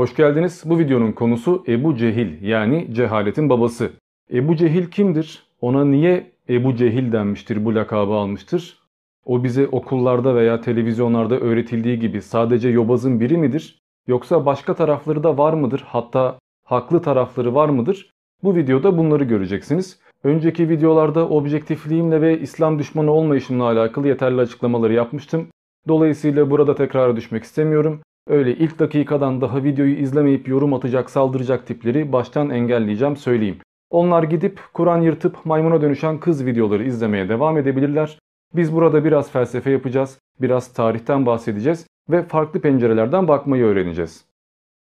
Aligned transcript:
Hoş 0.00 0.16
geldiniz. 0.16 0.62
Bu 0.66 0.78
videonun 0.78 1.12
konusu 1.12 1.64
Ebu 1.68 1.96
Cehil 1.96 2.42
yani 2.42 2.88
cehaletin 2.92 3.48
babası. 3.48 3.90
Ebu 4.32 4.56
Cehil 4.56 4.86
kimdir? 4.86 5.46
Ona 5.60 5.84
niye 5.84 6.30
Ebu 6.48 6.76
Cehil 6.76 7.12
denmiştir, 7.12 7.64
bu 7.64 7.74
lakabı 7.74 8.12
almıştır? 8.12 8.78
O 9.24 9.44
bize 9.44 9.66
okullarda 9.66 10.34
veya 10.34 10.60
televizyonlarda 10.60 11.38
öğretildiği 11.40 11.98
gibi 11.98 12.22
sadece 12.22 12.68
yobazın 12.68 13.20
biri 13.20 13.36
midir? 13.36 13.78
Yoksa 14.06 14.46
başka 14.46 14.74
tarafları 14.74 15.22
da 15.22 15.38
var 15.38 15.52
mıdır? 15.52 15.84
Hatta 15.86 16.38
haklı 16.64 17.02
tarafları 17.02 17.54
var 17.54 17.68
mıdır? 17.68 18.10
Bu 18.42 18.56
videoda 18.56 18.98
bunları 18.98 19.24
göreceksiniz. 19.24 20.00
Önceki 20.24 20.68
videolarda 20.68 21.28
objektifliğimle 21.28 22.20
ve 22.20 22.40
İslam 22.40 22.78
düşmanı 22.78 23.10
olmayışımla 23.10 23.64
alakalı 23.64 24.08
yeterli 24.08 24.40
açıklamaları 24.40 24.92
yapmıştım. 24.92 25.46
Dolayısıyla 25.88 26.50
burada 26.50 26.74
tekrara 26.74 27.16
düşmek 27.16 27.44
istemiyorum. 27.44 28.00
Öyle 28.26 28.56
ilk 28.56 28.78
dakikadan 28.78 29.40
daha 29.40 29.64
videoyu 29.64 29.96
izlemeyip 29.96 30.48
yorum 30.48 30.74
atacak, 30.74 31.10
saldıracak 31.10 31.66
tipleri 31.66 32.12
baştan 32.12 32.50
engelleyeceğim 32.50 33.16
söyleyeyim. 33.16 33.58
Onlar 33.90 34.22
gidip 34.22 34.60
Kur'an 34.72 35.00
yırtıp 35.02 35.46
maymuna 35.46 35.80
dönüşen 35.80 36.20
kız 36.20 36.46
videoları 36.46 36.84
izlemeye 36.84 37.28
devam 37.28 37.58
edebilirler. 37.58 38.18
Biz 38.54 38.74
burada 38.74 39.04
biraz 39.04 39.30
felsefe 39.30 39.70
yapacağız, 39.70 40.18
biraz 40.40 40.72
tarihten 40.72 41.26
bahsedeceğiz 41.26 41.86
ve 42.10 42.22
farklı 42.22 42.60
pencerelerden 42.60 43.28
bakmayı 43.28 43.64
öğreneceğiz. 43.64 44.24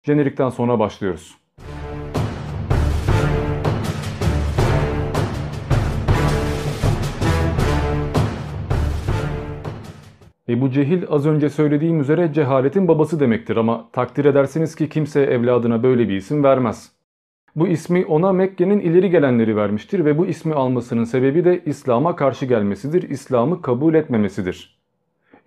Jenerikten 0.05 0.49
sonra 0.49 0.79
başlıyoruz. 0.79 1.37
Ebu 10.49 10.71
Cehil 10.71 11.03
az 11.09 11.25
önce 11.25 11.49
söylediğim 11.49 12.01
üzere 12.01 12.33
cehaletin 12.33 12.87
babası 12.87 13.19
demektir 13.19 13.57
ama 13.57 13.89
takdir 13.93 14.25
edersiniz 14.25 14.75
ki 14.75 14.89
kimse 14.89 15.21
evladına 15.21 15.83
böyle 15.83 16.09
bir 16.09 16.15
isim 16.15 16.43
vermez. 16.43 16.91
Bu 17.55 17.67
ismi 17.67 18.05
ona 18.05 18.33
Mekke'nin 18.33 18.79
ileri 18.79 19.09
gelenleri 19.09 19.55
vermiştir 19.55 20.05
ve 20.05 20.17
bu 20.17 20.25
ismi 20.25 20.53
almasının 20.53 21.03
sebebi 21.03 21.45
de 21.45 21.61
İslam'a 21.65 22.15
karşı 22.15 22.45
gelmesidir, 22.45 23.09
İslam'ı 23.09 23.61
kabul 23.61 23.93
etmemesidir. 23.93 24.77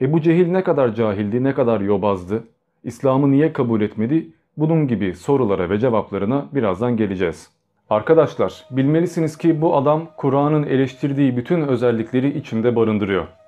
Ebu 0.00 0.20
Cehil 0.20 0.46
ne 0.46 0.62
kadar 0.62 0.94
cahildi, 0.94 1.44
ne 1.44 1.54
kadar 1.54 1.80
yobazdı, 1.80 2.44
İslam'ı 2.84 3.30
niye 3.30 3.52
kabul 3.52 3.80
etmedi, 3.80 4.30
bunun 4.56 4.88
gibi 4.88 5.14
sorulara 5.14 5.70
ve 5.70 5.78
cevaplarına 5.78 6.48
birazdan 6.52 6.96
geleceğiz. 6.96 7.50
Arkadaşlar 7.90 8.64
bilmelisiniz 8.70 9.38
ki 9.38 9.60
bu 9.60 9.76
adam 9.76 10.08
Kur'an'ın 10.16 10.62
eleştirdiği 10.62 11.36
bütün 11.36 11.60
özellikleri 11.60 12.38
içinde 12.38 12.76
barındırıyor. 12.76 13.39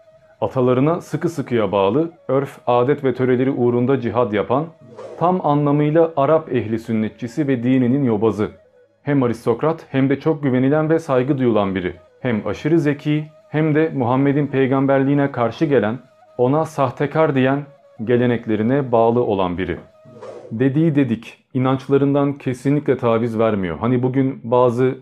Atalarına 0.42 1.00
sıkı 1.00 1.28
sıkıya 1.28 1.72
bağlı, 1.72 2.10
örf, 2.28 2.58
adet 2.66 3.04
ve 3.04 3.14
töreleri 3.14 3.50
uğrunda 3.50 4.00
cihad 4.00 4.32
yapan, 4.32 4.66
tam 5.18 5.46
anlamıyla 5.46 6.12
Arap 6.16 6.52
ehli 6.52 6.78
sünnetçisi 6.78 7.48
ve 7.48 7.62
dininin 7.62 8.04
yobazı. 8.04 8.50
Hem 9.02 9.22
aristokrat 9.22 9.86
hem 9.88 10.10
de 10.10 10.20
çok 10.20 10.42
güvenilen 10.42 10.90
ve 10.90 10.98
saygı 10.98 11.38
duyulan 11.38 11.74
biri. 11.74 11.94
Hem 12.20 12.46
aşırı 12.46 12.78
zeki 12.78 13.24
hem 13.48 13.74
de 13.74 13.92
Muhammed'in 13.94 14.46
peygamberliğine 14.46 15.32
karşı 15.32 15.64
gelen, 15.64 15.98
ona 16.38 16.64
sahtekar 16.64 17.34
diyen, 17.34 17.62
geleneklerine 18.04 18.92
bağlı 18.92 19.22
olan 19.24 19.58
biri. 19.58 19.76
Dediği 20.52 20.94
dedik, 20.94 21.44
inançlarından 21.54 22.32
kesinlikle 22.32 22.96
taviz 22.96 23.38
vermiyor. 23.38 23.78
Hani 23.78 24.02
bugün 24.02 24.40
bazı 24.44 24.98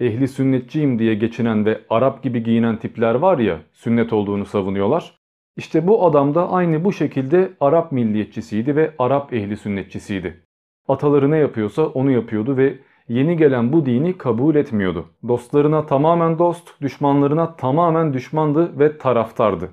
ehli 0.00 0.28
sünnetçiyim 0.28 0.98
diye 0.98 1.14
geçinen 1.14 1.66
ve 1.66 1.80
Arap 1.90 2.22
gibi 2.22 2.42
giyinen 2.42 2.76
tipler 2.76 3.14
var 3.14 3.38
ya 3.38 3.58
sünnet 3.72 4.12
olduğunu 4.12 4.44
savunuyorlar. 4.44 5.18
İşte 5.56 5.86
bu 5.86 6.06
adam 6.06 6.34
da 6.34 6.50
aynı 6.50 6.84
bu 6.84 6.92
şekilde 6.92 7.52
Arap 7.60 7.92
milliyetçisiydi 7.92 8.76
ve 8.76 8.94
Arap 8.98 9.32
ehli 9.32 9.56
sünnetçisiydi. 9.56 10.40
Ataları 10.88 11.30
ne 11.30 11.38
yapıyorsa 11.38 11.86
onu 11.86 12.10
yapıyordu 12.10 12.56
ve 12.56 12.78
yeni 13.08 13.36
gelen 13.36 13.72
bu 13.72 13.86
dini 13.86 14.18
kabul 14.18 14.54
etmiyordu. 14.54 15.06
Dostlarına 15.28 15.86
tamamen 15.86 16.38
dost, 16.38 16.82
düşmanlarına 16.82 17.56
tamamen 17.56 18.12
düşmandı 18.12 18.78
ve 18.78 18.98
taraftardı. 18.98 19.70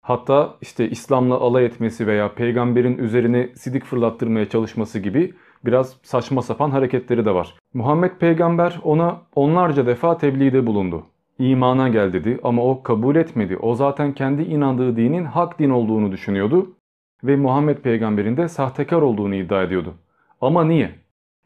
Hatta 0.00 0.56
işte 0.60 0.90
İslam'la 0.90 1.34
alay 1.34 1.64
etmesi 1.64 2.06
veya 2.06 2.34
peygamberin 2.34 2.98
üzerine 2.98 3.48
sidik 3.54 3.84
fırlattırmaya 3.84 4.48
çalışması 4.48 4.98
gibi 4.98 5.34
biraz 5.64 5.96
saçma 6.02 6.42
sapan 6.42 6.70
hareketleri 6.70 7.24
de 7.24 7.34
var. 7.34 7.54
Muhammed 7.74 8.10
peygamber 8.10 8.80
ona 8.82 9.20
onlarca 9.34 9.86
defa 9.86 10.18
tebliğde 10.18 10.66
bulundu. 10.66 11.02
İmana 11.38 11.88
gel 11.88 12.12
dedi 12.12 12.38
ama 12.42 12.62
o 12.62 12.82
kabul 12.82 13.16
etmedi. 13.16 13.56
O 13.56 13.74
zaten 13.74 14.12
kendi 14.12 14.42
inandığı 14.42 14.96
dinin 14.96 15.24
hak 15.24 15.58
din 15.58 15.70
olduğunu 15.70 16.12
düşünüyordu 16.12 16.72
ve 17.24 17.36
Muhammed 17.36 17.78
peygamberin 17.78 18.36
de 18.36 18.48
sahtekar 18.48 19.02
olduğunu 19.02 19.34
iddia 19.34 19.62
ediyordu. 19.62 19.94
Ama 20.40 20.64
niye? 20.64 20.90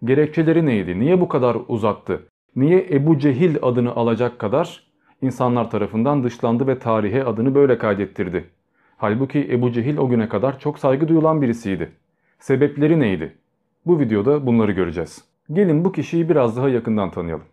Gerekçeleri 0.05 0.67
neydi? 0.67 1.01
Niye 1.01 1.21
bu 1.21 1.29
kadar 1.29 1.57
uzattı? 1.69 2.23
Niye 2.57 2.87
Ebu 2.91 3.19
Cehil 3.19 3.57
adını 3.63 3.97
alacak 3.97 4.39
kadar 4.39 4.83
insanlar 5.23 5.71
tarafından 5.71 6.25
dışlandı 6.25 6.67
ve 6.67 6.79
tarihe 6.79 7.25
adını 7.25 7.55
böyle 7.55 7.79
kaydettirdi? 7.79 8.45
Halbuki 8.97 9.49
Ebu 9.53 9.73
Cehil 9.73 9.97
o 9.97 10.09
güne 10.09 10.29
kadar 10.29 10.59
çok 10.59 10.79
saygı 10.79 11.09
duyulan 11.09 11.43
birisiydi. 11.43 11.93
Sebepleri 12.39 13.01
neydi? 13.01 13.35
Bu 13.89 14.01
videoda 14.01 14.47
bunları 14.47 14.73
göreceğiz. 14.73 15.25
Gelin 15.53 15.85
bu 15.85 15.93
kişiyi 15.93 16.29
biraz 16.29 16.57
daha 16.57 16.69
yakından 16.69 17.11
tanıyalım. 17.11 17.45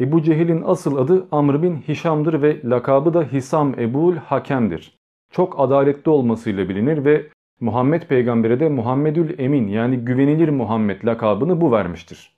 Ebu 0.00 0.22
Cehil'in 0.22 0.62
asıl 0.66 0.96
adı 0.96 1.26
Amr 1.32 1.62
bin 1.62 1.76
Hişam'dır 1.76 2.42
ve 2.42 2.60
lakabı 2.64 3.14
da 3.14 3.22
Hisam 3.22 3.74
Ebul 3.78 4.16
Hakem'dir. 4.16 4.98
Çok 5.30 5.60
adaletli 5.60 6.10
olmasıyla 6.10 6.68
bilinir 6.68 7.04
ve 7.04 7.26
Muhammed 7.60 8.02
peygambere 8.02 8.60
de 8.60 8.68
Muhammedül 8.68 9.38
Emin 9.38 9.68
yani 9.68 9.96
güvenilir 9.96 10.48
Muhammed 10.48 11.04
lakabını 11.04 11.60
bu 11.60 11.72
vermiştir. 11.72 12.32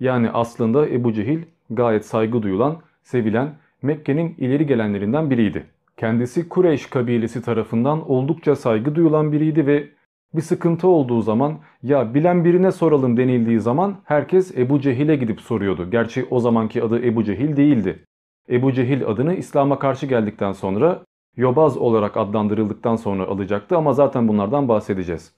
Yani 0.00 0.30
aslında 0.30 0.88
Ebu 0.88 1.12
Cehil 1.12 1.42
gayet 1.70 2.06
saygı 2.06 2.42
duyulan, 2.42 2.76
sevilen 3.02 3.54
Mekke'nin 3.82 4.34
ileri 4.38 4.66
gelenlerinden 4.66 5.30
biriydi. 5.30 5.66
Kendisi 5.96 6.48
Kureyş 6.48 6.86
kabilesi 6.86 7.42
tarafından 7.42 8.10
oldukça 8.10 8.56
saygı 8.56 8.94
duyulan 8.94 9.32
biriydi 9.32 9.66
ve 9.66 9.88
bir 10.34 10.42
sıkıntı 10.42 10.88
olduğu 10.88 11.22
zaman 11.22 11.58
ya 11.82 12.14
bilen 12.14 12.44
birine 12.44 12.72
soralım 12.72 13.16
denildiği 13.16 13.60
zaman 13.60 13.96
herkes 14.04 14.58
Ebu 14.58 14.80
Cehil'e 14.80 15.16
gidip 15.16 15.40
soruyordu. 15.40 15.90
Gerçi 15.90 16.26
o 16.30 16.40
zamanki 16.40 16.82
adı 16.82 17.06
Ebu 17.06 17.24
Cehil 17.24 17.56
değildi. 17.56 18.04
Ebu 18.50 18.72
Cehil 18.72 19.06
adını 19.06 19.34
İslam'a 19.34 19.78
karşı 19.78 20.06
geldikten 20.06 20.52
sonra 20.52 21.04
Yobaz 21.36 21.76
olarak 21.78 22.16
adlandırıldıktan 22.16 22.96
sonra 22.96 23.24
alacaktı 23.24 23.76
ama 23.76 23.92
zaten 23.92 24.28
bunlardan 24.28 24.68
bahsedeceğiz. 24.68 25.34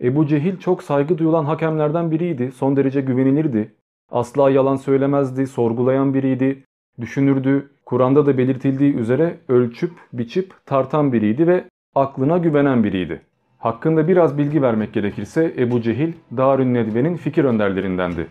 Ebu 0.00 0.26
Cehil 0.26 0.58
çok 0.58 0.82
saygı 0.82 1.18
duyulan 1.18 1.44
hakemlerden 1.44 2.10
biriydi. 2.10 2.52
Son 2.52 2.76
derece 2.76 3.00
güvenilirdi. 3.00 3.74
Asla 4.10 4.50
yalan 4.50 4.76
söylemezdi, 4.76 5.46
sorgulayan 5.46 6.14
biriydi. 6.14 6.64
Düşünürdü. 7.00 7.70
Kur'an'da 7.86 8.26
da 8.26 8.38
belirtildiği 8.38 8.94
üzere 8.94 9.38
ölçüp, 9.48 9.92
biçip, 10.12 10.54
tartan 10.66 11.12
biriydi 11.12 11.46
ve 11.46 11.64
aklına 11.94 12.38
güvenen 12.38 12.84
biriydi. 12.84 13.22
Hakkında 13.60 14.08
biraz 14.08 14.38
bilgi 14.38 14.62
vermek 14.62 14.92
gerekirse 14.92 15.54
Ebu 15.58 15.82
Cehil 15.82 16.12
Darün 16.36 16.74
Nedve'nin 16.74 17.16
fikir 17.16 17.44
önderlerindendi. 17.44 18.26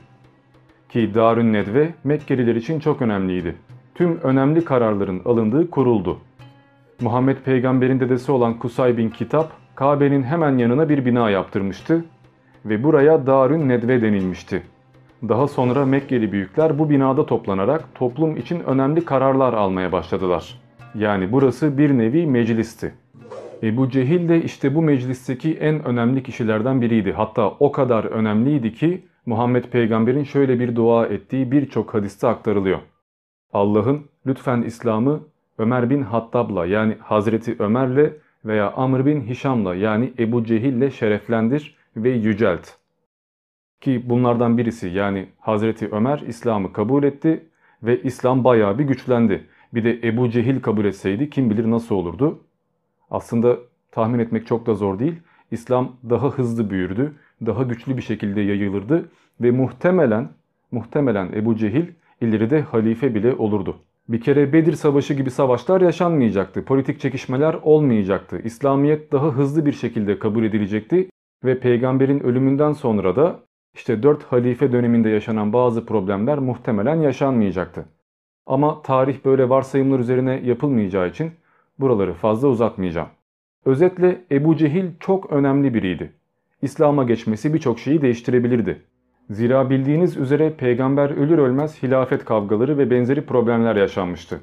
Ki 0.90 1.12
Darün 1.16 1.54
Nedve 1.54 1.90
Mekkeliler 2.04 2.56
için 2.56 2.80
çok 2.80 3.02
önemliydi. 3.02 3.56
Tüm 3.96 4.20
önemli 4.24 4.66
kararların 4.66 5.22
alındığı 5.26 5.70
kuruldu. 5.70 6.18
Muhammed 7.02 7.38
peygamberin 7.38 8.00
dedesi 8.00 8.32
olan 8.32 8.60
Kusay 8.60 8.98
bin 8.98 9.10
Kitap 9.10 9.52
Kabe'nin 9.76 10.24
hemen 10.24 10.58
yanına 10.58 10.90
bir 10.90 11.06
bina 11.06 11.30
yaptırmıştı 11.30 12.06
ve 12.66 12.84
buraya 12.84 13.28
Darün 13.28 13.70
Nedve 13.70 14.02
denilmişti. 14.02 14.64
Daha 15.30 15.48
sonra 15.48 15.86
Mekkeli 15.86 16.32
büyükler 16.32 16.80
bu 16.80 16.90
binada 16.90 17.26
toplanarak 17.26 17.96
toplum 17.96 18.38
için 18.38 18.60
önemli 18.60 19.06
kararlar 19.06 19.54
almaya 19.54 19.92
başladılar. 19.92 20.62
Yani 20.96 21.32
burası 21.32 21.78
bir 21.78 21.98
nevi 21.98 22.28
meclisti. 22.28 22.94
Ebu 23.64 23.90
Cehil 23.90 24.30
de 24.30 24.44
işte 24.44 24.76
bu 24.76 24.82
meclisteki 24.82 25.54
en 25.54 25.86
önemli 25.86 26.24
kişilerden 26.24 26.82
biriydi. 26.82 27.12
Hatta 27.12 27.50
o 27.50 27.72
kadar 27.72 28.04
önemliydi 28.04 28.74
ki 28.74 29.06
Muhammed 29.26 29.66
peygamberin 29.66 30.24
şöyle 30.24 30.60
bir 30.60 30.76
dua 30.76 31.06
ettiği 31.06 31.52
birçok 31.52 31.94
hadiste 31.94 32.28
aktarılıyor. 32.28 32.80
Allah'ın 33.54 34.06
lütfen 34.26 34.62
İslam'ı 34.62 35.20
Ömer 35.58 35.90
bin 35.90 36.02
Hattab'la 36.02 36.66
yani 36.66 36.96
Hazreti 37.00 37.56
Ömer'le 37.60 38.14
veya 38.46 38.72
Amr 38.72 39.06
bin 39.06 39.22
Hişam'la 39.22 39.76
yani 39.76 40.14
Ebu 40.20 40.44
Cehil'le 40.44 40.90
şereflendir 40.90 41.76
ve 41.96 42.10
yücelt. 42.10 42.68
Ki 43.82 44.04
bunlardan 44.06 44.58
birisi 44.58 44.88
yani 44.88 45.28
Hazreti 45.40 45.90
Ömer 45.92 46.20
İslam'ı 46.28 46.74
kabul 46.74 47.04
etti 47.04 47.46
ve 47.84 48.02
İslam 48.02 48.44
bayağı 48.44 48.80
bir 48.80 48.84
güçlendi. 48.84 49.46
Bir 49.74 49.84
de 49.84 50.00
Ebu 50.08 50.30
Cehil 50.30 50.62
kabul 50.62 50.86
etseydi 50.86 51.30
kim 51.30 51.50
bilir 51.50 51.72
nasıl 51.72 51.96
olurdu. 51.96 52.40
Aslında 53.12 53.58
tahmin 53.92 54.20
etmek 54.20 54.48
çok 54.48 54.66
da 54.66 54.74
zor 54.74 55.00
değil. 55.00 55.16
İslam 55.52 55.96
daha 56.10 56.30
hızlı 56.30 56.70
büyürdü, 56.70 57.14
daha 57.46 57.64
güçlü 57.64 57.98
bir 57.98 58.02
şekilde 58.02 58.42
yayılırdı 58.42 59.10
ve 59.42 59.52
muhtemelen 59.52 60.30
muhtemelen 60.72 61.32
Ebu 61.34 61.56
Cehil 61.56 61.86
ileride 62.22 62.62
halife 62.62 63.16
bile 63.16 63.34
olurdu. 63.34 63.78
Bir 64.10 64.22
kere 64.22 64.54
Bedir 64.54 64.74
Savaşı 64.74 65.14
gibi 65.14 65.32
savaşlar 65.32 65.82
yaşanmayacaktı. 65.82 66.66
Politik 66.66 67.00
çekişmeler 67.00 67.54
olmayacaktı. 67.64 68.42
İslamiyet 68.44 69.12
daha 69.12 69.28
hızlı 69.28 69.66
bir 69.66 69.72
şekilde 69.72 70.20
kabul 70.20 70.44
edilecekti 70.44 71.10
ve 71.46 71.60
peygamberin 71.60 72.20
ölümünden 72.20 72.74
sonra 72.74 73.16
da 73.16 73.40
işte 73.76 74.04
4 74.04 74.24
halife 74.24 74.72
döneminde 74.72 75.10
yaşanan 75.10 75.54
bazı 75.54 75.86
problemler 75.86 76.40
muhtemelen 76.40 76.96
yaşanmayacaktı. 76.96 77.86
Ama 78.46 78.82
tarih 78.82 79.26
böyle 79.26 79.50
varsayımlar 79.50 80.00
üzerine 80.00 80.42
yapılmayacağı 80.46 81.08
için 81.08 81.32
buraları 81.80 82.14
fazla 82.14 82.48
uzatmayacağım. 82.48 83.08
Özetle 83.66 84.22
Ebu 84.32 84.58
Cehil 84.58 84.86
çok 85.00 85.32
önemli 85.32 85.74
biriydi. 85.74 86.14
İslam'a 86.62 87.04
geçmesi 87.04 87.54
birçok 87.54 87.80
şeyi 87.80 88.02
değiştirebilirdi. 88.02 88.82
Zira 89.30 89.70
bildiğiniz 89.70 90.18
üzere 90.18 90.54
peygamber 90.54 91.10
ölür 91.10 91.38
ölmez 91.38 91.84
hilafet 91.84 92.26
kavgaları 92.26 92.78
ve 92.78 92.92
benzeri 92.92 93.26
problemler 93.26 93.76
yaşanmıştı. 93.76 94.40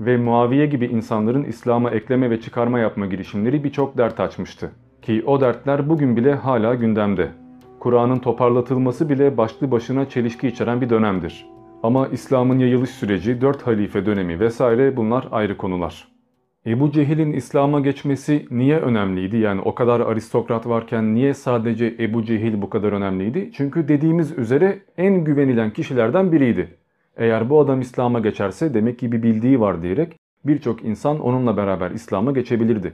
Ve 0.00 0.16
Muaviye 0.16 0.66
gibi 0.66 0.86
insanların 0.86 1.44
İslam'a 1.44 1.90
ekleme 1.90 2.30
ve 2.30 2.40
çıkarma 2.40 2.78
yapma 2.78 3.06
girişimleri 3.06 3.64
birçok 3.64 3.98
dert 3.98 4.20
açmıştı. 4.20 4.70
Ki 5.02 5.22
o 5.26 5.40
dertler 5.40 5.88
bugün 5.88 6.16
bile 6.16 6.34
hala 6.34 6.74
gündemde. 6.74 7.28
Kur'an'ın 7.80 8.18
toparlatılması 8.18 9.08
bile 9.08 9.36
başlı 9.36 9.70
başına 9.70 10.08
çelişki 10.08 10.48
içeren 10.48 10.80
bir 10.80 10.90
dönemdir. 10.90 11.46
Ama 11.82 12.08
İslam'ın 12.08 12.58
yayılış 12.58 12.90
süreci, 12.90 13.40
dört 13.40 13.66
halife 13.66 14.06
dönemi 14.06 14.40
vesaire 14.40 14.96
bunlar 14.96 15.28
ayrı 15.32 15.56
konular. 15.56 16.08
Ebu 16.66 16.92
Cehil'in 16.92 17.32
İslam'a 17.32 17.80
geçmesi 17.80 18.46
niye 18.50 18.78
önemliydi? 18.78 19.36
Yani 19.36 19.60
o 19.60 19.74
kadar 19.74 20.00
aristokrat 20.00 20.66
varken 20.66 21.14
niye 21.14 21.34
sadece 21.34 21.96
Ebu 21.98 22.24
Cehil 22.24 22.62
bu 22.62 22.70
kadar 22.70 22.92
önemliydi? 22.92 23.50
Çünkü 23.54 23.88
dediğimiz 23.88 24.38
üzere 24.38 24.82
en 24.96 25.24
güvenilen 25.24 25.72
kişilerden 25.72 26.32
biriydi. 26.32 26.78
Eğer 27.16 27.50
bu 27.50 27.60
adam 27.60 27.80
İslam'a 27.80 28.20
geçerse 28.20 28.74
demek 28.74 28.98
ki 28.98 29.12
bir 29.12 29.22
bildiği 29.22 29.60
var 29.60 29.82
diyerek 29.82 30.16
birçok 30.44 30.84
insan 30.84 31.20
onunla 31.20 31.56
beraber 31.56 31.90
İslam'a 31.90 32.32
geçebilirdi. 32.32 32.92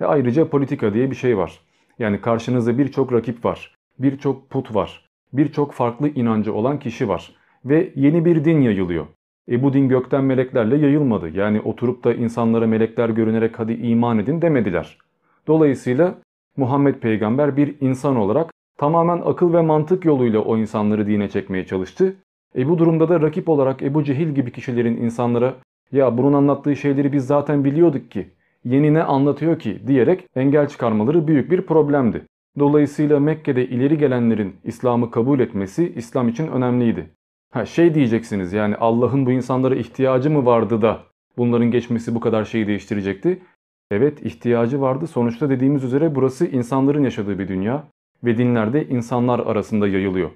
Ve 0.00 0.06
ayrıca 0.06 0.48
politika 0.48 0.94
diye 0.94 1.10
bir 1.10 1.16
şey 1.16 1.38
var. 1.38 1.60
Yani 1.98 2.20
karşınızda 2.20 2.78
birçok 2.78 3.12
rakip 3.12 3.44
var, 3.44 3.74
birçok 3.98 4.50
put 4.50 4.74
var, 4.74 5.08
birçok 5.32 5.72
farklı 5.72 6.08
inancı 6.08 6.54
olan 6.54 6.78
kişi 6.78 7.08
var 7.08 7.32
ve 7.64 7.92
yeni 7.96 8.24
bir 8.24 8.44
din 8.44 8.60
yayılıyor. 8.60 9.06
E 9.50 9.62
bu 9.62 9.72
din 9.72 9.88
gökten 9.88 10.24
meleklerle 10.24 10.76
yayılmadı. 10.76 11.28
Yani 11.28 11.60
oturup 11.60 12.04
da 12.04 12.14
insanlara 12.14 12.66
melekler 12.66 13.08
görünerek 13.08 13.58
hadi 13.58 13.72
iman 13.72 14.18
edin 14.18 14.42
demediler. 14.42 14.98
Dolayısıyla 15.46 16.14
Muhammed 16.56 16.94
peygamber 16.94 17.56
bir 17.56 17.74
insan 17.80 18.16
olarak 18.16 18.50
tamamen 18.78 19.22
akıl 19.24 19.52
ve 19.52 19.60
mantık 19.60 20.04
yoluyla 20.04 20.40
o 20.40 20.56
insanları 20.56 21.06
dine 21.06 21.28
çekmeye 21.28 21.66
çalıştı. 21.66 22.16
E 22.56 22.68
bu 22.68 22.78
durumda 22.78 23.08
da 23.08 23.20
rakip 23.20 23.48
olarak 23.48 23.82
Ebu 23.82 24.04
Cehil 24.04 24.28
gibi 24.28 24.52
kişilerin 24.52 24.96
insanlara 24.96 25.54
ya 25.92 26.18
bunun 26.18 26.32
anlattığı 26.32 26.76
şeyleri 26.76 27.12
biz 27.12 27.26
zaten 27.26 27.64
biliyorduk 27.64 28.10
ki 28.10 28.26
yeni 28.64 28.94
ne 28.94 29.02
anlatıyor 29.02 29.58
ki 29.58 29.80
diyerek 29.86 30.26
engel 30.36 30.68
çıkarmaları 30.68 31.28
büyük 31.28 31.50
bir 31.50 31.62
problemdi. 31.62 32.22
Dolayısıyla 32.58 33.20
Mekke'de 33.20 33.68
ileri 33.68 33.98
gelenlerin 33.98 34.56
İslam'ı 34.64 35.10
kabul 35.10 35.40
etmesi 35.40 35.92
İslam 35.96 36.28
için 36.28 36.48
önemliydi. 36.48 37.10
Ha 37.50 37.66
şey 37.66 37.94
diyeceksiniz 37.94 38.52
yani 38.52 38.76
Allah'ın 38.76 39.26
bu 39.26 39.30
insanlara 39.30 39.74
ihtiyacı 39.74 40.30
mı 40.30 40.46
vardı 40.46 40.82
da 40.82 41.02
bunların 41.38 41.70
geçmesi 41.70 42.14
bu 42.14 42.20
kadar 42.20 42.44
şeyi 42.44 42.66
değiştirecekti? 42.66 43.42
Evet 43.90 44.26
ihtiyacı 44.26 44.80
vardı. 44.80 45.06
Sonuçta 45.06 45.50
dediğimiz 45.50 45.84
üzere 45.84 46.14
burası 46.14 46.46
insanların 46.46 47.04
yaşadığı 47.04 47.38
bir 47.38 47.48
dünya 47.48 47.84
ve 48.24 48.38
dinlerde 48.38 48.88
insanlar 48.88 49.38
arasında 49.38 49.88
yayılıyor. 49.88 50.30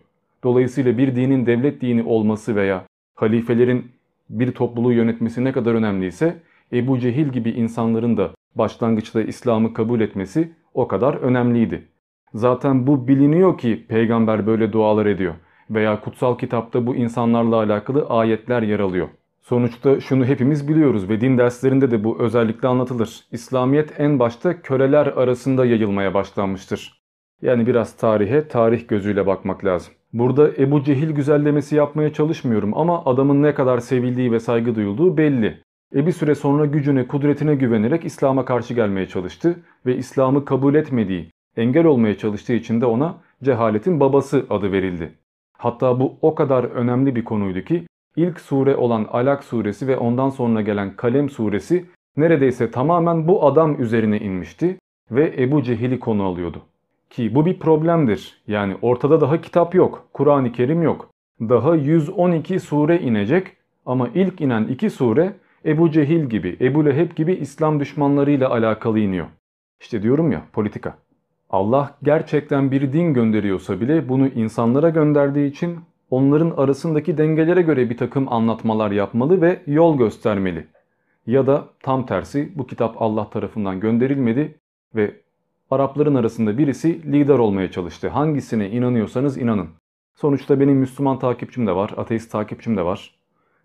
Dolayısıyla 0.44 0.98
bir 0.98 1.16
dinin 1.16 1.46
devlet 1.46 1.80
dini 1.80 2.02
olması 2.02 2.56
veya 2.56 2.84
halifelerin 3.14 3.90
bir 4.30 4.52
topluluğu 4.52 4.92
yönetmesi 4.92 5.44
ne 5.44 5.52
kadar 5.52 5.74
önemliyse 5.74 6.36
Ebu 6.72 6.98
Cehil 6.98 7.28
gibi 7.28 7.50
insanların 7.50 8.16
da 8.16 8.30
başlangıçta 8.54 9.22
İslam'ı 9.22 9.74
kabul 9.74 10.00
etmesi 10.00 10.52
o 10.74 10.88
kadar 10.88 11.14
önemliydi. 11.14 11.88
Zaten 12.34 12.86
bu 12.86 13.08
biliniyor 13.08 13.58
ki 13.58 13.86
peygamber 13.88 14.46
böyle 14.46 14.72
dualar 14.72 15.06
ediyor 15.06 15.34
veya 15.70 16.00
kutsal 16.00 16.38
kitapta 16.38 16.86
bu 16.86 16.96
insanlarla 16.96 17.56
alakalı 17.56 18.06
ayetler 18.08 18.62
yer 18.62 18.80
alıyor. 18.80 19.08
Sonuçta 19.42 20.00
şunu 20.00 20.24
hepimiz 20.24 20.68
biliyoruz 20.68 21.08
ve 21.08 21.20
din 21.20 21.38
derslerinde 21.38 21.90
de 21.90 22.04
bu 22.04 22.18
özellikle 22.18 22.68
anlatılır. 22.68 23.24
İslamiyet 23.32 24.00
en 24.00 24.18
başta 24.18 24.62
köleler 24.62 25.06
arasında 25.06 25.66
yayılmaya 25.66 26.14
başlanmıştır. 26.14 27.00
Yani 27.42 27.66
biraz 27.66 27.96
tarihe 27.96 28.48
tarih 28.48 28.88
gözüyle 28.88 29.26
bakmak 29.26 29.64
lazım. 29.64 29.92
Burada 30.12 30.50
Ebu 30.58 30.84
Cehil 30.84 31.10
güzellemesi 31.10 31.76
yapmaya 31.76 32.12
çalışmıyorum 32.12 32.78
ama 32.78 33.04
adamın 33.04 33.42
ne 33.42 33.54
kadar 33.54 33.78
sevildiği 33.78 34.32
ve 34.32 34.40
saygı 34.40 34.74
duyulduğu 34.74 35.16
belli. 35.16 35.62
E 35.94 36.06
bir 36.06 36.12
süre 36.12 36.34
sonra 36.34 36.66
gücüne, 36.66 37.06
kudretine 37.06 37.54
güvenerek 37.54 38.04
İslam'a 38.04 38.44
karşı 38.44 38.74
gelmeye 38.74 39.08
çalıştı 39.08 39.56
ve 39.86 39.96
İslam'ı 39.96 40.44
kabul 40.44 40.74
etmediği, 40.74 41.30
engel 41.56 41.84
olmaya 41.84 42.18
çalıştığı 42.18 42.52
için 42.52 42.80
de 42.80 42.86
ona 42.86 43.14
cehaletin 43.44 44.00
babası 44.00 44.46
adı 44.50 44.72
verildi. 44.72 45.12
Hatta 45.60 46.00
bu 46.00 46.16
o 46.22 46.34
kadar 46.34 46.64
önemli 46.64 47.16
bir 47.16 47.24
konuydu 47.24 47.60
ki 47.60 47.86
ilk 48.16 48.40
sure 48.40 48.76
olan 48.76 49.06
Alak 49.10 49.44
suresi 49.44 49.86
ve 49.86 49.96
ondan 49.96 50.28
sonra 50.28 50.60
gelen 50.60 50.96
Kalem 50.96 51.30
suresi 51.30 51.84
neredeyse 52.16 52.70
tamamen 52.70 53.28
bu 53.28 53.46
adam 53.46 53.82
üzerine 53.82 54.18
inmişti 54.18 54.78
ve 55.10 55.34
Ebu 55.38 55.62
Cehil'i 55.62 56.00
konu 56.00 56.24
alıyordu. 56.24 56.62
Ki 57.10 57.34
bu 57.34 57.46
bir 57.46 57.58
problemdir. 57.58 58.42
Yani 58.46 58.76
ortada 58.82 59.20
daha 59.20 59.40
kitap 59.40 59.74
yok, 59.74 60.08
Kur'an-ı 60.12 60.52
Kerim 60.52 60.82
yok. 60.82 61.10
Daha 61.40 61.74
112 61.74 62.60
sure 62.60 62.98
inecek 62.98 63.46
ama 63.86 64.08
ilk 64.14 64.40
inen 64.40 64.64
iki 64.64 64.90
sure 64.90 65.32
Ebu 65.64 65.90
Cehil 65.90 66.24
gibi, 66.24 66.56
Ebu 66.60 66.84
Leheb 66.84 67.16
gibi 67.16 67.32
İslam 67.32 67.80
düşmanlarıyla 67.80 68.50
alakalı 68.50 68.98
iniyor. 68.98 69.26
İşte 69.80 70.02
diyorum 70.02 70.32
ya 70.32 70.42
politika. 70.52 70.98
Allah 71.50 71.96
gerçekten 72.02 72.70
bir 72.70 72.92
din 72.92 73.14
gönderiyorsa 73.14 73.80
bile 73.80 74.08
bunu 74.08 74.28
insanlara 74.28 74.88
gönderdiği 74.88 75.50
için 75.50 75.78
onların 76.10 76.50
arasındaki 76.50 77.18
dengelere 77.18 77.62
göre 77.62 77.90
bir 77.90 77.96
takım 77.96 78.32
anlatmalar 78.32 78.90
yapmalı 78.90 79.40
ve 79.40 79.62
yol 79.66 79.98
göstermeli. 79.98 80.66
Ya 81.26 81.46
da 81.46 81.64
tam 81.82 82.06
tersi 82.06 82.52
bu 82.54 82.66
kitap 82.66 83.02
Allah 83.02 83.30
tarafından 83.30 83.80
gönderilmedi 83.80 84.58
ve 84.94 85.14
Arapların 85.70 86.14
arasında 86.14 86.58
birisi 86.58 87.12
lider 87.12 87.38
olmaya 87.38 87.70
çalıştı. 87.70 88.08
Hangisine 88.08 88.70
inanıyorsanız 88.70 89.38
inanın. 89.38 89.68
Sonuçta 90.14 90.60
benim 90.60 90.76
Müslüman 90.76 91.18
takipçim 91.18 91.66
de 91.66 91.76
var, 91.76 91.94
ateist 91.96 92.32
takipçim 92.32 92.76
de 92.76 92.84
var. 92.84 93.14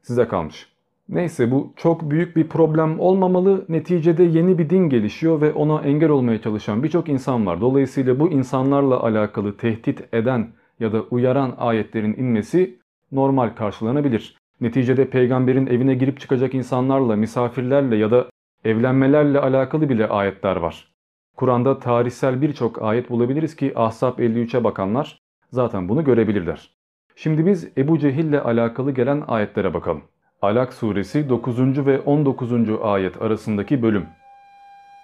Size 0.01 0.27
kalmış. 0.27 0.74
Neyse 1.09 1.51
bu 1.51 1.73
çok 1.75 2.11
büyük 2.11 2.35
bir 2.35 2.47
problem 2.47 2.99
olmamalı. 2.99 3.65
Neticede 3.69 4.23
yeni 4.23 4.57
bir 4.57 4.69
din 4.69 4.89
gelişiyor 4.89 5.41
ve 5.41 5.53
ona 5.53 5.81
engel 5.81 6.09
olmaya 6.09 6.41
çalışan 6.41 6.83
birçok 6.83 7.09
insan 7.09 7.45
var. 7.45 7.61
Dolayısıyla 7.61 8.19
bu 8.19 8.31
insanlarla 8.31 8.99
alakalı 8.99 9.57
tehdit 9.57 10.13
eden 10.13 10.47
ya 10.79 10.93
da 10.93 11.01
uyaran 11.01 11.55
ayetlerin 11.57 12.13
inmesi 12.13 12.79
normal 13.11 13.49
karşılanabilir. 13.49 14.37
Neticede 14.61 15.09
peygamberin 15.09 15.67
evine 15.67 15.95
girip 15.95 16.19
çıkacak 16.19 16.53
insanlarla, 16.53 17.15
misafirlerle 17.15 17.95
ya 17.95 18.11
da 18.11 18.29
evlenmelerle 18.63 19.39
alakalı 19.39 19.89
bile 19.89 20.07
ayetler 20.07 20.55
var. 20.55 20.91
Kur'an'da 21.37 21.79
tarihsel 21.79 22.41
birçok 22.41 22.81
ayet 22.81 23.09
bulabiliriz 23.09 23.55
ki 23.55 23.73
Ahzab 23.75 24.19
53'e 24.19 24.63
bakanlar 24.63 25.19
zaten 25.51 25.89
bunu 25.89 26.03
görebilirler. 26.03 26.71
Şimdi 27.15 27.45
biz 27.45 27.77
Ebu 27.77 27.99
Cehil 27.99 28.25
ile 28.25 28.41
alakalı 28.41 28.91
gelen 28.91 29.23
ayetlere 29.27 29.73
bakalım. 29.73 30.01
Alak 30.41 30.73
suresi 30.73 31.29
9. 31.29 31.85
ve 31.85 31.99
19. 31.99 32.51
ayet 32.83 33.21
arasındaki 33.21 33.81
bölüm. 33.81 34.05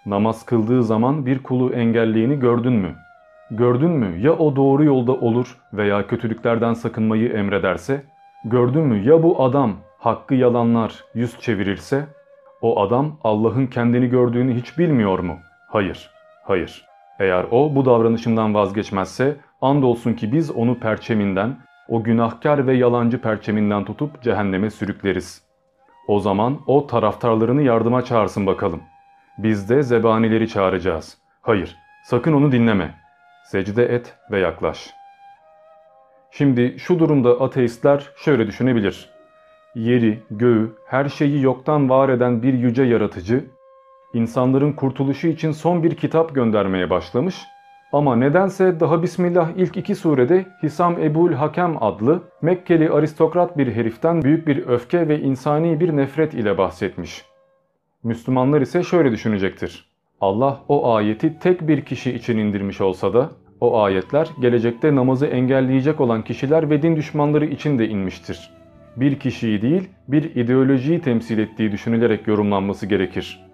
Namaz 0.05 0.45
kıldığı 0.45 0.83
zaman 0.83 1.25
bir 1.25 1.43
kulu 1.43 1.73
engelleyeni 1.73 2.39
gördün 2.39 2.73
mü? 2.73 2.95
Gördün 3.51 3.89
mü 3.89 4.19
ya 4.19 4.33
o 4.33 4.55
doğru 4.55 4.83
yolda 4.83 5.11
olur 5.11 5.57
veya 5.73 6.07
kötülüklerden 6.07 6.73
sakınmayı 6.73 7.29
emrederse? 7.29 8.03
Gördün 8.45 8.81
mü 8.81 9.09
ya 9.09 9.23
bu 9.23 9.43
adam 9.43 9.75
hakkı 9.99 10.35
yalanlar 10.35 11.03
yüz 11.13 11.39
çevirirse? 11.39 12.05
O 12.61 12.81
adam 12.81 13.17
Allah'ın 13.23 13.67
kendini 13.67 14.07
gördüğünü 14.07 14.55
hiç 14.55 14.77
bilmiyor 14.77 15.19
mu? 15.19 15.37
Hayır, 15.67 16.09
hayır. 16.43 16.85
Eğer 17.19 17.45
o 17.51 17.75
bu 17.75 17.85
davranışından 17.85 18.53
vazgeçmezse 18.53 19.35
andolsun 19.61 20.13
ki 20.13 20.31
biz 20.31 20.51
onu 20.51 20.79
perçeminden, 20.79 21.57
o 21.91 22.03
günahkar 22.03 22.67
ve 22.67 22.73
yalancı 22.73 23.21
perçeminden 23.21 23.85
tutup 23.85 24.21
cehenneme 24.21 24.69
sürükleriz. 24.69 25.41
O 26.07 26.19
zaman 26.19 26.59
o 26.67 26.87
taraftarlarını 26.87 27.61
yardıma 27.61 28.05
çağırsın 28.05 28.47
bakalım. 28.47 28.81
Biz 29.37 29.69
de 29.69 29.83
zebanileri 29.83 30.49
çağıracağız. 30.49 31.17
Hayır, 31.41 31.77
sakın 32.05 32.33
onu 32.33 32.51
dinleme. 32.51 32.95
Secde 33.45 33.85
et 33.85 34.15
ve 34.31 34.39
yaklaş. 34.39 34.89
Şimdi 36.31 36.79
şu 36.79 36.99
durumda 36.99 37.41
ateistler 37.41 38.09
şöyle 38.17 38.47
düşünebilir. 38.47 39.09
Yeri, 39.75 40.23
göğü, 40.31 40.75
her 40.87 41.09
şeyi 41.09 41.41
yoktan 41.41 41.89
var 41.89 42.09
eden 42.09 42.43
bir 42.43 42.53
yüce 42.53 42.83
yaratıcı, 42.83 43.45
insanların 44.13 44.73
kurtuluşu 44.73 45.27
için 45.27 45.51
son 45.51 45.83
bir 45.83 45.95
kitap 45.95 46.35
göndermeye 46.35 46.89
başlamış 46.89 47.35
ama 47.91 48.15
nedense 48.15 48.79
daha 48.79 49.03
Bismillah 49.03 49.49
ilk 49.57 49.77
iki 49.77 49.95
surede 49.95 50.45
Hisam 50.63 50.99
Ebul 50.99 51.33
Hakem 51.33 51.83
adlı 51.83 52.23
Mekkeli 52.41 52.89
aristokrat 52.89 53.57
bir 53.57 53.75
heriften 53.75 54.21
büyük 54.21 54.47
bir 54.47 54.67
öfke 54.67 55.07
ve 55.07 55.19
insani 55.19 55.79
bir 55.79 55.97
nefret 55.97 56.33
ile 56.33 56.57
bahsetmiş. 56.57 57.25
Müslümanlar 58.03 58.61
ise 58.61 58.83
şöyle 58.83 59.11
düşünecektir. 59.11 59.91
Allah 60.21 60.59
o 60.67 60.93
ayeti 60.93 61.39
tek 61.39 61.67
bir 61.67 61.81
kişi 61.81 62.11
için 62.11 62.37
indirmiş 62.37 62.81
olsa 62.81 63.13
da 63.13 63.29
O 63.59 63.81
ayetler 63.81 64.29
gelecekte 64.41 64.95
namazı 64.95 65.25
engelleyecek 65.25 66.01
olan 66.01 66.23
kişiler 66.23 66.69
ve 66.69 66.81
din 66.81 66.95
düşmanları 66.95 67.45
için 67.45 67.79
de 67.79 67.87
inmiştir. 67.87 68.51
Bir 68.95 69.19
kişiyi 69.19 69.61
değil 69.61 69.89
bir 70.07 70.35
ideolojiyi 70.35 71.01
temsil 71.01 71.39
ettiği 71.39 71.71
düşünülerek 71.71 72.27
yorumlanması 72.27 72.85
gerekir. 72.85 73.50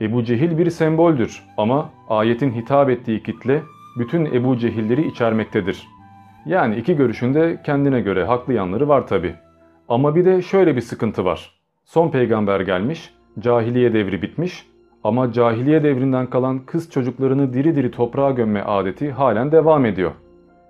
Ebu 0.00 0.24
Cehil 0.24 0.58
bir 0.58 0.70
semboldür 0.70 1.42
ama 1.56 1.90
ayetin 2.08 2.50
hitap 2.50 2.90
ettiği 2.90 3.22
kitle 3.22 3.62
bütün 3.98 4.24
Ebu 4.24 4.58
Cehilleri 4.58 5.06
içermektedir. 5.08 5.88
Yani 6.46 6.76
iki 6.76 6.96
görüşünde 6.96 7.60
kendine 7.64 8.00
göre 8.00 8.24
haklı 8.24 8.52
yanları 8.52 8.88
var 8.88 9.06
tabi. 9.06 9.34
Ama 9.88 10.14
bir 10.14 10.24
de 10.24 10.42
şöyle 10.42 10.76
bir 10.76 10.80
sıkıntı 10.80 11.24
var. 11.24 11.60
Son 11.84 12.10
peygamber 12.10 12.60
gelmiş, 12.60 13.14
cahiliye 13.38 13.92
devri 13.92 14.22
bitmiş 14.22 14.66
ama 15.04 15.32
cahiliye 15.32 15.82
devrinden 15.82 16.26
kalan 16.26 16.58
kız 16.58 16.90
çocuklarını 16.90 17.52
diri 17.52 17.76
diri 17.76 17.90
toprağa 17.90 18.30
gömme 18.30 18.62
adeti 18.62 19.10
halen 19.10 19.52
devam 19.52 19.84
ediyor. 19.84 20.12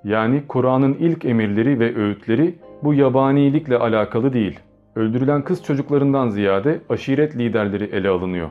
Yani 0.05 0.43
Kur'an'ın 0.49 0.95
ilk 0.95 1.25
emirleri 1.25 1.81
ve 1.81 1.97
öğütleri 1.97 2.55
bu 2.83 2.95
yabanilikle 2.95 3.79
alakalı 3.79 4.33
değil. 4.33 4.59
Öldürülen 4.97 5.43
kız 5.43 5.65
çocuklarından 5.65 6.29
ziyade 6.29 6.81
aşiret 6.89 7.37
liderleri 7.37 7.85
ele 7.85 8.09
alınıyor. 8.09 8.51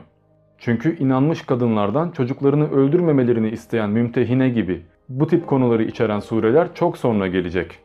Çünkü 0.60 0.98
inanmış 0.98 1.42
kadınlardan 1.42 2.10
çocuklarını 2.10 2.70
öldürmemelerini 2.70 3.50
isteyen 3.50 3.90
mümtehine 3.90 4.48
gibi 4.48 4.82
bu 5.08 5.26
tip 5.26 5.46
konuları 5.46 5.82
içeren 5.84 6.20
sureler 6.20 6.74
çok 6.74 6.98
sonra 6.98 7.26
gelecek. 7.26 7.78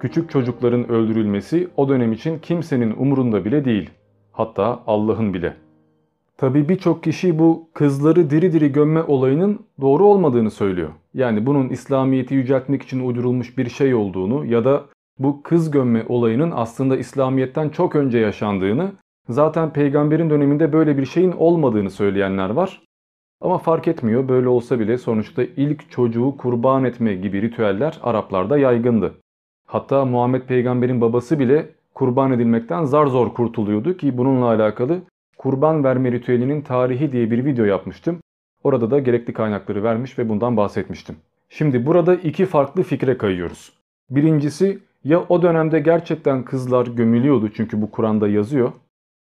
Küçük 0.00 0.30
çocukların 0.30 0.90
öldürülmesi 0.90 1.68
o 1.76 1.88
dönem 1.88 2.12
için 2.12 2.38
kimsenin 2.38 2.94
umurunda 2.96 3.44
bile 3.44 3.64
değil. 3.64 3.90
Hatta 4.32 4.82
Allah'ın 4.86 5.34
bile. 5.34 5.56
Tabi 6.36 6.68
birçok 6.68 7.02
kişi 7.02 7.38
bu 7.38 7.68
kızları 7.74 8.30
diri 8.30 8.52
diri 8.52 8.72
gömme 8.72 9.02
olayının 9.02 9.60
doğru 9.80 10.06
olmadığını 10.06 10.50
söylüyor. 10.50 10.90
Yani 11.14 11.46
bunun 11.46 11.68
İslamiyet'i 11.68 12.34
yüceltmek 12.34 12.82
için 12.82 13.06
uydurulmuş 13.06 13.58
bir 13.58 13.68
şey 13.68 13.94
olduğunu 13.94 14.46
ya 14.46 14.64
da 14.64 14.84
bu 15.18 15.42
kız 15.42 15.70
gömme 15.70 16.04
olayının 16.08 16.50
aslında 16.54 16.96
İslamiyet'ten 16.96 17.68
çok 17.68 17.96
önce 17.96 18.18
yaşandığını, 18.18 18.92
zaten 19.32 19.72
peygamberin 19.72 20.30
döneminde 20.30 20.72
böyle 20.72 20.98
bir 20.98 21.06
şeyin 21.06 21.32
olmadığını 21.32 21.90
söyleyenler 21.90 22.50
var. 22.50 22.82
Ama 23.40 23.58
fark 23.58 23.88
etmiyor 23.88 24.28
böyle 24.28 24.48
olsa 24.48 24.80
bile 24.80 24.98
sonuçta 24.98 25.42
ilk 25.42 25.90
çocuğu 25.90 26.34
kurban 26.38 26.84
etme 26.84 27.14
gibi 27.14 27.42
ritüeller 27.42 27.98
Araplarda 28.02 28.58
yaygındı. 28.58 29.14
Hatta 29.66 30.04
Muhammed 30.04 30.42
peygamberin 30.42 31.00
babası 31.00 31.38
bile 31.38 31.68
kurban 31.94 32.32
edilmekten 32.32 32.84
zar 32.84 33.06
zor 33.06 33.34
kurtuluyordu 33.34 33.96
ki 33.96 34.18
bununla 34.18 34.46
alakalı 34.46 35.00
kurban 35.38 35.84
verme 35.84 36.12
ritüelinin 36.12 36.62
tarihi 36.62 37.12
diye 37.12 37.30
bir 37.30 37.44
video 37.44 37.64
yapmıştım. 37.64 38.18
Orada 38.64 38.90
da 38.90 38.98
gerekli 38.98 39.32
kaynakları 39.32 39.82
vermiş 39.82 40.18
ve 40.18 40.28
bundan 40.28 40.56
bahsetmiştim. 40.56 41.16
Şimdi 41.48 41.86
burada 41.86 42.14
iki 42.14 42.46
farklı 42.46 42.82
fikre 42.82 43.18
kayıyoruz. 43.18 43.72
Birincisi 44.10 44.78
ya 45.04 45.24
o 45.28 45.42
dönemde 45.42 45.80
gerçekten 45.80 46.44
kızlar 46.44 46.86
gömülüyordu 46.86 47.50
çünkü 47.54 47.82
bu 47.82 47.90
Kur'an'da 47.90 48.28
yazıyor 48.28 48.72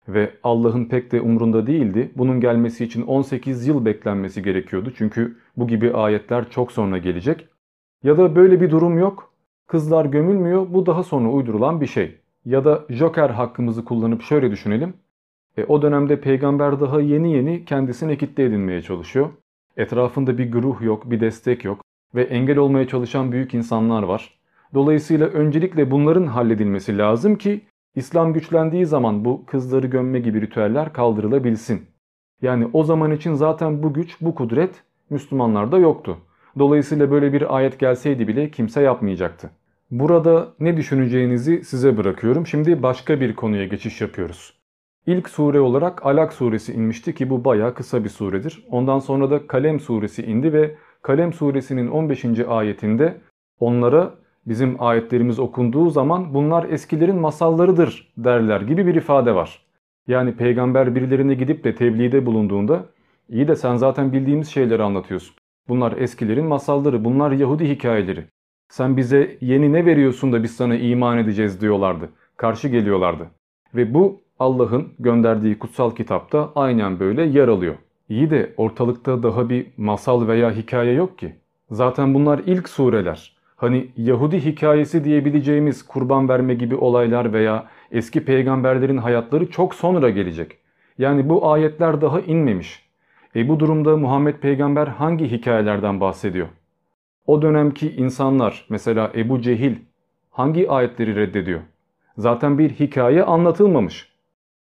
ve 0.08 0.32
Allah'ın 0.44 0.86
pek 0.86 1.12
de 1.12 1.22
umrunda 1.22 1.68
değildi. 1.68 2.12
Bunun 2.16 2.40
gelmesi 2.40 2.84
için 2.84 3.02
18 3.02 3.68
yıl 3.68 3.86
beklenmesi 3.86 4.44
gerekiyordu 4.44 4.94
çünkü 4.98 5.38
bu 5.58 5.68
gibi 5.68 5.94
ayetler 5.94 6.50
çok 6.50 6.72
sonra 6.72 6.98
gelecek. 6.98 7.48
Ya 8.04 8.18
da 8.18 8.36
böyle 8.36 8.62
bir 8.62 8.72
durum 8.72 9.00
yok. 9.00 9.32
Kızlar 9.68 10.06
gömülmüyor 10.06 10.68
bu 10.70 10.86
daha 10.86 11.04
sonra 11.04 11.30
uydurulan 11.30 11.82
bir 11.82 11.88
şey. 11.88 12.16
Ya 12.46 12.66
da 12.66 12.86
Joker 12.90 13.30
hakkımızı 13.30 13.86
kullanıp 13.86 14.22
şöyle 14.22 14.52
düşünelim. 14.52 14.94
E, 15.58 15.64
o 15.64 15.82
dönemde 15.82 16.22
peygamber 16.22 16.80
daha 16.80 17.02
yeni 17.02 17.34
yeni 17.34 17.66
kendisine 17.66 18.18
kitle 18.18 18.46
edinmeye 18.46 18.82
çalışıyor. 18.82 19.30
Etrafında 19.78 20.38
bir 20.38 20.46
güruh 20.46 20.82
yok, 20.82 21.12
bir 21.12 21.20
destek 21.20 21.66
yok 21.66 21.82
ve 22.16 22.24
engel 22.24 22.58
olmaya 22.58 22.88
çalışan 22.88 23.32
büyük 23.32 23.54
insanlar 23.54 24.04
var. 24.04 24.40
Dolayısıyla 24.74 25.28
öncelikle 25.28 25.92
bunların 25.92 26.26
halledilmesi 26.26 26.98
lazım 26.98 27.36
ki 27.36 27.62
İslam 27.98 28.34
güçlendiği 28.34 28.86
zaman 28.86 29.26
bu 29.26 29.46
kızları 29.46 29.88
gömme 29.88 30.20
gibi 30.20 30.42
ritüeller 30.42 30.94
kaldırılabilsin. 30.94 31.86
Yani 32.42 32.70
o 32.74 32.84
zaman 32.84 33.12
için 33.12 33.34
zaten 33.34 33.84
bu 33.84 33.94
güç, 33.94 34.22
bu 34.22 34.36
kudret 34.36 34.84
Müslümanlarda 35.10 35.78
yoktu. 35.78 36.18
Dolayısıyla 36.60 37.12
böyle 37.12 37.34
bir 37.34 37.56
ayet 37.56 37.80
gelseydi 37.80 38.28
bile 38.28 38.52
kimse 38.52 38.82
yapmayacaktı. 38.82 39.50
Burada 39.92 40.54
ne 40.60 40.78
düşüneceğinizi 40.78 41.64
size 41.64 41.98
bırakıyorum. 41.98 42.48
Şimdi 42.48 42.84
başka 42.84 43.22
bir 43.22 43.36
konuya 43.36 43.66
geçiş 43.66 44.02
yapıyoruz. 44.02 44.54
İlk 45.06 45.30
sure 45.30 45.60
olarak 45.60 46.06
Alak 46.06 46.34
suresi 46.34 46.74
inmişti 46.74 47.16
ki 47.16 47.30
bu 47.30 47.46
baya 47.46 47.74
kısa 47.74 48.04
bir 48.04 48.10
suredir. 48.10 48.68
Ondan 48.72 49.00
sonra 49.00 49.32
da 49.32 49.48
Kalem 49.48 49.80
suresi 49.80 50.24
indi 50.24 50.54
ve 50.54 50.76
Kalem 51.02 51.34
suresinin 51.34 51.88
15. 51.88 52.26
ayetinde 52.48 53.18
onlara 53.60 54.14
bizim 54.48 54.84
ayetlerimiz 54.84 55.40
okunduğu 55.40 55.90
zaman 55.90 56.34
bunlar 56.34 56.70
eskilerin 56.70 57.16
masallarıdır 57.16 58.14
derler 58.18 58.62
gibi 58.62 58.88
bir 58.88 58.96
ifade 58.96 59.36
var. 59.36 59.62
Yani 60.08 60.36
peygamber 60.36 60.96
birilerine 60.96 61.34
gidip 61.34 61.64
de 61.64 61.76
tebliğde 61.76 62.26
bulunduğunda 62.26 62.86
iyi 63.30 63.48
de 63.48 63.56
sen 63.56 63.76
zaten 63.76 64.14
bildiğimiz 64.14 64.48
şeyleri 64.48 64.84
anlatıyorsun. 64.84 65.36
Bunlar 65.70 65.92
eskilerin 65.98 66.46
masalları, 66.46 67.06
bunlar 67.06 67.32
Yahudi 67.32 67.70
hikayeleri. 67.70 68.26
Sen 68.70 68.98
bize 68.98 69.38
yeni 69.42 69.74
ne 69.74 69.86
veriyorsun 69.86 70.34
da 70.34 70.44
biz 70.44 70.56
sana 70.56 70.76
iman 70.76 71.18
edeceğiz 71.18 71.62
diyorlardı. 71.62 72.10
Karşı 72.38 72.68
geliyorlardı. 72.68 73.28
Ve 73.76 73.94
bu 73.94 74.22
Allah'ın 74.40 74.88
gönderdiği 75.00 75.60
kutsal 75.60 75.92
kitapta 75.96 76.52
aynen 76.56 77.00
böyle 77.00 77.24
yer 77.24 77.48
alıyor. 77.48 77.76
İyi 78.10 78.30
de 78.30 78.54
ortalıkta 78.58 79.24
daha 79.24 79.50
bir 79.50 79.68
masal 79.78 80.28
veya 80.28 80.52
hikaye 80.52 80.94
yok 80.94 81.20
ki. 81.20 81.36
Zaten 81.72 82.14
bunlar 82.14 82.42
ilk 82.46 82.70
sureler. 82.70 83.37
Hani 83.58 83.88
Yahudi 83.98 84.46
hikayesi 84.46 85.04
diyebileceğimiz 85.04 85.88
kurban 85.88 86.30
verme 86.30 86.54
gibi 86.54 86.76
olaylar 86.76 87.34
veya 87.34 87.66
eski 87.92 88.26
peygamberlerin 88.26 88.98
hayatları 88.98 89.52
çok 89.52 89.76
sonra 89.76 90.10
gelecek. 90.10 90.58
Yani 90.98 91.30
bu 91.30 91.52
ayetler 91.52 92.02
daha 92.02 92.20
inmemiş. 92.20 92.88
E 93.36 93.50
bu 93.50 93.60
durumda 93.60 93.98
Muhammed 93.98 94.36
peygamber 94.36 94.88
hangi 94.88 95.32
hikayelerden 95.32 96.00
bahsediyor? 96.00 96.48
O 97.28 97.42
dönemki 97.42 97.92
insanlar 97.92 98.66
mesela 98.70 99.12
Ebu 99.16 99.42
Cehil 99.42 99.76
hangi 100.32 100.70
ayetleri 100.70 101.16
reddediyor? 101.16 101.60
Zaten 102.18 102.58
bir 102.58 102.70
hikaye 102.70 103.24
anlatılmamış. 103.24 104.14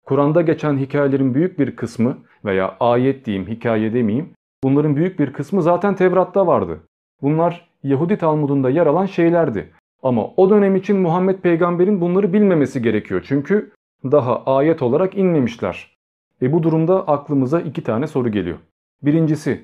Kur'an'da 0.04 0.42
geçen 0.42 0.78
hikayelerin 0.78 1.34
büyük 1.34 1.58
bir 1.58 1.76
kısmı 1.76 2.18
veya 2.44 2.76
ayet 2.80 3.26
diyeyim 3.26 3.48
hikaye 3.48 3.94
demeyeyim 3.94 4.30
bunların 4.64 4.96
büyük 4.96 5.18
bir 5.18 5.32
kısmı 5.32 5.62
zaten 5.62 5.94
Tevrat'ta 5.94 6.46
vardı. 6.46 6.80
Bunlar 7.22 7.69
Yahudi 7.82 8.16
Talmud'unda 8.16 8.70
yer 8.70 8.86
alan 8.86 9.06
şeylerdi. 9.06 9.70
Ama 10.02 10.26
o 10.36 10.50
dönem 10.50 10.76
için 10.76 10.96
Muhammed 10.96 11.38
peygamberin 11.38 12.00
bunları 12.00 12.32
bilmemesi 12.32 12.82
gerekiyor. 12.82 13.24
Çünkü 13.28 13.70
daha 14.04 14.44
ayet 14.44 14.82
olarak 14.82 15.16
inmemişler. 15.18 15.96
E 16.42 16.52
bu 16.52 16.62
durumda 16.62 17.08
aklımıza 17.08 17.60
iki 17.60 17.82
tane 17.82 18.06
soru 18.06 18.28
geliyor. 18.28 18.58
Birincisi, 19.02 19.60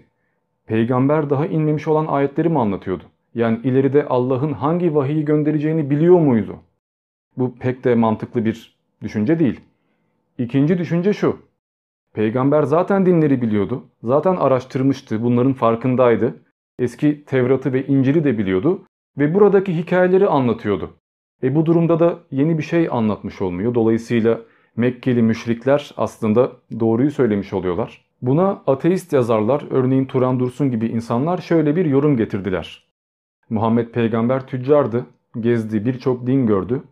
peygamber 0.66 1.30
daha 1.30 1.46
inmemiş 1.46 1.88
olan 1.88 2.06
ayetleri 2.06 2.48
mi 2.48 2.60
anlatıyordu? 2.60 3.04
Yani 3.34 3.58
ileride 3.64 4.06
Allah'ın 4.06 4.52
hangi 4.52 4.94
vahiyi 4.94 5.24
göndereceğini 5.24 5.90
biliyor 5.90 6.18
muydu? 6.20 6.56
Bu 7.36 7.54
pek 7.54 7.84
de 7.84 7.94
mantıklı 7.94 8.44
bir 8.44 8.76
düşünce 9.02 9.38
değil. 9.38 9.60
İkinci 10.38 10.78
düşünce 10.78 11.12
şu. 11.12 11.36
Peygamber 12.12 12.62
zaten 12.62 13.06
dinleri 13.06 13.42
biliyordu. 13.42 13.84
Zaten 14.02 14.36
araştırmıştı. 14.36 15.22
Bunların 15.22 15.52
farkındaydı. 15.52 16.34
Eski 16.78 17.24
Tevrat'ı 17.24 17.72
ve 17.72 17.86
İncil'i 17.86 18.24
de 18.24 18.38
biliyordu. 18.38 18.82
Ve 19.18 19.34
buradaki 19.34 19.76
hikayeleri 19.76 20.26
anlatıyordu. 20.28 20.90
E 21.42 21.54
bu 21.54 21.66
durumda 21.66 22.00
da 22.00 22.18
yeni 22.30 22.58
bir 22.58 22.62
şey 22.62 22.88
anlatmış 22.90 23.42
olmuyor. 23.42 23.74
Dolayısıyla 23.74 24.40
Mekkeli 24.76 25.22
müşrikler 25.22 25.90
aslında 25.96 26.52
doğruyu 26.80 27.10
söylemiş 27.10 27.52
oluyorlar. 27.52 28.04
Buna 28.22 28.62
ateist 28.66 29.12
yazarlar, 29.12 29.64
örneğin 29.70 30.04
Turan 30.04 30.40
Dursun 30.40 30.70
gibi 30.70 30.86
insanlar 30.86 31.38
şöyle 31.38 31.76
bir 31.76 31.86
yorum 31.86 32.16
getirdiler. 32.16 32.86
Muhammed 33.50 33.88
peygamber 33.88 34.46
tüccardı, 34.46 35.06
gezdi, 35.40 35.84
birçok 35.84 36.26
din 36.26 36.46
gördü 36.46 36.82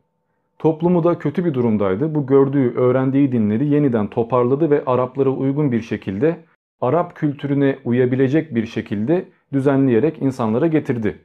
Toplumu 0.59 1.05
da 1.05 1.19
kötü 1.19 1.45
bir 1.45 1.55
durumdaydı. 1.55 2.15
Bu 2.15 2.27
gördüğü, 2.27 2.75
öğrendiği 2.75 3.33
dinleri 3.33 3.67
yeniden 3.67 4.07
toparladı 4.07 4.71
ve 4.71 4.85
Araplara 4.87 5.31
uygun 5.31 5.73
bir 5.73 5.81
şekilde, 5.83 6.37
Arap 6.81 7.17
kültürüne 7.17 7.79
uyabilecek 7.85 8.55
bir 8.55 8.67
şekilde 8.67 9.25
düzenleyerek 9.55 10.23
insanlara 10.23 10.67
getirdi. 10.67 11.19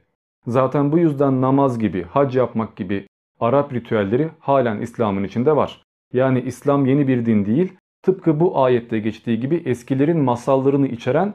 Zaten 0.46 0.92
bu 0.92 0.98
yüzden 0.98 1.40
namaz 1.40 1.78
gibi, 1.78 2.02
hac 2.02 2.36
yapmak 2.36 2.76
gibi 2.76 3.06
Arap 3.40 3.74
ritüelleri 3.74 4.28
halen 4.38 4.80
İslam'ın 4.80 5.24
içinde 5.24 5.56
var. 5.56 5.82
Yani 6.12 6.40
İslam 6.40 6.86
yeni 6.86 7.08
bir 7.08 7.26
din 7.26 7.46
değil, 7.46 7.72
tıpkı 8.02 8.40
bu 8.40 8.62
ayette 8.62 8.98
geçtiği 8.98 9.40
gibi 9.40 9.56
eskilerin 9.56 10.18
masallarını 10.18 10.88
içeren 10.88 11.34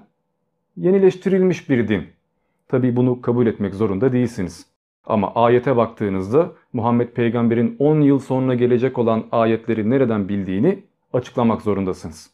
yenileştirilmiş 0.77 1.69
bir 1.69 1.87
din. 1.87 2.03
Tabi 2.67 2.95
bunu 2.95 3.21
kabul 3.21 3.47
etmek 3.47 3.75
zorunda 3.75 4.11
değilsiniz. 4.11 4.65
Ama 5.05 5.35
ayete 5.35 5.77
baktığınızda 5.77 6.51
Muhammed 6.73 7.09
peygamberin 7.09 7.75
10 7.79 8.01
yıl 8.01 8.19
sonra 8.19 8.55
gelecek 8.55 8.97
olan 8.97 9.23
ayetleri 9.31 9.89
nereden 9.89 10.29
bildiğini 10.29 10.83
açıklamak 11.13 11.61
zorundasınız. 11.61 12.31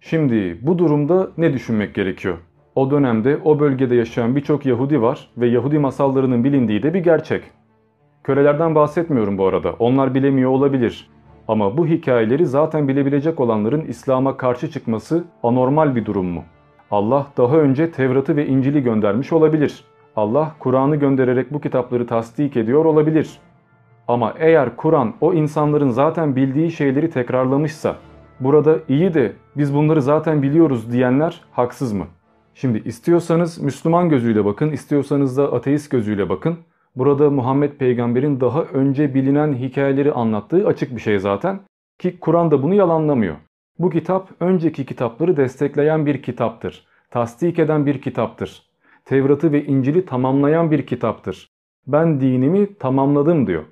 Şimdi 0.00 0.58
bu 0.62 0.78
durumda 0.78 1.30
ne 1.38 1.52
düşünmek 1.52 1.94
gerekiyor? 1.94 2.38
O 2.78 2.90
dönemde 2.90 3.38
o 3.44 3.60
bölgede 3.60 3.94
yaşayan 3.94 4.36
birçok 4.36 4.66
Yahudi 4.66 5.02
var 5.02 5.28
ve 5.38 5.46
Yahudi 5.46 5.78
masallarının 5.78 6.44
bilindiği 6.44 6.82
de 6.82 6.94
bir 6.94 6.98
gerçek. 6.98 7.42
Kölelerden 8.24 8.74
bahsetmiyorum 8.74 9.38
bu 9.38 9.46
arada. 9.46 9.72
Onlar 9.78 10.14
bilemiyor 10.14 10.50
olabilir. 10.50 11.10
Ama 11.48 11.76
bu 11.76 11.86
hikayeleri 11.86 12.46
zaten 12.46 12.88
bilebilecek 12.88 13.40
olanların 13.40 13.80
İslam'a 13.80 14.36
karşı 14.36 14.70
çıkması 14.70 15.24
anormal 15.42 15.96
bir 15.96 16.06
durum 16.06 16.26
mu? 16.26 16.44
Allah 16.90 17.26
daha 17.36 17.56
önce 17.56 17.90
Tevrat'ı 17.90 18.36
ve 18.36 18.46
İncil'i 18.46 18.82
göndermiş 18.82 19.32
olabilir. 19.32 19.84
Allah 20.16 20.54
Kur'an'ı 20.58 20.96
göndererek 20.96 21.52
bu 21.52 21.60
kitapları 21.60 22.06
tasdik 22.06 22.56
ediyor 22.56 22.84
olabilir. 22.84 23.38
Ama 24.08 24.34
eğer 24.38 24.76
Kur'an 24.76 25.14
o 25.20 25.34
insanların 25.34 25.90
zaten 25.90 26.36
bildiği 26.36 26.70
şeyleri 26.70 27.10
tekrarlamışsa, 27.10 27.96
burada 28.40 28.76
iyi 28.88 29.14
de 29.14 29.32
biz 29.56 29.74
bunları 29.74 30.02
zaten 30.02 30.42
biliyoruz 30.42 30.92
diyenler 30.92 31.40
haksız 31.52 31.92
mı? 31.92 32.04
Şimdi 32.60 32.82
istiyorsanız 32.84 33.58
Müslüman 33.58 34.08
gözüyle 34.08 34.44
bakın, 34.44 34.70
istiyorsanız 34.70 35.36
da 35.36 35.52
ateist 35.52 35.90
gözüyle 35.90 36.28
bakın. 36.28 36.58
Burada 36.96 37.30
Muhammed 37.30 37.72
peygamberin 37.72 38.40
daha 38.40 38.62
önce 38.62 39.14
bilinen 39.14 39.54
hikayeleri 39.54 40.12
anlattığı 40.12 40.66
açık 40.66 40.96
bir 40.96 41.00
şey 41.00 41.18
zaten. 41.18 41.60
Ki 41.98 42.20
Kur'an 42.20 42.50
da 42.50 42.62
bunu 42.62 42.74
yalanlamıyor. 42.74 43.36
Bu 43.78 43.90
kitap 43.90 44.30
önceki 44.40 44.86
kitapları 44.86 45.36
destekleyen 45.36 46.06
bir 46.06 46.22
kitaptır. 46.22 46.86
Tasdik 47.10 47.58
eden 47.58 47.86
bir 47.86 48.00
kitaptır. 48.00 48.62
Tevrat'ı 49.04 49.52
ve 49.52 49.64
İncil'i 49.64 50.06
tamamlayan 50.06 50.70
bir 50.70 50.86
kitaptır. 50.86 51.48
Ben 51.86 52.20
dinimi 52.20 52.74
tamamladım 52.74 53.46
diyor. 53.46 53.64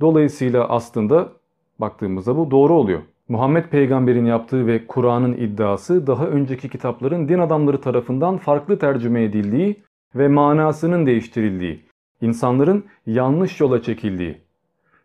Dolayısıyla 0.00 0.68
aslında 0.68 1.32
baktığımızda 1.78 2.36
bu 2.36 2.50
doğru 2.50 2.74
oluyor. 2.74 3.00
Muhammed 3.28 3.64
peygamberin 3.64 4.24
yaptığı 4.24 4.66
ve 4.66 4.86
Kur'an'ın 4.86 5.32
iddiası 5.32 6.06
daha 6.06 6.26
önceki 6.26 6.68
kitapların 6.68 7.28
din 7.28 7.38
adamları 7.38 7.80
tarafından 7.80 8.36
farklı 8.36 8.78
tercüme 8.78 9.24
edildiği 9.24 9.82
ve 10.14 10.28
manasının 10.28 11.06
değiştirildiği, 11.06 11.80
insanların 12.20 12.84
yanlış 13.06 13.60
yola 13.60 13.82
çekildiği. 13.82 14.38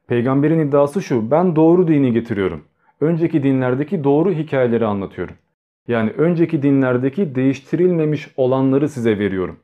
Peygamberin 0.08 0.68
iddiası 0.68 1.02
şu, 1.02 1.32
ben 1.32 1.56
doğru 1.56 1.88
dini 1.88 2.14
getiriyorum. 2.14 2.64
Önceki 3.02 3.44
dinlerdeki 3.44 4.04
doğru 4.04 4.32
hikayeleri 4.32 4.86
anlatıyorum. 4.86 5.36
Yani 5.88 6.10
önceki 6.18 6.64
dinlerdeki 6.64 7.36
değiştirilmemiş 7.36 8.28
olanları 8.38 8.90
size 8.90 9.20
veriyorum. 9.20 9.58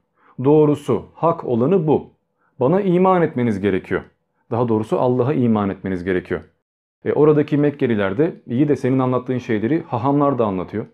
Doğrusu, 0.44 1.06
hak 1.14 1.46
olanı 1.46 1.88
bu. 1.88 2.10
Bana 2.60 2.82
iman 2.82 3.22
etmeniz 3.22 3.62
gerekiyor. 3.62 4.02
Daha 4.52 4.68
doğrusu 4.68 5.00
Allah'a 5.00 5.34
iman 5.34 5.70
etmeniz 5.70 6.04
gerekiyor. 6.04 6.42
E 7.06 7.14
oradaki 7.14 7.58
Mekkeliler 7.58 8.18
de 8.18 8.42
iyi 8.48 8.68
de 8.68 8.76
senin 8.76 9.00
anlattığın 9.00 9.38
şeyleri 9.38 9.84
hahamlar 9.88 10.40
da 10.40 10.46
anlatıyor. 10.46 10.86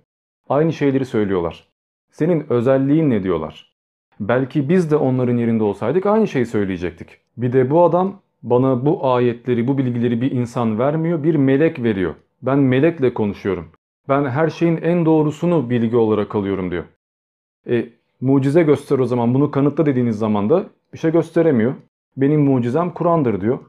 Aynı 0.50 0.74
şeyleri 0.74 1.06
söylüyorlar. 1.06 1.68
Senin 2.12 2.46
özelliğin 2.50 3.10
ne 3.10 3.24
diyorlar. 3.24 3.74
Belki 4.20 4.70
biz 4.70 4.92
de 4.92 4.96
onların 4.96 5.38
yerinde 5.38 5.64
olsaydık 5.64 6.06
aynı 6.06 6.28
şeyi 6.28 6.46
söyleyecektik. 6.46 7.08
Bir 7.38 7.54
de 7.54 7.70
bu 7.70 7.84
adam 7.84 8.22
bana 8.44 8.86
bu 8.86 9.08
ayetleri, 9.08 9.68
bu 9.68 9.78
bilgileri 9.78 10.22
bir 10.22 10.32
insan 10.32 10.80
vermiyor, 10.80 11.24
bir 11.24 11.36
melek 11.36 11.84
veriyor. 11.84 12.16
Ben 12.42 12.60
melekle 12.60 13.14
konuşuyorum. 13.14 13.68
Ben 14.10 14.26
her 14.26 14.50
şeyin 14.50 14.78
en 14.78 15.06
doğrusunu 15.06 15.70
bilgi 15.70 15.96
olarak 15.98 16.36
alıyorum 16.36 16.72
diyor. 16.72 16.84
E 17.70 17.90
mucize 18.22 18.64
göster 18.64 19.00
o 19.00 19.06
zaman 19.06 19.34
bunu 19.34 19.52
kanıtla 19.52 19.86
dediğiniz 19.86 20.18
zaman 20.18 20.50
da 20.50 20.66
bir 20.94 20.98
şey 20.98 21.12
gösteremiyor. 21.12 21.74
Benim 22.18 22.42
mucizem 22.42 22.90
Kur'an'dır 22.90 23.42
diyor. 23.42 23.60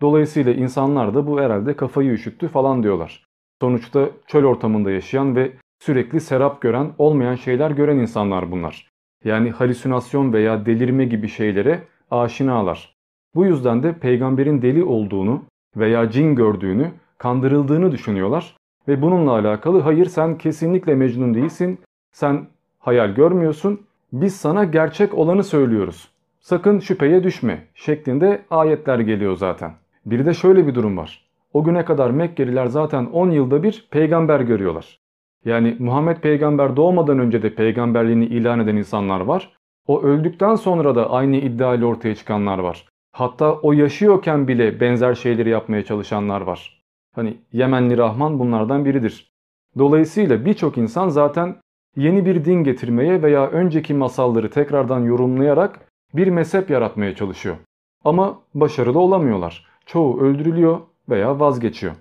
Dolayısıyla 0.00 0.52
insanlar 0.52 1.14
da 1.14 1.26
bu 1.26 1.40
herhalde 1.40 1.76
kafayı 1.76 2.10
üşüttü 2.10 2.48
falan 2.48 2.82
diyorlar. 2.82 3.24
Sonuçta 3.60 4.10
çöl 4.26 4.44
ortamında 4.44 4.90
yaşayan 4.90 5.36
ve 5.36 5.52
sürekli 5.80 6.20
serap 6.20 6.60
gören, 6.60 6.92
olmayan 6.98 7.34
şeyler 7.34 7.70
gören 7.70 7.96
insanlar 7.98 8.50
bunlar. 8.50 8.90
Yani 9.24 9.50
halüsinasyon 9.50 10.32
veya 10.32 10.66
delirme 10.66 11.04
gibi 11.04 11.28
şeylere 11.28 11.82
aşinalar. 12.10 12.94
Bu 13.34 13.46
yüzden 13.46 13.82
de 13.82 13.92
peygamberin 13.92 14.62
deli 14.62 14.84
olduğunu 14.84 15.42
veya 15.76 16.10
cin 16.10 16.34
gördüğünü, 16.34 16.90
kandırıldığını 17.18 17.92
düşünüyorlar. 17.92 18.56
Ve 18.88 19.02
bununla 19.02 19.30
alakalı 19.32 19.80
hayır 19.80 20.06
sen 20.06 20.38
kesinlikle 20.38 20.94
Mecnun 20.94 21.34
değilsin, 21.34 21.78
sen 22.12 22.46
hayal 22.78 23.10
görmüyorsun, 23.10 23.80
biz 24.12 24.36
sana 24.36 24.64
gerçek 24.64 25.14
olanı 25.14 25.44
söylüyoruz. 25.44 26.08
Sakın 26.40 26.78
şüpheye 26.78 27.24
düşme 27.24 27.64
şeklinde 27.74 28.42
ayetler 28.50 28.98
geliyor 28.98 29.36
zaten. 29.36 29.72
Bir 30.10 30.26
de 30.26 30.34
şöyle 30.34 30.66
bir 30.66 30.74
durum 30.74 30.96
var. 30.96 31.28
O 31.52 31.64
güne 31.64 31.84
kadar 31.84 32.10
Mekkeliler 32.10 32.66
zaten 32.66 33.06
10 33.06 33.30
yılda 33.30 33.62
bir 33.62 33.88
peygamber 33.90 34.40
görüyorlar. 34.40 34.98
Yani 35.44 35.76
Muhammed 35.78 36.16
peygamber 36.16 36.76
doğmadan 36.76 37.18
önce 37.18 37.42
de 37.42 37.54
peygamberliğini 37.54 38.26
ilan 38.26 38.60
eden 38.60 38.76
insanlar 38.76 39.20
var. 39.20 39.52
O 39.86 40.02
öldükten 40.02 40.54
sonra 40.54 40.94
da 40.94 41.10
aynı 41.10 41.36
iddia 41.36 41.74
ile 41.74 41.84
ortaya 41.84 42.14
çıkanlar 42.14 42.58
var. 42.58 42.88
Hatta 43.12 43.54
o 43.54 43.72
yaşıyorken 43.72 44.48
bile 44.48 44.80
benzer 44.80 45.14
şeyleri 45.14 45.48
yapmaya 45.48 45.84
çalışanlar 45.84 46.40
var. 46.40 46.82
Hani 47.14 47.36
Yemenli 47.52 47.98
Rahman 47.98 48.38
bunlardan 48.38 48.84
biridir. 48.84 49.32
Dolayısıyla 49.78 50.44
birçok 50.44 50.78
insan 50.78 51.08
zaten 51.08 51.56
yeni 51.96 52.26
bir 52.26 52.44
din 52.44 52.64
getirmeye 52.64 53.22
veya 53.22 53.46
önceki 53.46 53.94
masalları 53.94 54.50
tekrardan 54.50 55.00
yorumlayarak 55.00 55.80
bir 56.14 56.28
mezhep 56.28 56.70
yaratmaya 56.70 57.14
çalışıyor. 57.14 57.56
Ama 58.04 58.38
başarılı 58.54 58.98
olamıyorlar. 58.98 59.68
Çoğu 59.88 60.20
öldürülüyor 60.20 60.80
veya 61.08 61.40
vazgeçiyor. 61.40 61.92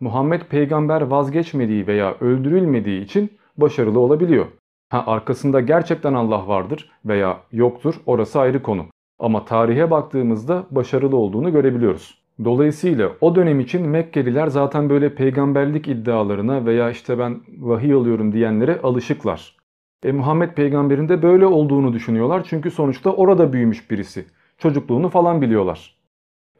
Muhammed 0.00 0.42
peygamber 0.42 1.02
vazgeçmediği 1.02 1.86
veya 1.86 2.14
öldürülmediği 2.20 3.00
için 3.04 3.30
başarılı 3.56 4.00
olabiliyor. 4.00 4.46
Ha 4.90 5.04
arkasında 5.06 5.60
gerçekten 5.60 6.14
Allah 6.14 6.48
vardır 6.48 6.90
veya 7.04 7.40
yoktur 7.52 7.94
orası 8.06 8.40
ayrı 8.40 8.62
konu. 8.62 8.86
Ama 9.18 9.44
tarihe 9.44 9.90
baktığımızda 9.90 10.66
başarılı 10.70 11.16
olduğunu 11.16 11.52
görebiliyoruz. 11.52 12.22
Dolayısıyla 12.44 13.12
o 13.20 13.34
dönem 13.34 13.60
için 13.60 13.88
Mekkeliler 13.88 14.46
zaten 14.46 14.90
böyle 14.90 15.14
peygamberlik 15.14 15.88
iddialarına 15.88 16.66
veya 16.66 16.90
işte 16.90 17.18
ben 17.18 17.40
vahiy 17.58 17.92
alıyorum 17.92 18.32
diyenlere 18.32 18.80
alışıklar. 18.82 19.56
E 20.04 20.12
Muhammed 20.12 20.50
peygamberin 20.50 21.08
de 21.08 21.22
böyle 21.22 21.46
olduğunu 21.46 21.92
düşünüyorlar 21.92 22.44
çünkü 22.48 22.70
sonuçta 22.70 23.12
orada 23.12 23.52
büyümüş 23.52 23.90
birisi. 23.90 24.24
Çocukluğunu 24.58 25.08
falan 25.08 25.42
biliyorlar. 25.42 25.97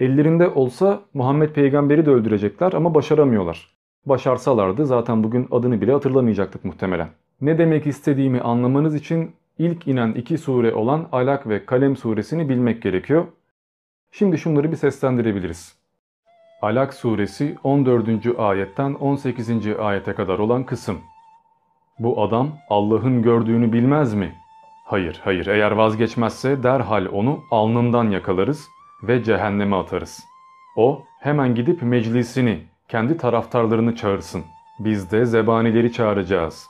Ellerinde 0.00 0.48
olsa 0.48 1.00
Muhammed 1.14 1.50
peygamberi 1.50 2.06
de 2.06 2.10
öldürecekler 2.10 2.72
ama 2.72 2.94
başaramıyorlar. 2.94 3.70
Başarsalardı 4.06 4.86
zaten 4.86 5.24
bugün 5.24 5.48
adını 5.50 5.80
bile 5.80 5.92
hatırlamayacaktık 5.92 6.64
muhtemelen. 6.64 7.08
Ne 7.40 7.58
demek 7.58 7.86
istediğimi 7.86 8.40
anlamanız 8.40 8.94
için 8.94 9.32
ilk 9.58 9.88
inen 9.88 10.12
iki 10.12 10.38
sure 10.38 10.74
olan 10.74 11.08
Alak 11.12 11.48
ve 11.48 11.66
Kalem 11.66 11.96
suresini 11.96 12.48
bilmek 12.48 12.82
gerekiyor. 12.82 13.24
Şimdi 14.10 14.38
şunları 14.38 14.70
bir 14.70 14.76
seslendirebiliriz. 14.76 15.78
Alak 16.62 16.94
suresi 16.94 17.56
14. 17.64 18.08
ayetten 18.38 18.94
18. 18.94 19.66
ayete 19.78 20.12
kadar 20.12 20.38
olan 20.38 20.64
kısım. 20.64 20.98
Bu 21.98 22.22
adam 22.22 22.50
Allah'ın 22.70 23.22
gördüğünü 23.22 23.72
bilmez 23.72 24.14
mi? 24.14 24.34
Hayır, 24.84 25.20
hayır. 25.24 25.46
Eğer 25.46 25.70
vazgeçmezse 25.70 26.62
derhal 26.62 27.06
onu 27.12 27.40
alnından 27.50 28.10
yakalarız 28.10 28.68
ve 29.02 29.24
cehenneme 29.24 29.76
atarız. 29.76 30.24
O 30.76 31.04
hemen 31.20 31.54
gidip 31.54 31.82
meclisini, 31.82 32.60
kendi 32.88 33.16
taraftarlarını 33.16 33.96
çağırsın. 33.96 34.44
Biz 34.78 35.12
de 35.12 35.24
zebanileri 35.24 35.92
çağıracağız. 35.92 36.68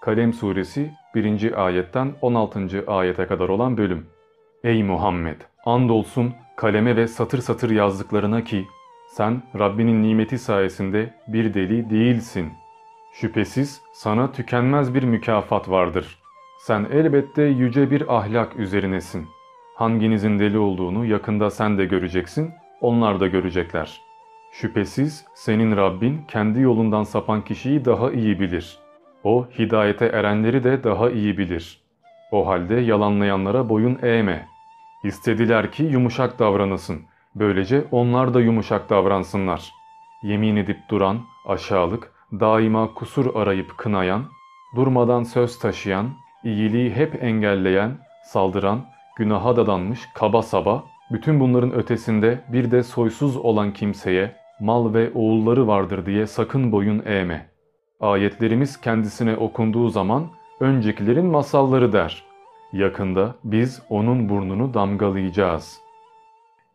Kalem 0.00 0.32
suresi 0.32 0.90
1. 1.14 1.64
ayetten 1.66 2.14
16. 2.22 2.84
ayete 2.86 3.26
kadar 3.26 3.48
olan 3.48 3.76
bölüm. 3.76 4.06
Ey 4.64 4.82
Muhammed! 4.82 5.40
Andolsun 5.64 6.34
kaleme 6.56 6.96
ve 6.96 7.08
satır 7.08 7.38
satır 7.38 7.70
yazdıklarına 7.70 8.44
ki 8.44 8.66
sen 9.08 9.42
Rabbinin 9.58 10.02
nimeti 10.02 10.38
sayesinde 10.38 11.14
bir 11.28 11.54
deli 11.54 11.90
değilsin. 11.90 12.52
Şüphesiz 13.12 13.80
sana 13.94 14.32
tükenmez 14.32 14.94
bir 14.94 15.02
mükafat 15.02 15.68
vardır. 15.68 16.18
Sen 16.60 16.86
elbette 16.92 17.42
yüce 17.42 17.90
bir 17.90 18.16
ahlak 18.16 18.56
üzerinesin. 18.56 19.28
Hanginizin 19.78 20.38
deli 20.38 20.58
olduğunu 20.58 21.04
yakında 21.04 21.50
sen 21.50 21.78
de 21.78 21.84
göreceksin, 21.84 22.50
onlar 22.80 23.20
da 23.20 23.26
görecekler. 23.26 24.00
Şüphesiz 24.52 25.24
senin 25.34 25.76
Rabbin 25.76 26.22
kendi 26.28 26.60
yolundan 26.60 27.02
sapan 27.02 27.44
kişiyi 27.44 27.84
daha 27.84 28.10
iyi 28.10 28.40
bilir. 28.40 28.78
O 29.24 29.46
hidayete 29.58 30.06
erenleri 30.06 30.64
de 30.64 30.84
daha 30.84 31.10
iyi 31.10 31.38
bilir. 31.38 31.80
O 32.32 32.46
halde 32.46 32.74
yalanlayanlara 32.74 33.68
boyun 33.68 33.98
eğme. 34.02 34.46
İstediler 35.04 35.72
ki 35.72 35.82
yumuşak 35.82 36.38
davranasın. 36.38 37.00
Böylece 37.34 37.84
onlar 37.90 38.34
da 38.34 38.40
yumuşak 38.40 38.90
davransınlar. 38.90 39.72
Yemin 40.22 40.56
edip 40.56 40.78
duran, 40.90 41.20
aşağılık, 41.46 42.12
daima 42.32 42.94
kusur 42.94 43.34
arayıp 43.34 43.78
kınayan, 43.78 44.24
durmadan 44.76 45.22
söz 45.22 45.58
taşıyan, 45.58 46.10
iyiliği 46.44 46.90
hep 46.90 47.22
engelleyen, 47.22 47.98
saldıran, 48.24 48.97
günaha 49.18 49.56
dadanmış, 49.56 50.00
kaba 50.14 50.42
saba, 50.42 50.84
bütün 51.10 51.40
bunların 51.40 51.72
ötesinde 51.72 52.40
bir 52.52 52.70
de 52.70 52.82
soysuz 52.82 53.36
olan 53.36 53.72
kimseye 53.72 54.32
mal 54.60 54.94
ve 54.94 55.10
oğulları 55.14 55.66
vardır 55.66 56.06
diye 56.06 56.26
sakın 56.26 56.72
boyun 56.72 57.02
eğme. 57.06 57.48
Ayetlerimiz 58.00 58.80
kendisine 58.80 59.36
okunduğu 59.36 59.88
zaman 59.88 60.26
öncekilerin 60.60 61.26
masalları 61.26 61.92
der. 61.92 62.24
Yakında 62.72 63.34
biz 63.44 63.82
onun 63.88 64.28
burnunu 64.28 64.74
damgalayacağız. 64.74 65.80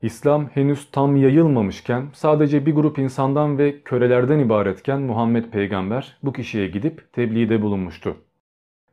İslam 0.02 0.48
henüz 0.48 0.92
tam 0.92 1.16
yayılmamışken 1.16 2.06
sadece 2.14 2.66
bir 2.66 2.76
grup 2.76 3.00
insandan 3.00 3.58
ve 3.58 3.82
kölelerden 3.82 4.40
ibaretken 4.40 5.02
Muhammed 5.02 5.46
peygamber 5.46 6.18
bu 6.24 6.34
kişiye 6.34 6.68
gidip 6.68 7.14
tebliğde 7.14 7.62
bulunmuştu. 7.62 8.18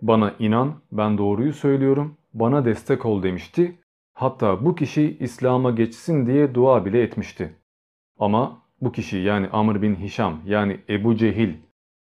Bana 0.03 0.35
inan 0.39 0.75
ben 0.93 1.19
doğruyu 1.19 1.53
söylüyorum 1.53 2.17
bana 2.35 2.65
destek 2.65 3.07
ol 3.07 3.23
demişti. 3.23 3.79
Hatta 4.15 4.65
bu 4.65 4.75
kişi 4.75 5.17
İslam'a 5.21 5.71
geçsin 5.71 6.27
diye 6.27 6.55
dua 6.55 6.85
bile 6.85 7.03
etmişti. 7.03 7.53
Ama 8.19 8.63
bu 8.81 8.93
kişi 8.93 9.19
yani 9.19 9.49
Amr 9.53 9.83
bin 9.83 9.95
Hişam 9.95 10.41
yani 10.47 10.79
Ebu 10.89 11.17
Cehil 11.17 11.53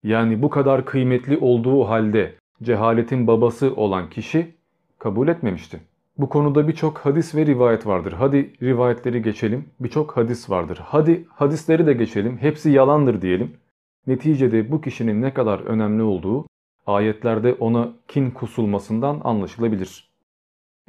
yani 0.03 0.43
bu 0.43 0.51
kadar 0.51 0.85
kıymetli 0.85 1.38
olduğu 1.38 1.85
halde 1.85 2.35
cehaletin 2.62 3.27
babası 3.27 3.75
olan 3.77 4.11
kişi 4.11 4.55
kabul 4.99 5.29
etmemişti. 5.29 5.81
Bu 6.19 6.29
konuda 6.29 6.69
birçok 6.69 6.99
hadis 6.99 7.35
ve 7.35 7.47
rivayet 7.47 7.87
vardır. 7.87 8.12
Hadi 8.12 8.53
rivayetleri 8.62 9.23
geçelim. 9.23 9.64
Birçok 9.81 10.16
hadis 10.16 10.51
vardır. 10.51 10.81
Hadi 10.85 11.25
hadisleri 11.29 11.87
de 11.87 11.93
geçelim. 11.93 12.38
Hepsi 12.38 12.71
yalandır 12.71 13.23
diyelim. 13.23 13.57
Neticede 14.07 14.71
bu 14.71 14.81
kişinin 14.81 15.23
ne 15.23 15.35
kadar 15.35 15.61
önemli 15.61 16.03
olduğu 16.03 16.47
ayetlerde 16.87 17.55
ona 17.55 17.88
kin 18.09 18.31
kusulmasından 18.31 19.21
anlaşılabilir. 19.25 20.10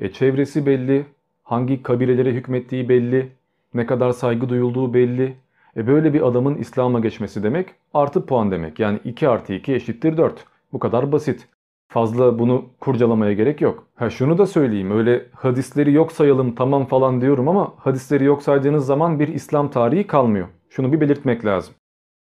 E 0.01 0.11
çevresi 0.11 0.65
belli, 0.65 1.05
hangi 1.43 1.83
kabilelere 1.83 2.31
hükmettiği 2.31 2.89
belli, 2.89 3.29
ne 3.73 3.85
kadar 3.85 4.11
saygı 4.11 4.49
duyulduğu 4.49 4.93
belli. 4.93 5.35
E 5.77 5.87
böyle 5.87 6.13
bir 6.13 6.27
adamın 6.27 6.55
İslam'a 6.55 6.99
geçmesi 6.99 7.43
demek 7.43 7.69
artı 7.93 8.25
puan 8.25 8.51
demek. 8.51 8.79
Yani 8.79 8.99
2 9.03 9.29
artı 9.29 9.53
2 9.53 9.73
eşittir 9.73 10.17
4. 10.17 10.45
Bu 10.73 10.79
kadar 10.79 11.11
basit. 11.11 11.47
Fazla 11.87 12.39
bunu 12.39 12.65
kurcalamaya 12.79 13.33
gerek 13.33 13.61
yok. 13.61 13.87
Ha 13.95 14.09
şunu 14.09 14.37
da 14.37 14.45
söyleyeyim 14.45 14.91
öyle 14.91 15.25
hadisleri 15.35 15.93
yok 15.93 16.11
sayalım 16.11 16.55
tamam 16.55 16.85
falan 16.85 17.21
diyorum 17.21 17.49
ama 17.49 17.73
hadisleri 17.77 18.23
yok 18.23 18.43
saydığınız 18.43 18.85
zaman 18.85 19.19
bir 19.19 19.27
İslam 19.27 19.71
tarihi 19.71 20.07
kalmıyor. 20.07 20.47
Şunu 20.69 20.93
bir 20.93 21.01
belirtmek 21.01 21.45
lazım. 21.45 21.73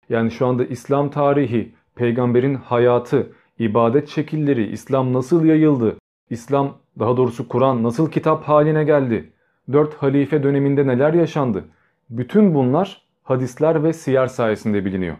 Yani 0.08 0.30
şu 0.30 0.46
anda 0.46 0.64
İslam 0.64 1.10
tarihi, 1.10 1.72
peygamberin 1.94 2.54
hayatı, 2.54 3.32
ibadet 3.58 4.08
şekilleri, 4.08 4.66
İslam 4.66 5.12
nasıl 5.12 5.44
yayıldı, 5.44 5.96
İslam 6.30 6.79
daha 6.98 7.16
doğrusu 7.16 7.48
Kur'an 7.48 7.82
nasıl 7.82 8.10
kitap 8.10 8.44
haline 8.44 8.84
geldi, 8.84 9.32
dört 9.72 9.94
halife 9.94 10.42
döneminde 10.42 10.86
neler 10.86 11.14
yaşandı. 11.14 11.64
Bütün 12.10 12.54
bunlar 12.54 13.02
hadisler 13.22 13.82
ve 13.84 13.92
siyer 13.92 14.26
sayesinde 14.26 14.84
biliniyor. 14.84 15.16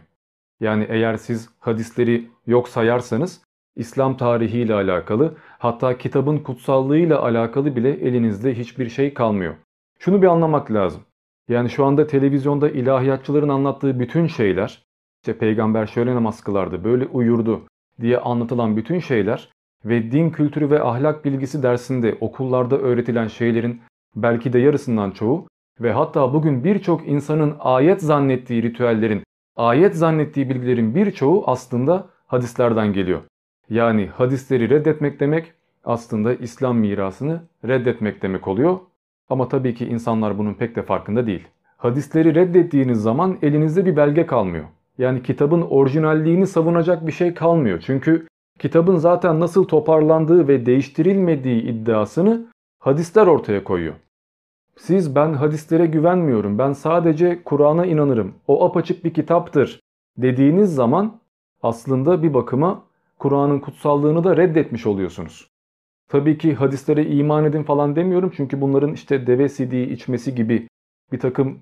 Yani 0.59 0.85
eğer 0.89 1.17
siz 1.17 1.49
hadisleri 1.59 2.29
yok 2.47 2.69
sayarsanız 2.69 3.41
İslam 3.75 4.17
tarihiyle 4.17 4.73
alakalı 4.73 5.35
hatta 5.59 5.97
kitabın 5.97 6.37
kutsallığıyla 6.37 7.21
alakalı 7.21 7.75
bile 7.75 7.89
elinizde 7.89 8.57
hiçbir 8.57 8.89
şey 8.89 9.13
kalmıyor. 9.13 9.55
Şunu 9.99 10.21
bir 10.21 10.27
anlamak 10.27 10.71
lazım. 10.71 11.01
Yani 11.49 11.69
şu 11.69 11.85
anda 11.85 12.07
televizyonda 12.07 12.69
ilahiyatçıların 12.69 13.49
anlattığı 13.49 13.99
bütün 13.99 14.27
şeyler, 14.27 14.83
işte 15.21 15.37
peygamber 15.37 15.85
şöyle 15.85 16.15
namaz 16.15 16.43
kılardı, 16.43 16.83
böyle 16.83 17.05
uyurdu 17.05 17.61
diye 18.01 18.17
anlatılan 18.17 18.77
bütün 18.77 18.99
şeyler 18.99 19.49
ve 19.85 20.11
din 20.11 20.29
kültürü 20.29 20.69
ve 20.69 20.83
ahlak 20.83 21.25
bilgisi 21.25 21.63
dersinde 21.63 22.17
okullarda 22.21 22.77
öğretilen 22.77 23.27
şeylerin 23.27 23.81
belki 24.15 24.53
de 24.53 24.59
yarısından 24.59 25.11
çoğu 25.11 25.47
ve 25.81 25.91
hatta 25.91 26.33
bugün 26.33 26.63
birçok 26.63 27.07
insanın 27.07 27.55
ayet 27.59 28.01
zannettiği 28.01 28.63
ritüellerin, 28.63 29.23
ayet 29.55 29.95
zannettiği 29.95 30.49
bilgilerin 30.49 30.95
birçoğu 30.95 31.43
aslında 31.47 32.07
hadislerden 32.27 32.93
geliyor. 32.93 33.21
Yani 33.69 34.07
hadisleri 34.07 34.69
reddetmek 34.69 35.19
demek 35.19 35.53
aslında 35.85 36.33
İslam 36.33 36.77
mirasını 36.77 37.41
reddetmek 37.67 38.21
demek 38.21 38.47
oluyor. 38.47 38.79
Ama 39.29 39.47
tabii 39.47 39.75
ki 39.75 39.85
insanlar 39.85 40.37
bunun 40.37 40.53
pek 40.53 40.75
de 40.75 40.81
farkında 40.81 41.27
değil. 41.27 41.47
Hadisleri 41.77 42.35
reddettiğiniz 42.35 43.01
zaman 43.01 43.37
elinizde 43.41 43.85
bir 43.85 43.95
belge 43.95 44.25
kalmıyor. 44.25 44.65
Yani 44.97 45.23
kitabın 45.23 45.61
orijinalliğini 45.61 46.47
savunacak 46.47 47.07
bir 47.07 47.11
şey 47.11 47.33
kalmıyor. 47.33 47.83
Çünkü 47.85 48.27
kitabın 48.59 48.97
zaten 48.97 49.39
nasıl 49.39 49.63
toparlandığı 49.63 50.47
ve 50.47 50.65
değiştirilmediği 50.65 51.63
iddiasını 51.63 52.45
hadisler 52.79 53.27
ortaya 53.27 53.63
koyuyor. 53.63 53.95
Siz 54.77 55.15
ben 55.15 55.33
hadislere 55.33 55.85
güvenmiyorum, 55.85 56.57
ben 56.57 56.73
sadece 56.73 57.43
Kur'an'a 57.43 57.85
inanırım, 57.85 58.33
o 58.47 58.65
apaçık 58.65 59.05
bir 59.05 59.13
kitaptır 59.13 59.79
dediğiniz 60.17 60.75
zaman 60.75 61.19
aslında 61.63 62.23
bir 62.23 62.33
bakıma 62.33 62.83
Kur'an'ın 63.19 63.59
kutsallığını 63.59 64.23
da 64.23 64.37
reddetmiş 64.37 64.85
oluyorsunuz. 64.85 65.47
Tabii 66.09 66.37
ki 66.37 66.53
hadislere 66.53 67.05
iman 67.05 67.45
edin 67.45 67.63
falan 67.63 67.95
demiyorum 67.95 68.31
çünkü 68.35 68.61
bunların 68.61 68.93
işte 68.93 69.27
deve 69.27 69.49
sidiği 69.49 69.89
içmesi 69.89 70.35
gibi 70.35 70.67
bir 71.11 71.19
takım 71.19 71.59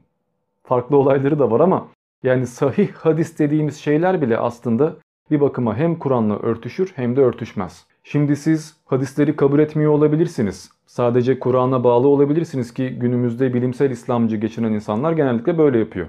farklı 0.63 0.97
olayları 0.97 1.39
da 1.39 1.51
var 1.51 1.59
ama 1.59 1.87
yani 2.23 2.47
sahih 2.47 2.91
hadis 2.91 3.39
dediğimiz 3.39 3.77
şeyler 3.77 4.21
bile 4.21 4.37
aslında 4.37 4.95
bir 5.31 5.41
bakıma 5.41 5.75
hem 5.75 5.95
Kur'an'la 5.95 6.39
örtüşür 6.39 6.91
hem 6.95 7.15
de 7.15 7.21
örtüşmez. 7.21 7.85
Şimdi 8.03 8.35
siz 8.35 8.77
hadisleri 8.85 9.35
kabul 9.35 9.59
etmiyor 9.59 9.91
olabilirsiniz. 9.91 10.71
Sadece 10.85 11.39
Kur'an'a 11.39 11.83
bağlı 11.83 12.07
olabilirsiniz 12.07 12.73
ki 12.73 12.89
günümüzde 12.89 13.53
bilimsel 13.53 13.91
İslamcı 13.91 14.37
geçinen 14.37 14.71
insanlar 14.71 15.11
genellikle 15.13 15.57
böyle 15.57 15.79
yapıyor. 15.79 16.07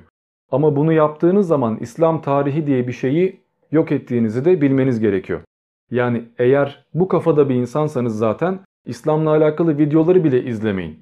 Ama 0.52 0.76
bunu 0.76 0.92
yaptığınız 0.92 1.46
zaman 1.46 1.76
İslam 1.80 2.22
tarihi 2.22 2.66
diye 2.66 2.88
bir 2.88 2.92
şeyi 2.92 3.40
yok 3.72 3.92
ettiğinizi 3.92 4.44
de 4.44 4.60
bilmeniz 4.60 5.00
gerekiyor. 5.00 5.40
Yani 5.90 6.24
eğer 6.38 6.84
bu 6.94 7.08
kafada 7.08 7.48
bir 7.48 7.54
insansanız 7.54 8.18
zaten 8.18 8.58
İslam'la 8.86 9.30
alakalı 9.30 9.78
videoları 9.78 10.24
bile 10.24 10.44
izlemeyin. 10.44 10.98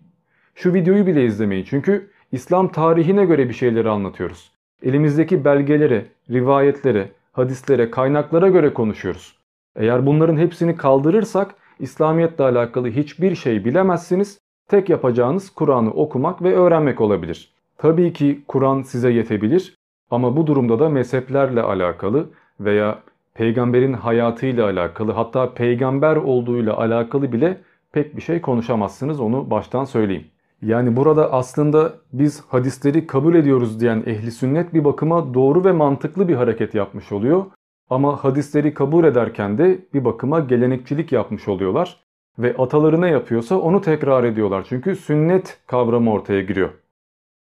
Şu 0.54 0.74
videoyu 0.74 1.06
bile 1.06 1.24
izlemeyin 1.24 1.64
çünkü 1.64 2.10
İslam 2.32 2.72
tarihine 2.72 3.24
göre 3.24 3.48
bir 3.48 3.54
şeyleri 3.54 3.88
anlatıyoruz. 3.88 4.52
Elimizdeki 4.82 5.44
belgelere, 5.44 6.04
rivayetlere, 6.30 7.10
hadislere, 7.32 7.90
kaynaklara 7.90 8.48
göre 8.48 8.74
konuşuyoruz. 8.74 9.38
Eğer 9.76 10.06
bunların 10.06 10.36
hepsini 10.36 10.76
kaldırırsak 10.76 11.54
İslamiyetle 11.80 12.44
alakalı 12.44 12.88
hiçbir 12.88 13.34
şey 13.34 13.64
bilemezsiniz. 13.64 14.38
Tek 14.68 14.88
yapacağınız 14.88 15.50
Kur'an'ı 15.50 15.90
okumak 15.90 16.42
ve 16.42 16.54
öğrenmek 16.54 17.00
olabilir. 17.00 17.52
Tabii 17.78 18.12
ki 18.12 18.44
Kur'an 18.48 18.82
size 18.82 19.10
yetebilir 19.10 19.74
ama 20.10 20.36
bu 20.36 20.46
durumda 20.46 20.78
da 20.78 20.88
mezheplerle 20.88 21.62
alakalı 21.62 22.26
veya 22.60 22.98
peygamberin 23.34 23.92
hayatıyla 23.92 24.64
alakalı 24.66 25.12
hatta 25.12 25.54
peygamber 25.54 26.16
olduğuyla 26.16 26.76
alakalı 26.76 27.32
bile 27.32 27.60
pek 27.92 28.16
bir 28.16 28.22
şey 28.22 28.40
konuşamazsınız 28.40 29.20
onu 29.20 29.50
baştan 29.50 29.84
söyleyeyim. 29.84 30.24
Yani 30.62 30.96
burada 30.96 31.32
aslında 31.32 31.94
biz 32.12 32.44
hadisleri 32.48 33.06
kabul 33.06 33.34
ediyoruz 33.34 33.80
diyen 33.80 34.02
ehli 34.06 34.30
sünnet 34.30 34.74
bir 34.74 34.84
bakıma 34.84 35.34
doğru 35.34 35.64
ve 35.64 35.72
mantıklı 35.72 36.28
bir 36.28 36.34
hareket 36.34 36.74
yapmış 36.74 37.12
oluyor. 37.12 37.44
Ama 37.90 38.24
hadisleri 38.24 38.74
kabul 38.74 39.04
ederken 39.04 39.58
de 39.58 39.78
bir 39.94 40.04
bakıma 40.04 40.40
gelenekçilik 40.40 41.12
yapmış 41.12 41.48
oluyorlar. 41.48 41.96
Ve 42.38 42.56
ataları 42.58 43.00
ne 43.00 43.10
yapıyorsa 43.10 43.58
onu 43.58 43.80
tekrar 43.80 44.24
ediyorlar. 44.24 44.66
Çünkü 44.68 44.96
sünnet 44.96 45.60
kavramı 45.66 46.12
ortaya 46.12 46.42
giriyor. 46.42 46.70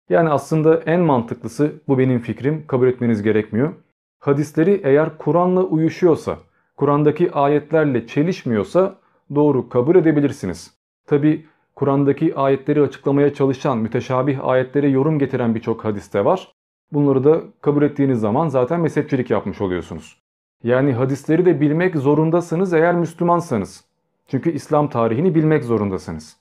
Yani 0.09 0.29
aslında 0.29 0.75
en 0.75 1.01
mantıklısı 1.01 1.71
bu 1.87 1.97
benim 1.97 2.19
fikrim 2.19 2.67
kabul 2.67 2.87
etmeniz 2.87 3.23
gerekmiyor. 3.23 3.73
Hadisleri 4.19 4.81
eğer 4.83 5.17
Kur'an'la 5.17 5.63
uyuşuyorsa, 5.63 6.37
Kur'an'daki 6.77 7.31
ayetlerle 7.31 8.07
çelişmiyorsa 8.07 8.95
doğru 9.35 9.69
kabul 9.69 9.95
edebilirsiniz. 9.95 10.73
Tabi 11.05 11.45
Kur'an'daki 11.79 12.35
ayetleri 12.35 12.81
açıklamaya 12.81 13.33
çalışan, 13.33 13.77
müteşabih 13.77 14.47
ayetlere 14.47 14.89
yorum 14.89 15.19
getiren 15.19 15.55
birçok 15.55 15.85
hadiste 15.85 16.25
var. 16.25 16.51
Bunları 16.93 17.23
da 17.23 17.41
kabul 17.61 17.81
ettiğiniz 17.81 18.19
zaman 18.19 18.47
zaten 18.47 18.81
mezhepçilik 18.81 19.29
yapmış 19.29 19.61
oluyorsunuz. 19.61 20.21
Yani 20.63 20.93
hadisleri 20.93 21.45
de 21.45 21.61
bilmek 21.61 21.95
zorundasınız 21.95 22.73
eğer 22.73 22.95
Müslümansanız. 22.95 23.85
Çünkü 24.27 24.51
İslam 24.51 24.89
tarihini 24.89 25.35
bilmek 25.35 25.63
zorundasınız. 25.63 26.37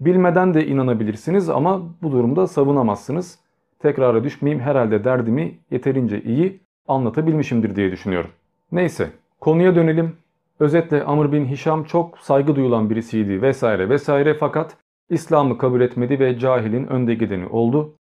Bilmeden 0.00 0.54
de 0.54 0.66
inanabilirsiniz 0.66 1.48
ama 1.50 1.82
bu 2.02 2.12
durumda 2.12 2.46
savunamazsınız. 2.46 3.38
Tekrara 3.78 4.24
düşmeyeyim 4.24 4.64
herhalde 4.64 5.04
derdimi 5.04 5.58
yeterince 5.70 6.22
iyi 6.22 6.60
anlatabilmişimdir 6.88 7.76
diye 7.76 7.92
düşünüyorum. 7.92 8.30
Neyse 8.72 9.10
konuya 9.40 9.74
dönelim. 9.74 10.16
Özetle 10.60 11.04
Amr 11.04 11.32
bin 11.32 11.44
Hişam 11.44 11.84
çok 11.84 12.18
saygı 12.18 12.56
duyulan 12.56 12.90
birisiydi 12.90 13.42
vesaire 13.42 13.88
vesaire 13.88 14.34
fakat 14.34 14.76
İslam'ı 15.10 15.58
kabul 15.58 15.80
etmedi 15.80 16.20
ve 16.20 16.38
cahilin 16.38 16.86
önde 16.86 17.14
gideni 17.14 17.46
oldu. 17.46 17.94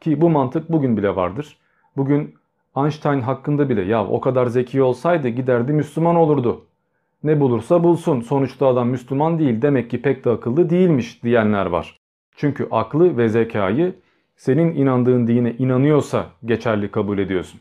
Ki 0.00 0.20
bu 0.20 0.30
mantık 0.30 0.72
bugün 0.72 0.96
bile 0.96 1.16
vardır. 1.16 1.58
Bugün 1.96 2.34
Einstein 2.76 3.20
hakkında 3.20 3.68
bile 3.68 3.82
ya 3.82 4.06
o 4.06 4.20
kadar 4.20 4.46
zeki 4.46 4.82
olsaydı 4.82 5.28
giderdi 5.28 5.72
Müslüman 5.72 6.16
olurdu. 6.16 6.64
Ne 7.24 7.40
bulursa 7.40 7.84
bulsun 7.84 8.20
sonuçta 8.20 8.66
adam 8.66 8.88
Müslüman 8.88 9.38
değil 9.38 9.62
demek 9.62 9.90
ki 9.90 10.02
pek 10.02 10.24
de 10.24 10.30
akıllı 10.30 10.70
değilmiş 10.70 11.22
diyenler 11.22 11.66
var. 11.66 11.96
Çünkü 12.36 12.68
aklı 12.70 13.16
ve 13.16 13.28
zekayı 13.28 13.94
senin 14.36 14.74
inandığın 14.74 15.26
dine 15.26 15.52
inanıyorsa 15.52 16.26
geçerli 16.44 16.90
kabul 16.90 17.18
ediyorsun. 17.18 17.60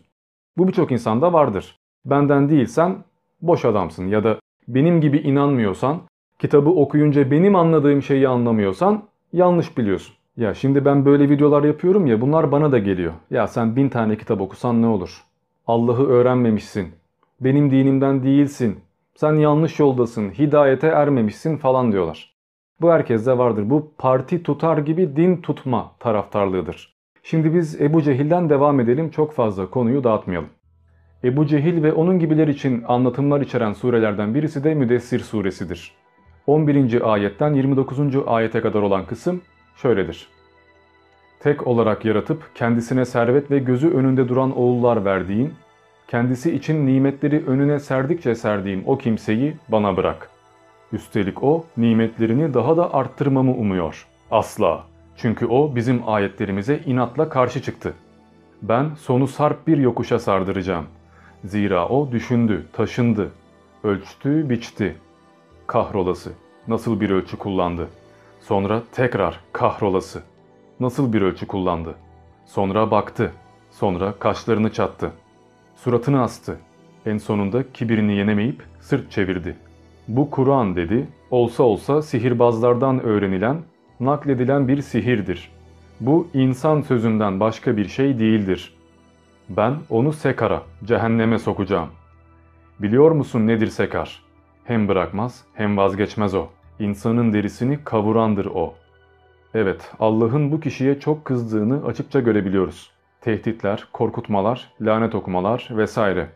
Bu 0.58 0.68
birçok 0.68 0.92
insanda 0.92 1.34
vardır. 1.34 1.76
Benden 2.06 2.50
değilsen 2.50 2.96
boş 3.41 3.65
adamsın 3.65 4.08
ya 4.08 4.23
da 4.23 4.39
benim 4.67 5.02
gibi 5.02 5.17
inanmıyorsan, 5.17 6.02
kitabı 6.39 6.69
okuyunca 6.69 7.32
benim 7.32 7.56
anladığım 7.56 8.02
şeyi 8.02 8.28
anlamıyorsan 8.28 9.04
yanlış 9.34 9.78
biliyorsun. 9.78 10.15
Ya 10.38 10.54
şimdi 10.54 10.86
ben 10.86 11.06
böyle 11.06 11.30
videolar 11.30 11.63
yapıyorum 11.63 12.08
ya 12.08 12.21
bunlar 12.21 12.52
bana 12.52 12.71
da 12.71 12.78
geliyor. 12.78 13.13
Ya 13.32 13.47
sen 13.47 13.76
bin 13.76 13.89
tane 13.89 14.17
kitap 14.17 14.41
okusan 14.41 14.82
ne 14.82 14.88
olur? 14.88 15.23
Allah'ı 15.67 16.08
öğrenmemişsin. 16.08 16.88
Benim 17.41 17.71
dinimden 17.71 18.23
değilsin. 18.23 18.80
Sen 19.15 19.34
yanlış 19.34 19.80
yoldasın. 19.80 20.30
Hidayete 20.30 20.88
ermemişsin 20.88 21.58
falan 21.58 21.91
diyorlar. 21.91 22.34
Bu 22.82 22.91
herkeste 22.91 23.38
vardır. 23.38 23.69
Bu 23.69 23.91
parti 23.97 24.43
tutar 24.43 24.78
gibi 24.78 25.15
din 25.15 25.38
tutma 25.38 25.91
taraftarlığıdır. 26.00 26.93
Şimdi 27.23 27.54
biz 27.56 27.82
Ebu 27.82 28.02
Cehil'den 28.02 28.50
devam 28.50 28.80
edelim. 28.80 29.10
Çok 29.10 29.34
fazla 29.34 29.69
konuyu 29.69 30.04
dağıtmayalım. 30.04 30.50
Ebu 31.24 31.46
Cehil 31.46 31.84
ve 31.84 31.94
onun 31.94 32.20
gibiler 32.20 32.48
için 32.48 32.84
anlatımlar 32.88 33.42
içeren 33.42 33.74
surelerden 33.74 34.34
birisi 34.34 34.64
de 34.64 34.74
Müdessir 34.74 35.20
suresidir. 35.20 35.92
11. 36.48 37.14
ayetten 37.14 37.54
29. 37.54 38.00
ayete 38.28 38.62
kadar 38.62 38.82
olan 38.82 39.06
kısım 39.06 39.42
şöyledir. 39.76 40.28
Tek 41.40 41.68
olarak 41.68 42.06
yaratıp 42.06 42.56
kendisine 42.56 43.06
servet 43.06 43.52
ve 43.52 43.60
gözü 43.60 43.90
önünde 43.90 44.30
duran 44.30 44.58
oğullar 44.58 45.06
verdiğin, 45.06 45.54
kendisi 46.08 46.56
için 46.56 46.88
nimetleri 46.88 47.44
önüne 47.48 47.80
serdikçe 47.80 48.36
serdiğim 48.36 48.84
o 48.86 48.98
kimseyi 48.98 49.56
bana 49.70 49.98
bırak. 49.98 50.30
Üstelik 50.94 51.44
o 51.44 51.66
nimetlerini 51.78 52.54
daha 52.54 52.78
da 52.78 52.94
arttırmamı 52.94 53.52
umuyor. 53.52 54.08
Asla. 54.32 54.84
Çünkü 55.16 55.46
o 55.46 55.76
bizim 55.76 56.02
ayetlerimize 56.10 56.80
inatla 56.86 57.30
karşı 57.30 57.62
çıktı. 57.62 57.94
Ben 58.62 58.90
sonu 59.00 59.28
sarp 59.28 59.68
bir 59.68 59.78
yokuşa 59.78 60.20
sardıracağım. 60.20 60.86
Zira 61.45 61.88
o 61.88 62.12
düşündü, 62.12 62.65
taşındı, 62.73 63.32
ölçtü, 63.84 64.50
biçti. 64.50 64.95
Kahrolası. 65.67 66.32
Nasıl 66.67 67.02
bir 67.02 67.10
ölçü 67.10 67.38
kullandı. 67.38 67.88
Sonra 68.41 68.84
tekrar 68.91 69.39
kahrolası. 69.54 70.23
Nasıl 70.80 71.13
bir 71.13 71.21
ölçü 71.21 71.47
kullandı. 71.47 71.95
Sonra 72.45 72.91
baktı. 72.91 73.32
Sonra 73.71 74.13
kaşlarını 74.19 74.73
çattı. 74.73 75.12
Suratını 75.76 76.21
astı. 76.21 76.58
En 77.06 77.17
sonunda 77.17 77.71
kibirini 77.73 78.15
yenemeyip 78.15 78.63
sırt 78.80 79.12
çevirdi. 79.12 79.56
Bu 80.08 80.30
Kur'an 80.30 80.76
dedi, 80.76 81.08
olsa 81.32 81.63
olsa 81.63 82.02
sihirbazlardan 82.02 83.00
öğrenilen, 83.00 83.58
nakledilen 84.00 84.67
bir 84.67 84.82
sihirdir. 84.82 85.52
Bu 86.00 86.28
insan 86.34 86.82
sözünden 86.82 87.39
başka 87.39 87.78
bir 87.78 87.88
şey 87.88 88.19
değildir. 88.19 88.77
Ben 89.50 89.76
onu 89.90 90.14
Sekar'a, 90.14 90.64
cehenneme 90.84 91.40
sokacağım. 91.40 91.90
Biliyor 92.80 93.12
musun 93.12 93.48
nedir 93.48 93.68
Sekar? 93.68 94.24
Hem 94.64 94.88
bırakmaz 94.88 95.44
hem 95.54 95.78
vazgeçmez 95.78 96.36
o. 96.36 96.48
İnsanın 96.80 97.34
derisini 97.34 97.84
kavurandır 97.84 98.46
o. 98.46 98.74
Evet, 99.54 99.92
Allah'ın 100.00 100.52
bu 100.52 100.60
kişiye 100.60 101.00
çok 101.00 101.26
kızdığını 101.26 101.86
açıkça 101.86 102.20
görebiliyoruz. 102.20 102.92
Tehditler, 103.22 103.88
korkutmalar, 103.94 104.74
lanet 104.82 105.16
okumalar 105.16 105.70
vesaire. 105.72 106.28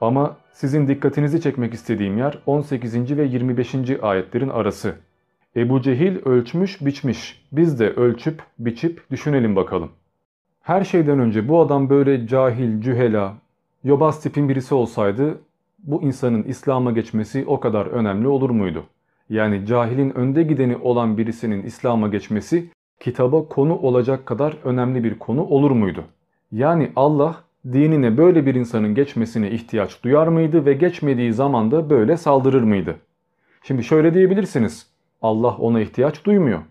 Ama 0.00 0.36
sizin 0.52 0.88
dikkatinizi 0.88 1.40
çekmek 1.40 1.74
istediğim 1.74 2.18
yer 2.18 2.38
18. 2.46 3.16
ve 3.16 3.24
25. 3.24 3.74
ayetlerin 4.02 4.48
arası. 4.48 4.94
Ebu 5.56 5.82
Cehil 5.82 6.16
ölçmüş 6.24 6.86
biçmiş. 6.86 7.46
Biz 7.52 7.80
de 7.80 7.90
ölçüp 7.90 8.42
biçip 8.58 9.10
düşünelim 9.10 9.56
bakalım. 9.56 9.90
Her 10.64 10.84
şeyden 10.84 11.18
önce 11.18 11.48
bu 11.48 11.60
adam 11.60 11.90
böyle 11.90 12.26
cahil, 12.26 12.80
cühela, 12.80 13.34
yobaz 13.84 14.22
tipin 14.22 14.48
birisi 14.48 14.74
olsaydı 14.74 15.38
bu 15.78 16.02
insanın 16.02 16.42
İslam'a 16.42 16.92
geçmesi 16.92 17.44
o 17.46 17.60
kadar 17.60 17.86
önemli 17.86 18.28
olur 18.28 18.50
muydu? 18.50 18.84
Yani 19.30 19.66
cahilin 19.66 20.10
önde 20.10 20.42
gideni 20.42 20.76
olan 20.76 21.18
birisinin 21.18 21.62
İslam'a 21.62 22.08
geçmesi 22.08 22.70
kitaba 23.00 23.48
konu 23.48 23.78
olacak 23.78 24.26
kadar 24.26 24.56
önemli 24.64 25.04
bir 25.04 25.18
konu 25.18 25.44
olur 25.44 25.70
muydu? 25.70 26.04
Yani 26.52 26.90
Allah 26.96 27.36
dinine 27.72 28.16
böyle 28.16 28.46
bir 28.46 28.54
insanın 28.54 28.94
geçmesine 28.94 29.50
ihtiyaç 29.50 30.04
duyar 30.04 30.28
mıydı 30.28 30.66
ve 30.66 30.72
geçmediği 30.72 31.32
zaman 31.32 31.70
da 31.70 31.90
böyle 31.90 32.16
saldırır 32.16 32.62
mıydı? 32.62 32.96
Şimdi 33.62 33.84
şöyle 33.84 34.14
diyebilirsiniz. 34.14 34.86
Allah 35.22 35.56
ona 35.56 35.80
ihtiyaç 35.80 36.24
duymuyor. 36.24 36.62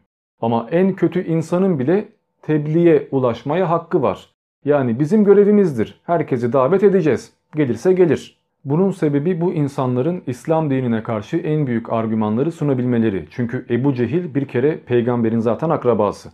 Ama 0.41 0.67
en 0.71 0.93
kötü 0.93 1.25
insanın 1.25 1.79
bile 1.79 2.07
tebliğe 2.43 3.07
ulaşmaya 3.11 3.69
hakkı 3.69 4.01
var. 4.01 4.29
Yani 4.65 4.99
bizim 4.99 5.23
görevimizdir. 5.23 6.01
Herkesi 6.03 6.53
davet 6.53 6.83
edeceğiz. 6.83 7.33
Gelirse 7.55 7.93
gelir. 7.93 8.37
Bunun 8.65 8.91
sebebi 8.91 9.41
bu 9.41 9.53
insanların 9.53 10.23
İslam 10.27 10.69
dinine 10.69 11.03
karşı 11.03 11.37
en 11.37 11.67
büyük 11.67 11.93
argümanları 11.93 12.51
sunabilmeleri. 12.51 13.27
Çünkü 13.31 13.65
Ebu 13.69 13.93
Cehil 13.93 14.35
bir 14.35 14.47
kere 14.47 14.79
peygamberin 14.79 15.39
zaten 15.39 15.69
akrabası. 15.69 16.29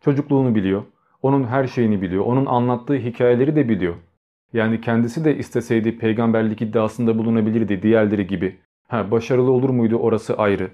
Çocukluğunu 0.00 0.54
biliyor. 0.54 0.82
Onun 1.22 1.44
her 1.44 1.66
şeyini 1.66 2.02
biliyor. 2.02 2.24
Onun 2.24 2.46
anlattığı 2.46 2.94
hikayeleri 2.94 3.56
de 3.56 3.68
biliyor. 3.68 3.94
Yani 4.52 4.80
kendisi 4.80 5.24
de 5.24 5.36
isteseydi 5.36 5.98
peygamberlik 5.98 6.62
iddiasında 6.62 7.18
bulunabilirdi 7.18 7.82
diğerleri 7.82 8.26
gibi. 8.26 8.58
Ha, 8.88 9.10
başarılı 9.10 9.50
olur 9.50 9.70
muydu 9.70 9.96
orası 9.96 10.34
ayrı. 10.38 10.70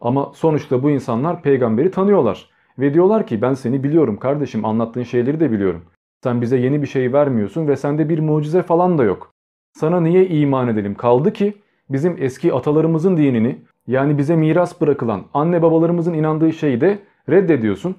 Ama 0.00 0.32
sonuçta 0.34 0.82
bu 0.82 0.90
insanlar 0.90 1.42
peygamberi 1.42 1.90
tanıyorlar. 1.90 2.50
Ve 2.78 2.94
diyorlar 2.94 3.26
ki 3.26 3.42
ben 3.42 3.54
seni 3.54 3.82
biliyorum 3.84 4.16
kardeşim 4.16 4.64
anlattığın 4.64 5.02
şeyleri 5.02 5.40
de 5.40 5.52
biliyorum. 5.52 5.82
Sen 6.22 6.40
bize 6.40 6.56
yeni 6.56 6.82
bir 6.82 6.86
şey 6.86 7.12
vermiyorsun 7.12 7.68
ve 7.68 7.76
sende 7.76 8.08
bir 8.08 8.18
mucize 8.18 8.62
falan 8.62 8.98
da 8.98 9.04
yok. 9.04 9.32
Sana 9.72 10.00
niye 10.00 10.28
iman 10.28 10.68
edelim 10.68 10.94
kaldı 10.94 11.32
ki 11.32 11.54
bizim 11.90 12.16
eski 12.18 12.54
atalarımızın 12.54 13.16
dinini 13.16 13.58
yani 13.86 14.18
bize 14.18 14.36
miras 14.36 14.80
bırakılan 14.80 15.24
anne 15.34 15.62
babalarımızın 15.62 16.14
inandığı 16.14 16.52
şeyi 16.52 16.80
de 16.80 16.98
reddediyorsun. 17.28 17.96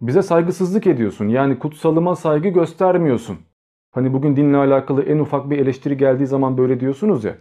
Bize 0.00 0.22
saygısızlık 0.22 0.86
ediyorsun 0.86 1.28
yani 1.28 1.58
kutsalıma 1.58 2.16
saygı 2.16 2.48
göstermiyorsun. 2.48 3.38
Hani 3.92 4.12
bugün 4.12 4.36
dinle 4.36 4.56
alakalı 4.56 5.02
en 5.02 5.18
ufak 5.18 5.50
bir 5.50 5.58
eleştiri 5.58 5.96
geldiği 5.96 6.26
zaman 6.26 6.58
böyle 6.58 6.80
diyorsunuz 6.80 7.24
ya. 7.24 7.36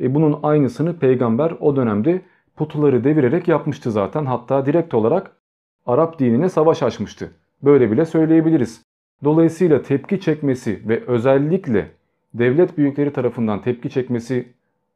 E 0.00 0.14
bunun 0.14 0.40
aynısını 0.42 0.98
peygamber 0.98 1.54
o 1.60 1.76
dönemde 1.76 2.22
putuları 2.56 3.04
devirerek 3.04 3.48
yapmıştı 3.48 3.90
zaten. 3.90 4.24
Hatta 4.24 4.66
direkt 4.66 4.94
olarak 4.94 5.35
Arap 5.86 6.18
dinine 6.18 6.48
savaş 6.48 6.82
açmıştı. 6.82 7.30
Böyle 7.62 7.90
bile 7.90 8.04
söyleyebiliriz. 8.04 8.82
Dolayısıyla 9.24 9.82
tepki 9.82 10.20
çekmesi 10.20 10.88
ve 10.88 11.02
özellikle 11.06 11.90
devlet 12.34 12.78
büyükleri 12.78 13.12
tarafından 13.12 13.62
tepki 13.62 13.90
çekmesi 13.90 14.48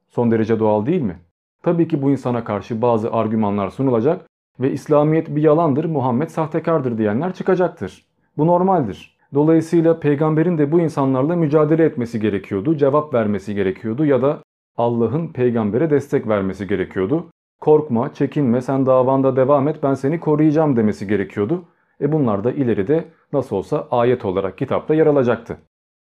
son 0.09 0.31
derece 0.31 0.59
doğal 0.59 0.87
değil 0.87 1.03
mi? 1.03 1.17
Tabii 1.63 1.89
ki 1.89 2.03
bu 2.03 2.11
insana 2.11 2.45
karşı 2.45 2.83
bazı 2.83 3.13
argümanlar 3.13 3.71
sunulacak 3.71 4.27
ve 4.61 4.73
İslamiyet 4.73 5.37
bir 5.37 5.43
yalandır, 5.43 5.85
Muhammed 5.85 6.29
sahtekardır 6.29 6.99
diyenler 6.99 7.35
çıkacaktır. 7.35 8.07
Bu 8.37 8.47
normaldir. 8.47 9.19
Dolayısıyla 9.35 10.01
peygamberin 10.01 10.59
de 10.59 10.73
bu 10.73 10.81
insanlarla 10.81 11.37
mücadele 11.37 11.85
etmesi 11.85 12.21
gerekiyordu, 12.21 12.77
cevap 12.77 13.15
vermesi 13.15 13.55
gerekiyordu 13.55 14.05
ya 14.05 14.23
da 14.23 14.39
Allah'ın 14.77 15.29
peygambere 15.29 15.91
destek 15.91 16.29
vermesi 16.29 16.67
gerekiyordu. 16.67 17.27
Korkma, 17.61 18.15
çekinme, 18.15 18.61
sen 18.61 18.87
davanda 18.87 19.37
devam 19.37 19.69
et, 19.69 19.83
ben 19.83 19.95
seni 19.95 20.21
koruyacağım 20.21 20.77
demesi 20.77 21.07
gerekiyordu. 21.07 21.65
E 22.01 22.13
bunlar 22.13 22.45
da 22.45 22.53
ileride 22.53 23.05
nasıl 23.33 23.57
olsa 23.57 23.89
ayet 23.91 24.25
olarak 24.25 24.59
kitapta 24.59 24.95
yer 24.95 25.07
alacaktı. 25.07 25.57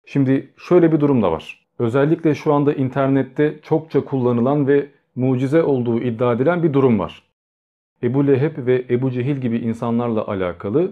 Şimdi 0.05 0.53
şöyle 0.57 0.91
bir 0.91 0.99
durum 0.99 1.21
da 1.21 1.31
var. 1.31 1.67
Özellikle 1.79 2.35
şu 2.35 2.53
anda 2.53 2.73
internette 2.73 3.59
çokça 3.61 4.05
kullanılan 4.05 4.67
ve 4.67 4.87
mucize 5.15 5.63
olduğu 5.63 5.99
iddia 5.99 6.33
edilen 6.33 6.63
bir 6.63 6.73
durum 6.73 6.99
var. 6.99 7.23
Ebu 8.03 8.27
Leheb 8.27 8.65
ve 8.65 8.85
Ebu 8.89 9.11
Cehil 9.11 9.37
gibi 9.37 9.57
insanlarla 9.57 10.27
alakalı 10.27 10.91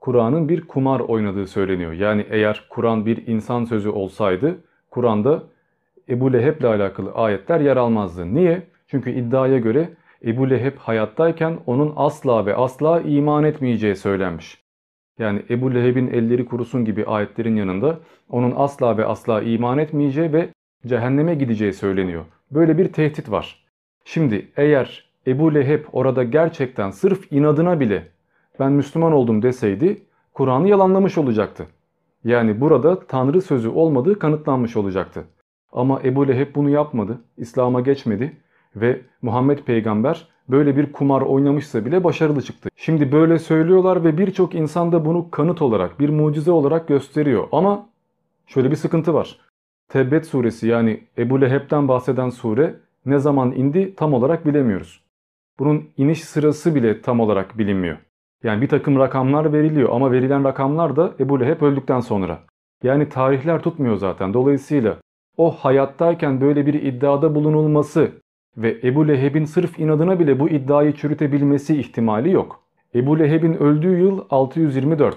Kur'an'ın 0.00 0.48
bir 0.48 0.60
kumar 0.60 1.00
oynadığı 1.00 1.46
söyleniyor. 1.46 1.92
Yani 1.92 2.26
eğer 2.30 2.66
Kur'an 2.70 3.06
bir 3.06 3.26
insan 3.26 3.64
sözü 3.64 3.88
olsaydı 3.88 4.56
Kur'an'da 4.90 5.42
Ebu 6.08 6.32
Leheb 6.32 6.60
ile 6.60 6.66
alakalı 6.66 7.12
ayetler 7.12 7.60
yer 7.60 7.76
almazdı. 7.76 8.34
Niye? 8.34 8.62
Çünkü 8.86 9.10
iddiaya 9.10 9.58
göre 9.58 9.90
Ebu 10.24 10.50
Leheb 10.50 10.76
hayattayken 10.76 11.58
onun 11.66 11.92
asla 11.96 12.46
ve 12.46 12.56
asla 12.56 13.00
iman 13.00 13.44
etmeyeceği 13.44 13.96
söylenmiş. 13.96 14.64
Yani 15.18 15.42
Ebu 15.50 15.74
Leheb'in 15.74 16.08
elleri 16.08 16.44
kurusun 16.46 16.84
gibi 16.84 17.06
ayetlerin 17.06 17.56
yanında 17.56 17.98
onun 18.30 18.52
asla 18.56 18.96
ve 18.98 19.06
asla 19.06 19.42
iman 19.42 19.78
etmeyeceği 19.78 20.32
ve 20.32 20.48
cehenneme 20.86 21.34
gideceği 21.34 21.72
söyleniyor. 21.72 22.24
Böyle 22.50 22.78
bir 22.78 22.92
tehdit 22.92 23.30
var. 23.30 23.64
Şimdi 24.04 24.48
eğer 24.56 25.10
Ebu 25.26 25.54
Leheb 25.54 25.84
orada 25.92 26.22
gerçekten 26.22 26.90
sırf 26.90 27.32
inadına 27.32 27.80
bile 27.80 28.08
ben 28.60 28.72
Müslüman 28.72 29.12
oldum 29.12 29.42
deseydi 29.42 30.02
Kur'an'ı 30.32 30.68
yalanlamış 30.68 31.18
olacaktı. 31.18 31.66
Yani 32.24 32.60
burada 32.60 33.00
Tanrı 33.06 33.42
sözü 33.42 33.68
olmadığı 33.68 34.18
kanıtlanmış 34.18 34.76
olacaktı. 34.76 35.24
Ama 35.72 36.00
Ebu 36.04 36.28
Leheb 36.28 36.54
bunu 36.54 36.70
yapmadı, 36.70 37.20
İslam'a 37.36 37.80
geçmedi 37.80 38.36
ve 38.76 39.00
Muhammed 39.22 39.58
peygamber 39.58 40.28
böyle 40.48 40.76
bir 40.76 40.92
kumar 40.92 41.22
oynamışsa 41.22 41.84
bile 41.84 42.04
başarılı 42.04 42.42
çıktı. 42.42 42.68
Şimdi 42.76 43.12
böyle 43.12 43.38
söylüyorlar 43.38 44.04
ve 44.04 44.18
birçok 44.18 44.54
insan 44.54 44.92
da 44.92 45.04
bunu 45.04 45.30
kanıt 45.30 45.62
olarak, 45.62 46.00
bir 46.00 46.08
mucize 46.08 46.50
olarak 46.50 46.88
gösteriyor. 46.88 47.48
Ama 47.52 47.86
şöyle 48.46 48.70
bir 48.70 48.76
sıkıntı 48.76 49.14
var. 49.14 49.38
Tebbet 49.88 50.26
suresi 50.26 50.68
yani 50.68 51.00
Ebu 51.18 51.40
Leheb'den 51.40 51.88
bahseden 51.88 52.30
sure 52.30 52.74
ne 53.06 53.18
zaman 53.18 53.52
indi 53.52 53.94
tam 53.94 54.14
olarak 54.14 54.46
bilemiyoruz. 54.46 55.00
Bunun 55.58 55.84
iniş 55.96 56.24
sırası 56.24 56.74
bile 56.74 57.00
tam 57.00 57.20
olarak 57.20 57.58
bilinmiyor. 57.58 57.96
Yani 58.42 58.62
bir 58.62 58.68
takım 58.68 58.98
rakamlar 58.98 59.52
veriliyor 59.52 59.88
ama 59.92 60.12
verilen 60.12 60.44
rakamlar 60.44 60.96
da 60.96 61.14
Ebu 61.20 61.40
Leheb 61.40 61.62
öldükten 61.62 62.00
sonra. 62.00 62.38
Yani 62.82 63.08
tarihler 63.08 63.62
tutmuyor 63.62 63.96
zaten. 63.96 64.34
Dolayısıyla 64.34 64.96
o 65.36 65.50
hayattayken 65.50 66.40
böyle 66.40 66.66
bir 66.66 66.74
iddiada 66.74 67.34
bulunulması 67.34 68.10
ve 68.56 68.78
Ebu 68.84 69.08
Leheb'in 69.08 69.44
sırf 69.44 69.78
inadına 69.78 70.20
bile 70.20 70.40
bu 70.40 70.48
iddiayı 70.48 70.92
çürütebilmesi 70.92 71.80
ihtimali 71.80 72.30
yok. 72.30 72.60
Ebu 72.94 73.18
Leheb'in 73.18 73.54
öldüğü 73.54 73.98
yıl 73.98 74.24
624. 74.30 75.16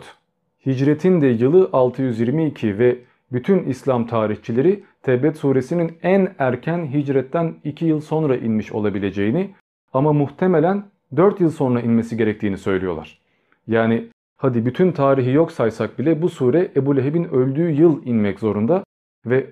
Hicretin 0.66 1.22
de 1.22 1.28
yılı 1.28 1.70
622 1.74 2.80
ve 2.80 2.98
bütün 3.32 3.64
İslam 3.64 4.08
tarihçileri 4.08 4.84
Tebbet 5.04 5.38
suresinin 5.38 5.92
en 6.04 6.36
erken 6.40 6.86
hicretten 6.86 7.56
2 7.64 7.86
yıl 7.86 8.02
sonra 8.02 8.36
inmiş 8.36 8.72
olabileceğini 8.72 9.50
ama 9.94 10.14
muhtemelen 10.14 10.84
4 11.16 11.42
yıl 11.42 11.52
sonra 11.52 11.82
inmesi 11.82 12.18
gerektiğini 12.18 12.58
söylüyorlar. 12.58 13.20
Yani 13.68 14.08
hadi 14.38 14.66
bütün 14.66 14.92
tarihi 14.92 15.32
yok 15.32 15.52
saysak 15.52 16.00
bile 16.00 16.22
bu 16.22 16.30
sure 16.30 16.72
Ebu 16.76 16.98
Leheb'in 16.98 17.24
öldüğü 17.24 17.72
yıl 17.72 18.06
inmek 18.06 18.40
zorunda 18.40 18.84
ve 19.26 19.48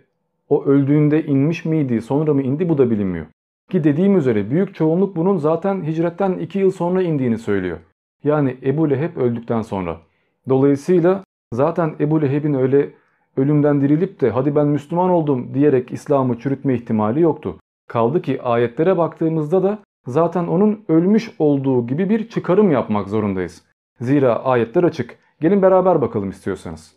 o 0.50 0.66
öldüğünde 0.66 1.26
inmiş 1.26 1.66
miydi 1.66 2.02
sonra 2.02 2.34
mı 2.34 2.42
indi 2.42 2.70
bu 2.70 2.78
da 2.78 2.92
bilinmiyor. 2.92 3.26
Ki 3.70 3.84
dediğim 3.84 4.18
üzere 4.18 4.50
büyük 4.50 4.76
çoğunluk 4.76 5.16
bunun 5.16 5.38
zaten 5.38 5.84
hicretten 5.84 6.34
2 6.34 6.60
yıl 6.60 6.72
sonra 6.72 7.02
indiğini 7.02 7.38
söylüyor. 7.38 7.78
Yani 8.24 8.58
Ebu 8.64 8.90
Leheb 8.90 9.18
öldükten 9.18 9.62
sonra. 9.62 9.98
Dolayısıyla 10.50 11.24
zaten 11.54 11.96
Ebu 12.00 12.22
Leheb'in 12.22 12.54
öyle 12.54 12.90
ölümden 13.38 13.82
dirilip 13.82 14.22
de 14.22 14.30
hadi 14.30 14.56
ben 14.56 14.68
Müslüman 14.68 15.10
oldum 15.10 15.54
diyerek 15.54 15.92
İslam'ı 15.92 16.40
çürütme 16.40 16.74
ihtimali 16.74 17.22
yoktu. 17.22 17.56
Kaldı 17.88 18.22
ki 18.22 18.42
ayetlere 18.42 18.98
baktığımızda 18.98 19.64
da 19.64 19.80
zaten 20.08 20.48
onun 20.48 20.84
ölmüş 20.90 21.32
olduğu 21.40 21.88
gibi 21.88 22.10
bir 22.10 22.30
çıkarım 22.30 22.72
yapmak 22.72 23.08
zorundayız. 23.08 23.62
Zira 24.00 24.44
ayetler 24.44 24.84
açık. 24.84 25.18
Gelin 25.42 25.62
beraber 25.62 26.02
bakalım 26.02 26.30
istiyorsanız. 26.30 26.96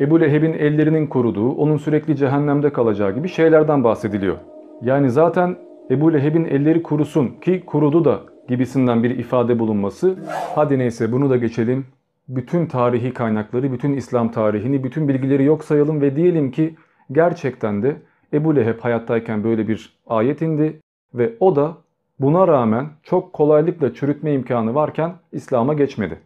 Ebu 0.00 0.20
Leheb'in 0.20 0.52
ellerinin 0.52 1.06
kuruduğu, 1.06 1.50
onun 1.50 1.76
sürekli 1.76 2.16
cehennemde 2.16 2.72
kalacağı 2.72 3.14
gibi 3.14 3.28
şeylerden 3.28 3.84
bahsediliyor. 3.84 4.36
Yani 4.82 5.10
zaten 5.10 5.56
Ebu 5.90 6.12
Leheb'in 6.12 6.44
elleri 6.44 6.82
kurusun 6.82 7.28
ki 7.28 7.62
kurudu 7.66 8.04
da 8.04 8.20
gibisinden 8.48 9.02
bir 9.02 9.10
ifade 9.10 9.58
bulunması. 9.58 10.18
Hadi 10.54 10.78
neyse 10.78 11.12
bunu 11.12 11.30
da 11.30 11.36
geçelim. 11.36 11.86
Bütün 12.28 12.66
tarihi 12.66 13.14
kaynakları, 13.14 13.72
bütün 13.72 13.92
İslam 13.92 14.30
tarihini, 14.30 14.84
bütün 14.84 15.08
bilgileri 15.08 15.44
yok 15.44 15.64
sayalım 15.64 16.00
ve 16.00 16.16
diyelim 16.16 16.50
ki 16.50 16.76
gerçekten 17.12 17.82
de 17.82 17.96
Ebu 18.32 18.56
Leheb 18.56 18.80
hayattayken 18.80 19.44
böyle 19.44 19.68
bir 19.68 19.98
ayet 20.06 20.42
indi 20.42 20.80
ve 21.14 21.32
o 21.40 21.56
da 21.56 21.76
buna 22.20 22.48
rağmen 22.48 22.86
çok 23.02 23.32
kolaylıkla 23.32 23.94
çürütme 23.94 24.32
imkanı 24.32 24.74
varken 24.74 25.12
İslam'a 25.32 25.74
geçmedi. 25.74 26.18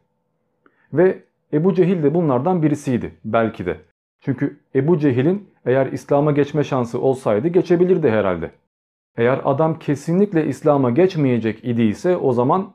Ve 0.93 1.19
Ebu 1.53 1.75
Cehil 1.75 2.03
de 2.03 2.15
bunlardan 2.15 2.63
birisiydi 2.63 3.13
belki 3.25 3.67
de. 3.67 3.77
Çünkü 4.21 4.57
Ebu 4.75 4.99
Cehil'in 4.99 5.49
eğer 5.67 5.87
İslam'a 5.87 6.33
geçme 6.33 6.65
şansı 6.65 7.01
olsaydı 7.01 7.49
geçebilirdi 7.49 8.11
herhalde. 8.11 8.51
Eğer 9.17 9.41
adam 9.45 9.79
kesinlikle 9.79 10.47
İslam'a 10.47 10.91
geçmeyecek 10.91 11.65
idiyse 11.65 12.17
o 12.17 12.33
zaman 12.33 12.73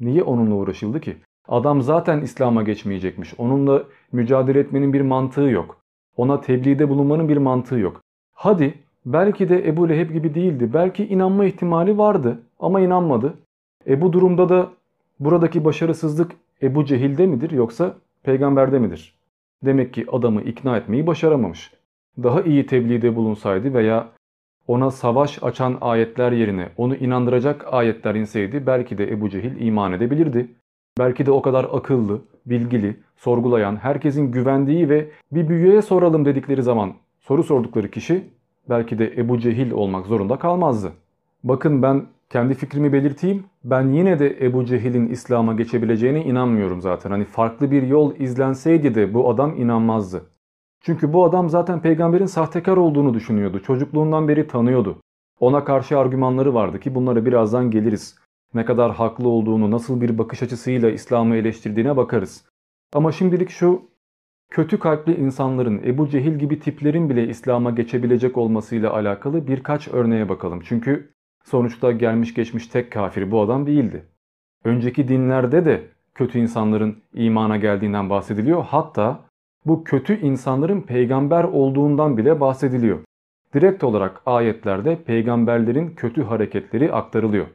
niye 0.00 0.22
onunla 0.22 0.54
uğraşıldı 0.54 1.00
ki? 1.00 1.16
Adam 1.48 1.82
zaten 1.82 2.20
İslam'a 2.20 2.62
geçmeyecekmiş. 2.62 3.34
Onunla 3.38 3.84
mücadele 4.12 4.60
etmenin 4.60 4.92
bir 4.92 5.00
mantığı 5.00 5.40
yok. 5.42 5.76
Ona 6.16 6.40
tebliğde 6.40 6.88
bulunmanın 6.88 7.28
bir 7.28 7.36
mantığı 7.36 7.78
yok. 7.78 8.00
Hadi 8.34 8.74
belki 9.06 9.48
de 9.48 9.68
Ebu 9.68 9.88
Leheb 9.88 10.10
gibi 10.10 10.34
değildi. 10.34 10.70
Belki 10.74 11.06
inanma 11.06 11.44
ihtimali 11.44 11.98
vardı 11.98 12.42
ama 12.60 12.80
inanmadı. 12.80 13.34
E 13.86 14.00
bu 14.00 14.12
durumda 14.12 14.48
da 14.48 14.70
buradaki 15.20 15.64
başarısızlık 15.64 16.32
Ebu 16.62 16.84
Cehil'de 16.84 17.26
midir 17.26 17.50
yoksa 17.50 17.94
peygamberde 18.22 18.78
midir? 18.78 19.14
Demek 19.64 19.94
ki 19.94 20.06
adamı 20.12 20.42
ikna 20.42 20.76
etmeyi 20.76 21.06
başaramamış. 21.06 21.72
Daha 22.22 22.42
iyi 22.42 22.66
tebliğde 22.66 23.16
bulunsaydı 23.16 23.74
veya 23.74 24.08
ona 24.68 24.90
savaş 24.90 25.42
açan 25.42 25.78
ayetler 25.80 26.32
yerine 26.32 26.68
onu 26.76 26.96
inandıracak 26.96 27.74
ayetler 27.74 28.14
inseydi 28.14 28.66
belki 28.66 28.98
de 28.98 29.12
Ebu 29.12 29.30
Cehil 29.30 29.60
iman 29.66 29.92
edebilirdi. 29.92 30.48
Belki 30.98 31.26
de 31.26 31.30
o 31.30 31.42
kadar 31.42 31.66
akıllı, 31.72 32.20
bilgili, 32.46 32.96
sorgulayan, 33.16 33.76
herkesin 33.76 34.32
güvendiği 34.32 34.88
ve 34.88 35.08
bir 35.32 35.48
büyüye 35.48 35.82
soralım 35.82 36.24
dedikleri 36.24 36.62
zaman 36.62 36.92
soru 37.20 37.42
sordukları 37.42 37.90
kişi 37.90 38.24
belki 38.70 38.98
de 38.98 39.14
Ebu 39.16 39.38
Cehil 39.38 39.70
olmak 39.70 40.06
zorunda 40.06 40.36
kalmazdı. 40.36 40.92
Bakın 41.44 41.82
ben 41.82 42.06
kendi 42.30 42.54
fikrimi 42.54 42.92
belirteyim. 42.92 43.44
Ben 43.64 43.88
yine 43.88 44.18
de 44.18 44.38
Ebu 44.40 44.64
Cehil'in 44.64 45.08
İslam'a 45.08 45.52
geçebileceğine 45.52 46.24
inanmıyorum 46.24 46.80
zaten. 46.80 47.10
Hani 47.10 47.24
farklı 47.24 47.70
bir 47.70 47.82
yol 47.82 48.16
izlenseydi 48.16 48.94
de 48.94 49.14
bu 49.14 49.30
adam 49.30 49.56
inanmazdı. 49.60 50.22
Çünkü 50.84 51.12
bu 51.12 51.24
adam 51.24 51.48
zaten 51.48 51.80
peygamberin 51.80 52.26
sahtekar 52.26 52.76
olduğunu 52.76 53.14
düşünüyordu. 53.14 53.60
Çocukluğundan 53.60 54.28
beri 54.28 54.46
tanıyordu. 54.46 55.00
Ona 55.40 55.64
karşı 55.64 55.98
argümanları 55.98 56.54
vardı 56.54 56.80
ki 56.80 56.94
bunlara 56.94 57.26
birazdan 57.26 57.70
geliriz. 57.70 58.18
Ne 58.54 58.64
kadar 58.64 58.94
haklı 58.94 59.28
olduğunu, 59.28 59.70
nasıl 59.70 60.00
bir 60.00 60.18
bakış 60.18 60.42
açısıyla 60.42 60.90
İslam'ı 60.90 61.36
eleştirdiğine 61.36 61.96
bakarız. 61.96 62.44
Ama 62.92 63.12
şimdilik 63.12 63.50
şu 63.50 63.82
kötü 64.50 64.78
kalpli 64.78 65.16
insanların, 65.16 65.82
Ebu 65.84 66.08
Cehil 66.08 66.38
gibi 66.38 66.60
tiplerin 66.60 67.10
bile 67.10 67.28
İslam'a 67.28 67.70
geçebilecek 67.70 68.38
olmasıyla 68.38 68.92
alakalı 68.92 69.46
birkaç 69.46 69.88
örneğe 69.88 70.28
bakalım. 70.28 70.60
Çünkü 70.64 71.12
sonuçta 71.44 71.92
gelmiş 71.92 72.34
geçmiş 72.34 72.66
tek 72.66 72.92
kafir 72.92 73.30
bu 73.30 73.40
adam 73.40 73.66
değildi. 73.66 74.04
Önceki 74.64 75.08
dinlerde 75.08 75.64
de 75.64 75.82
kötü 76.14 76.38
insanların 76.38 77.02
imana 77.14 77.56
geldiğinden 77.56 78.10
bahsediliyor. 78.10 78.64
Hatta 78.64 79.23
bu 79.66 79.84
kötü 79.84 80.20
insanların 80.20 80.80
peygamber 80.80 81.44
olduğundan 81.44 82.16
bile 82.16 82.40
bahsediliyor. 82.40 82.98
Direkt 83.54 83.84
olarak 83.84 84.22
ayetlerde 84.26 85.02
peygamberlerin 85.02 85.88
kötü 85.88 86.22
hareketleri 86.22 86.92
aktarılıyor. 86.92 87.46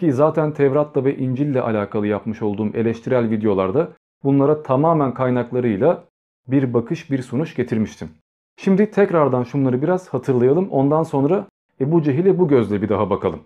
Ki 0.00 0.12
zaten 0.12 0.52
Tevrat'la 0.52 1.04
ve 1.04 1.16
İncil'le 1.16 1.60
alakalı 1.60 2.06
yapmış 2.06 2.42
olduğum 2.42 2.70
eleştirel 2.74 3.30
videolarda 3.30 3.88
bunlara 4.24 4.62
tamamen 4.62 5.14
kaynaklarıyla 5.14 6.04
bir 6.48 6.74
bakış 6.74 7.10
bir 7.10 7.22
sonuç 7.22 7.56
getirmiştim. 7.56 8.08
Şimdi 8.56 8.90
tekrardan 8.90 9.42
şunları 9.42 9.82
biraz 9.82 10.08
hatırlayalım 10.08 10.68
ondan 10.70 11.02
sonra 11.02 11.46
Ebu 11.80 12.02
Cehil'e 12.02 12.38
bu 12.38 12.48
gözle 12.48 12.82
bir 12.82 12.88
daha 12.88 13.10
bakalım. 13.10 13.40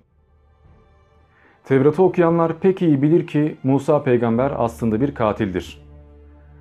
Tevrat'ı 1.64 2.02
okuyanlar 2.02 2.58
pek 2.60 2.82
iyi 2.82 3.02
bilir 3.02 3.26
ki 3.26 3.56
Musa 3.62 4.02
peygamber 4.02 4.52
aslında 4.56 5.00
bir 5.00 5.14
katildir. 5.14 5.85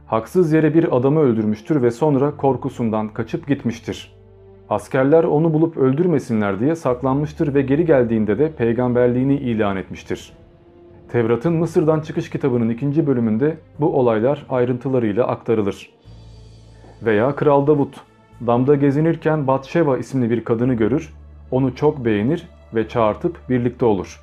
Haksız 0.07 0.53
yere 0.53 0.73
bir 0.73 0.97
adamı 0.97 1.19
öldürmüştür 1.19 1.81
ve 1.81 1.91
sonra 1.91 2.37
korkusundan 2.37 3.07
kaçıp 3.07 3.47
gitmiştir. 3.47 4.15
Askerler 4.69 5.23
onu 5.23 5.53
bulup 5.53 5.77
öldürmesinler 5.77 6.59
diye 6.59 6.75
saklanmıştır 6.75 7.53
ve 7.53 7.61
geri 7.61 7.85
geldiğinde 7.85 8.39
de 8.39 8.51
peygamberliğini 8.51 9.35
ilan 9.35 9.77
etmiştir. 9.77 10.33
Tevrat'ın 11.11 11.53
Mısır'dan 11.53 11.99
çıkış 11.99 12.29
kitabının 12.29 12.69
ikinci 12.69 13.07
bölümünde 13.07 13.57
bu 13.79 13.99
olaylar 13.99 14.45
ayrıntılarıyla 14.49 15.27
aktarılır. 15.27 15.89
Veya 17.05 17.35
Kral 17.35 17.67
Davut, 17.67 18.01
damda 18.47 18.75
gezinirken 18.75 19.47
Batşeva 19.47 19.97
isimli 19.97 20.29
bir 20.29 20.43
kadını 20.43 20.73
görür, 20.73 21.13
onu 21.51 21.75
çok 21.75 22.05
beğenir 22.05 22.47
ve 22.75 22.87
çağırtıp 22.87 23.37
birlikte 23.49 23.85
olur. 23.85 24.21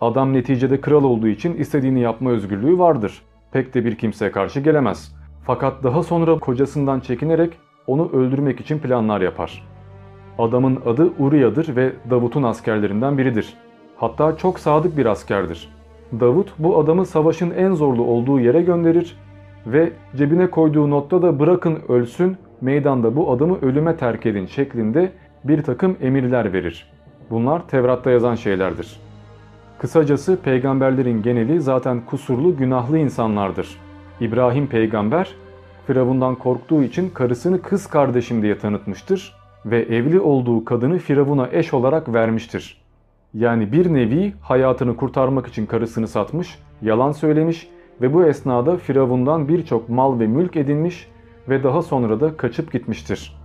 Adam 0.00 0.32
neticede 0.32 0.80
kral 0.80 1.04
olduğu 1.04 1.28
için 1.28 1.54
istediğini 1.54 2.00
yapma 2.00 2.30
özgürlüğü 2.30 2.78
vardır 2.78 3.22
pek 3.52 3.74
de 3.74 3.84
bir 3.84 3.94
kimseye 3.94 4.32
karşı 4.32 4.60
gelemez. 4.60 5.14
Fakat 5.44 5.82
daha 5.82 6.02
sonra 6.02 6.38
kocasından 6.38 7.00
çekinerek 7.00 7.52
onu 7.86 8.10
öldürmek 8.12 8.60
için 8.60 8.78
planlar 8.78 9.20
yapar. 9.20 9.68
Adamın 10.38 10.78
adı 10.86 11.12
Uriya'dır 11.18 11.76
ve 11.76 11.92
Davut'un 12.10 12.42
askerlerinden 12.42 13.18
biridir. 13.18 13.54
Hatta 13.96 14.36
çok 14.36 14.58
sadık 14.58 14.96
bir 14.96 15.06
askerdir. 15.06 15.68
Davut 16.20 16.52
bu 16.58 16.78
adamı 16.78 17.06
savaşın 17.06 17.50
en 17.50 17.74
zorlu 17.74 18.02
olduğu 18.04 18.40
yere 18.40 18.62
gönderir 18.62 19.16
ve 19.66 19.92
cebine 20.16 20.50
koyduğu 20.50 20.90
notta 20.90 21.22
da 21.22 21.38
bırakın 21.38 21.78
ölsün, 21.88 22.36
meydanda 22.60 23.16
bu 23.16 23.30
adamı 23.30 23.58
ölüme 23.62 23.96
terk 23.96 24.26
edin 24.26 24.46
şeklinde 24.46 25.12
bir 25.44 25.62
takım 25.62 25.96
emirler 26.00 26.52
verir. 26.52 26.92
Bunlar 27.30 27.68
Tevrat'ta 27.68 28.10
yazan 28.10 28.34
şeylerdir. 28.34 29.00
Kısacası 29.82 30.36
peygamberlerin 30.36 31.22
geneli 31.22 31.60
zaten 31.60 32.00
kusurlu, 32.06 32.56
günahlı 32.56 32.98
insanlardır. 32.98 33.78
İbrahim 34.20 34.66
peygamber 34.66 35.34
Firavundan 35.86 36.34
korktuğu 36.34 36.82
için 36.82 37.10
karısını 37.10 37.62
kız 37.62 37.86
kardeşim 37.86 38.42
diye 38.42 38.58
tanıtmıştır 38.58 39.34
ve 39.66 39.82
evli 39.82 40.20
olduğu 40.20 40.64
kadını 40.64 40.98
Firavun'a 40.98 41.48
eş 41.52 41.74
olarak 41.74 42.14
vermiştir. 42.14 42.82
Yani 43.34 43.72
bir 43.72 43.94
nevi 43.94 44.34
hayatını 44.40 44.96
kurtarmak 44.96 45.46
için 45.46 45.66
karısını 45.66 46.08
satmış, 46.08 46.58
yalan 46.82 47.12
söylemiş 47.12 47.68
ve 48.00 48.14
bu 48.14 48.24
esnada 48.24 48.76
Firavundan 48.76 49.48
birçok 49.48 49.88
mal 49.88 50.20
ve 50.20 50.26
mülk 50.26 50.56
edinmiş 50.56 51.08
ve 51.48 51.62
daha 51.62 51.82
sonra 51.82 52.20
da 52.20 52.36
kaçıp 52.36 52.72
gitmiştir. 52.72 53.36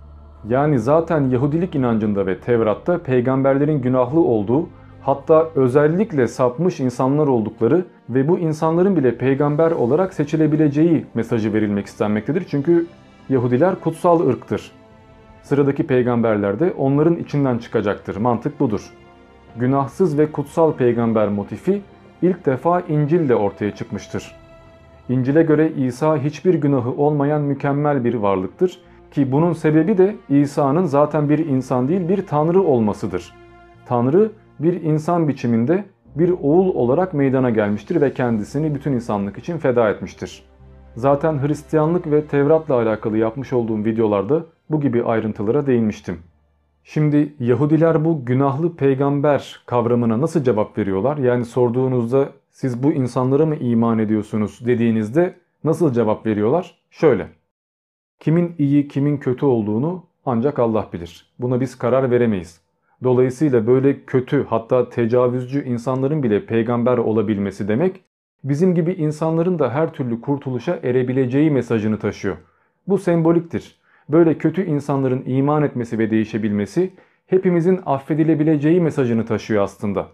Yani 0.48 0.78
zaten 0.78 1.30
Yahudilik 1.30 1.74
inancında 1.74 2.26
ve 2.26 2.40
Tevrat'ta 2.40 2.98
peygamberlerin 2.98 3.82
günahlı 3.82 4.20
olduğu 4.20 4.68
hatta 5.00 5.48
özellikle 5.54 6.28
sapmış 6.28 6.80
insanlar 6.80 7.26
oldukları 7.26 7.84
ve 8.10 8.28
bu 8.28 8.38
insanların 8.38 8.96
bile 8.96 9.18
peygamber 9.18 9.70
olarak 9.70 10.14
seçilebileceği 10.14 11.06
mesajı 11.14 11.52
verilmek 11.52 11.86
istenmektedir. 11.86 12.44
Çünkü 12.50 12.86
Yahudiler 13.28 13.80
kutsal 13.80 14.28
ırktır. 14.28 14.72
Sıradaki 15.42 15.86
peygamberler 15.86 16.60
de 16.60 16.72
onların 16.78 17.16
içinden 17.16 17.58
çıkacaktır. 17.58 18.16
Mantık 18.16 18.60
budur. 18.60 18.90
Günahsız 19.56 20.18
ve 20.18 20.32
kutsal 20.32 20.72
peygamber 20.72 21.28
motifi 21.28 21.82
ilk 22.22 22.46
defa 22.46 22.80
İncil'de 22.80 23.34
ortaya 23.34 23.74
çıkmıştır. 23.74 24.34
İncil'e 25.08 25.42
göre 25.42 25.72
İsa 25.72 26.16
hiçbir 26.16 26.54
günahı 26.54 26.90
olmayan 26.90 27.42
mükemmel 27.42 28.04
bir 28.04 28.14
varlıktır 28.14 28.78
ki 29.10 29.32
bunun 29.32 29.52
sebebi 29.52 29.98
de 29.98 30.16
İsa'nın 30.28 30.84
zaten 30.84 31.28
bir 31.28 31.38
insan 31.38 31.88
değil 31.88 32.08
bir 32.08 32.26
tanrı 32.26 32.62
olmasıdır. 32.62 33.34
Tanrı 33.86 34.30
bir 34.58 34.82
insan 34.82 35.28
biçiminde 35.28 35.84
bir 36.14 36.30
oğul 36.30 36.74
olarak 36.74 37.14
meydana 37.14 37.50
gelmiştir 37.50 38.00
ve 38.00 38.14
kendisini 38.14 38.74
bütün 38.74 38.92
insanlık 38.92 39.38
için 39.38 39.58
feda 39.58 39.90
etmiştir. 39.90 40.42
Zaten 40.96 41.46
Hristiyanlık 41.46 42.10
ve 42.10 42.24
Tevrat'la 42.24 42.74
alakalı 42.74 43.18
yapmış 43.18 43.52
olduğum 43.52 43.84
videolarda 43.84 44.46
bu 44.70 44.80
gibi 44.80 45.04
ayrıntılara 45.04 45.66
değinmiştim. 45.66 46.18
Şimdi 46.84 47.34
Yahudiler 47.40 48.04
bu 48.04 48.24
günahlı 48.24 48.76
peygamber 48.76 49.62
kavramına 49.66 50.20
nasıl 50.20 50.44
cevap 50.44 50.78
veriyorlar? 50.78 51.16
Yani 51.16 51.44
sorduğunuzda 51.44 52.28
siz 52.50 52.82
bu 52.82 52.92
insanlara 52.92 53.46
mı 53.46 53.56
iman 53.56 53.98
ediyorsunuz 53.98 54.60
dediğinizde 54.66 55.34
nasıl 55.64 55.92
cevap 55.92 56.26
veriyorlar? 56.26 56.78
Şöyle. 56.90 57.28
Kimin 58.20 58.54
iyi 58.58 58.88
kimin 58.88 59.16
kötü 59.16 59.46
olduğunu 59.46 60.04
ancak 60.26 60.58
Allah 60.58 60.88
bilir. 60.92 61.34
Buna 61.38 61.60
biz 61.60 61.78
karar 61.78 62.10
veremeyiz. 62.10 62.60
Dolayısıyla 63.02 63.66
böyle 63.66 64.04
kötü 64.04 64.44
hatta 64.48 64.88
tecavüzcü 64.88 65.64
insanların 65.64 66.22
bile 66.22 66.46
peygamber 66.46 66.98
olabilmesi 66.98 67.68
demek 67.68 68.00
bizim 68.44 68.74
gibi 68.74 68.92
insanların 68.92 69.58
da 69.58 69.70
her 69.70 69.92
türlü 69.92 70.20
kurtuluşa 70.20 70.78
erebileceği 70.82 71.50
mesajını 71.50 71.98
taşıyor. 71.98 72.36
Bu 72.88 72.98
semboliktir. 72.98 73.78
Böyle 74.08 74.38
kötü 74.38 74.64
insanların 74.64 75.22
iman 75.26 75.62
etmesi 75.62 75.98
ve 75.98 76.10
değişebilmesi 76.10 76.90
hepimizin 77.26 77.80
affedilebileceği 77.86 78.80
mesajını 78.80 79.26
taşıyor 79.26 79.62
aslında. 79.62 80.06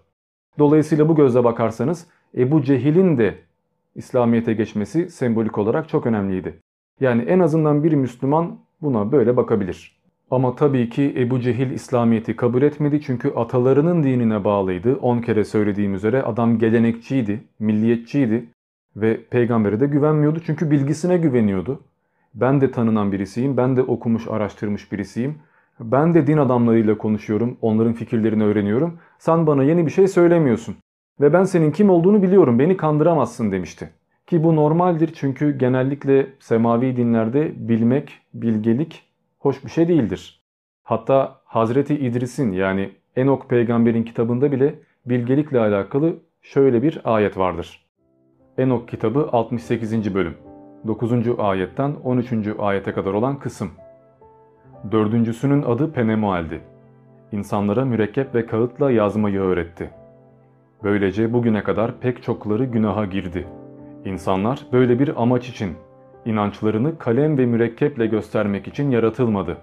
Dolayısıyla 0.58 1.08
bu 1.08 1.16
gözle 1.16 1.44
bakarsanız 1.44 2.06
Ebu 2.36 2.62
Cehil'in 2.62 3.18
de 3.18 3.34
İslamiyet'e 3.94 4.52
geçmesi 4.52 5.10
sembolik 5.10 5.58
olarak 5.58 5.88
çok 5.88 6.06
önemliydi. 6.06 6.58
Yani 7.00 7.22
en 7.22 7.38
azından 7.38 7.84
bir 7.84 7.92
Müslüman 7.92 8.58
buna 8.82 9.12
böyle 9.12 9.36
bakabilir. 9.36 10.03
Ama 10.30 10.56
tabii 10.56 10.88
ki 10.88 11.14
Ebu 11.16 11.40
Cehil 11.40 11.70
İslamiyet'i 11.70 12.36
kabul 12.36 12.62
etmedi 12.62 13.00
çünkü 13.00 13.28
atalarının 13.28 14.02
dinine 14.02 14.44
bağlıydı. 14.44 14.96
10 14.96 15.20
kere 15.20 15.44
söylediğim 15.44 15.94
üzere 15.94 16.22
adam 16.22 16.58
gelenekçiydi, 16.58 17.44
milliyetçiydi 17.58 18.44
ve 18.96 19.20
peygambere 19.30 19.80
de 19.80 19.86
güvenmiyordu 19.86 20.40
çünkü 20.46 20.70
bilgisine 20.70 21.16
güveniyordu. 21.18 21.80
Ben 22.34 22.60
de 22.60 22.70
tanınan 22.70 23.12
birisiyim, 23.12 23.56
ben 23.56 23.76
de 23.76 23.82
okumuş, 23.82 24.28
araştırmış 24.28 24.92
birisiyim. 24.92 25.34
Ben 25.80 26.14
de 26.14 26.26
din 26.26 26.36
adamlarıyla 26.36 26.98
konuşuyorum, 26.98 27.56
onların 27.60 27.92
fikirlerini 27.92 28.44
öğreniyorum. 28.44 28.98
Sen 29.18 29.46
bana 29.46 29.62
yeni 29.62 29.86
bir 29.86 29.90
şey 29.90 30.08
söylemiyorsun. 30.08 30.76
Ve 31.20 31.32
ben 31.32 31.44
senin 31.44 31.70
kim 31.72 31.90
olduğunu 31.90 32.22
biliyorum, 32.22 32.58
beni 32.58 32.76
kandıramazsın 32.76 33.52
demişti. 33.52 33.90
Ki 34.26 34.44
bu 34.44 34.56
normaldir 34.56 35.12
çünkü 35.14 35.58
genellikle 35.58 36.26
semavi 36.40 36.96
dinlerde 36.96 37.52
bilmek, 37.68 38.20
bilgelik 38.34 39.03
hoş 39.44 39.64
bir 39.64 39.70
şey 39.70 39.88
değildir. 39.88 40.40
Hatta 40.82 41.40
Hazreti 41.44 41.94
İdris'in 41.94 42.52
yani 42.52 42.90
Enok 43.16 43.50
peygamberin 43.50 44.02
kitabında 44.02 44.52
bile 44.52 44.74
bilgelikle 45.06 45.60
alakalı 45.60 46.16
şöyle 46.42 46.82
bir 46.82 47.00
ayet 47.04 47.38
vardır. 47.38 47.86
Enok 48.58 48.88
kitabı 48.88 49.28
68. 49.32 50.14
bölüm. 50.14 50.34
9. 50.86 51.12
ayetten 51.38 51.94
13. 52.04 52.32
ayete 52.58 52.92
kadar 52.92 53.12
olan 53.12 53.38
kısım. 53.38 53.70
Dördüncüsünün 54.92 55.62
adı 55.62 55.92
Penemuel'di. 55.92 56.60
İnsanlara 57.32 57.84
mürekkep 57.84 58.34
ve 58.34 58.46
kağıtla 58.46 58.90
yazmayı 58.90 59.40
öğretti. 59.40 59.90
Böylece 60.82 61.32
bugüne 61.32 61.62
kadar 61.62 62.00
pek 62.00 62.22
çokları 62.22 62.64
günaha 62.64 63.10
girdi. 63.10 63.46
İnsanlar 64.04 64.66
böyle 64.72 64.98
bir 64.98 65.22
amaç 65.22 65.48
için, 65.48 65.76
inançlarını 66.26 66.98
kalem 66.98 67.38
ve 67.38 67.46
mürekkeple 67.46 68.06
göstermek 68.06 68.68
için 68.68 68.90
yaratılmadı. 68.90 69.56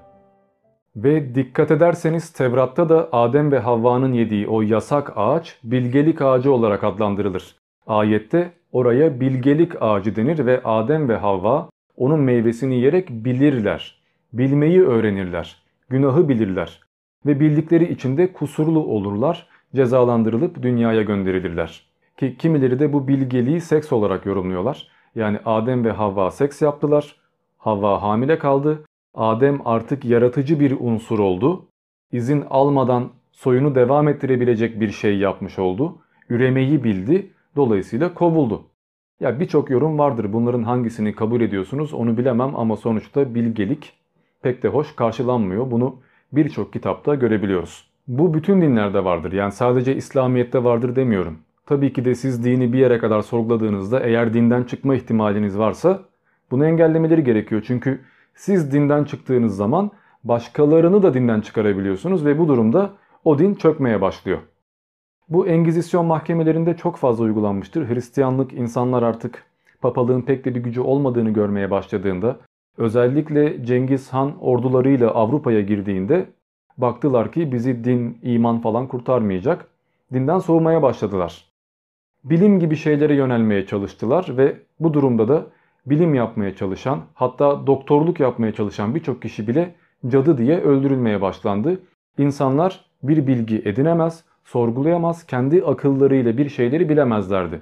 Ve 0.95 1.36
dikkat 1.36 1.72
ederseniz 1.72 2.34
Tevrat'ta 2.34 2.89
da 2.89 3.09
Adem 3.12 3.51
ve 3.51 3.59
Havva'nın 3.59 4.14
yediği 4.14 4.47
o 4.47 4.62
yasak 4.62 5.14
ağaç 5.16 5.59
bilgelik 5.64 6.22
ağacı 6.22 6.53
olarak 6.53 6.84
adlandırılır. 6.84 7.55
Ayette 7.88 8.51
oraya 8.72 9.20
bilgelik 9.20 9.82
ağacı 9.82 10.16
denir 10.16 10.45
ve 10.45 10.64
Adem 10.64 11.09
ve 11.09 11.18
Havva 11.18 11.70
onun 11.97 12.20
meyvesini 12.20 12.76
yiyerek 12.76 13.09
bilirler. 13.09 14.01
Bilmeyi 14.34 14.82
öğrenirler. 14.82 15.62
Günahı 15.89 16.30
bilirler. 16.30 16.82
Ve 17.26 17.39
bildikleri 17.39 17.91
içinde 17.91 18.34
kusurlu 18.34 18.80
olurlar, 18.80 19.47
cezalandırılıp 19.76 20.64
dünyaya 20.64 21.01
gönderilirler. 21.01 21.86
Ki 22.18 22.38
kimileri 22.38 22.80
de 22.80 22.93
bu 22.93 23.07
bilgeliği 23.07 23.62
seks 23.62 23.93
olarak 23.93 24.26
yorumluyorlar. 24.26 24.88
Yani 25.16 25.39
Adem 25.45 25.86
ve 25.86 25.91
Havva 25.91 26.32
seks 26.32 26.62
yaptılar. 26.62 27.16
Havva 27.57 28.01
hamile 28.01 28.39
kaldı. 28.39 28.84
Adem 29.14 29.62
artık 29.66 30.05
yaratıcı 30.05 30.59
bir 30.59 30.76
unsur 30.80 31.20
oldu. 31.20 31.66
İzin 32.12 32.43
almadan 32.49 33.09
soyunu 33.32 33.76
devam 33.76 34.07
ettirebilecek 34.07 34.80
bir 34.80 34.89
şey 34.89 35.18
yapmış 35.18 35.59
oldu. 35.59 35.97
Üremeyi 36.30 36.84
bildi. 36.84 37.32
Dolayısıyla 37.55 38.14
kovuldu. 38.14 38.64
Ya 39.20 39.39
birçok 39.39 39.70
yorum 39.70 39.99
vardır. 39.99 40.34
Bunların 40.34 40.64
hangisini 40.64 41.16
kabul 41.16 41.41
ediyorsunuz 41.41 41.93
onu 41.93 42.18
bilemem 42.18 42.55
ama 42.55 42.78
sonuçta 42.78 43.36
bilgelik 43.36 43.93
pek 44.41 44.64
de 44.64 44.68
hoş 44.68 44.95
karşılanmıyor. 44.95 45.72
Bunu 45.72 45.95
birçok 46.34 46.74
kitapta 46.74 47.16
görebiliyoruz. 47.16 47.91
Bu 48.07 48.34
bütün 48.34 48.62
dinlerde 48.62 49.03
vardır. 49.03 49.32
Yani 49.32 49.51
sadece 49.51 49.95
İslamiyet'te 49.95 50.64
vardır 50.64 50.95
demiyorum. 50.95 51.38
Tabii 51.72 51.93
ki 51.93 52.05
de 52.05 52.15
siz 52.15 52.43
dini 52.43 52.74
bir 52.74 52.78
yere 52.78 52.97
kadar 52.97 53.22
sorguladığınızda 53.22 53.99
eğer 53.99 54.34
dinden 54.34 54.63
çıkma 54.63 54.95
ihtimaliniz 54.95 55.57
varsa 55.57 55.99
bunu 56.51 56.65
engellemeleri 56.65 57.24
gerekiyor. 57.24 57.63
Çünkü 57.67 58.01
siz 58.36 58.74
dinden 58.74 59.03
çıktığınız 59.03 59.55
zaman 59.55 59.91
başkalarını 60.24 61.03
da 61.03 61.13
dinden 61.13 61.41
çıkarabiliyorsunuz 61.41 62.26
ve 62.26 62.39
bu 62.39 62.47
durumda 62.47 62.89
o 63.26 63.39
din 63.39 63.55
çökmeye 63.55 64.01
başlıyor. 64.01 64.39
Bu 65.30 65.47
Engizisyon 65.47 66.05
mahkemelerinde 66.05 66.78
çok 66.78 66.97
fazla 66.97 67.24
uygulanmıştır. 67.24 67.89
Hristiyanlık 67.89 68.53
insanlar 68.53 69.03
artık 69.03 69.43
papalığın 69.82 70.22
pek 70.22 70.45
de 70.45 70.55
bir 70.55 70.63
gücü 70.63 70.82
olmadığını 70.82 71.30
görmeye 71.30 71.72
başladığında 71.72 72.38
özellikle 72.78 73.65
Cengiz 73.65 74.13
Han 74.13 74.34
ordularıyla 74.41 75.11
Avrupa'ya 75.11 75.61
girdiğinde 75.61 76.26
baktılar 76.78 77.32
ki 77.32 77.51
bizi 77.51 77.84
din, 77.84 78.17
iman 78.24 78.61
falan 78.61 78.88
kurtarmayacak. 78.88 79.67
Dinden 80.13 80.39
soğumaya 80.39 80.82
başladılar. 80.82 81.50
Bilim 82.24 82.59
gibi 82.59 82.76
şeylere 82.76 83.15
yönelmeye 83.15 83.65
çalıştılar 83.65 84.38
ve 84.38 84.55
bu 84.80 84.93
durumda 84.93 85.28
da 85.28 85.45
bilim 85.86 86.13
yapmaya 86.13 86.55
çalışan 86.55 86.99
hatta 87.13 87.67
doktorluk 87.67 88.19
yapmaya 88.19 88.53
çalışan 88.53 88.95
birçok 88.95 89.22
kişi 89.22 89.47
bile 89.47 89.76
cadı 90.07 90.38
diye 90.38 90.61
öldürülmeye 90.61 91.22
başlandı. 91.22 91.80
İnsanlar 92.17 92.86
bir 93.03 93.28
bilgi 93.28 93.61
edinemez, 93.65 94.24
sorgulayamaz, 94.43 95.26
kendi 95.26 95.63
akıllarıyla 95.63 96.38
bir 96.38 96.49
şeyleri 96.49 96.89
bilemezlerdi. 96.89 97.61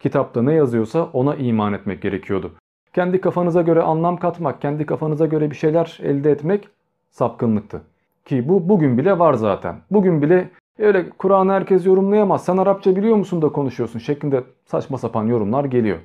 Kitapta 0.00 0.42
ne 0.42 0.54
yazıyorsa 0.54 1.04
ona 1.12 1.34
iman 1.34 1.72
etmek 1.72 2.02
gerekiyordu. 2.02 2.52
Kendi 2.92 3.20
kafanıza 3.20 3.62
göre 3.62 3.82
anlam 3.82 4.16
katmak, 4.16 4.62
kendi 4.62 4.86
kafanıza 4.86 5.26
göre 5.26 5.50
bir 5.50 5.56
şeyler 5.56 5.98
elde 6.02 6.30
etmek 6.30 6.68
sapkınlıktı. 7.10 7.82
Ki 8.24 8.48
bu 8.48 8.68
bugün 8.68 8.98
bile 8.98 9.18
var 9.18 9.34
zaten. 9.34 9.76
Bugün 9.90 10.22
bile 10.22 10.50
öyle 10.78 11.10
Kur'an'ı 11.10 11.52
herkes 11.52 11.86
yorumlayamaz. 11.86 12.44
Sen 12.44 12.56
Arapça 12.56 12.96
biliyor 12.96 13.16
musun 13.16 13.42
da 13.42 13.48
konuşuyorsun 13.48 13.98
şeklinde 13.98 14.44
saçma 14.64 14.98
sapan 14.98 15.24
yorumlar 15.26 15.64
geliyor. 15.64 15.98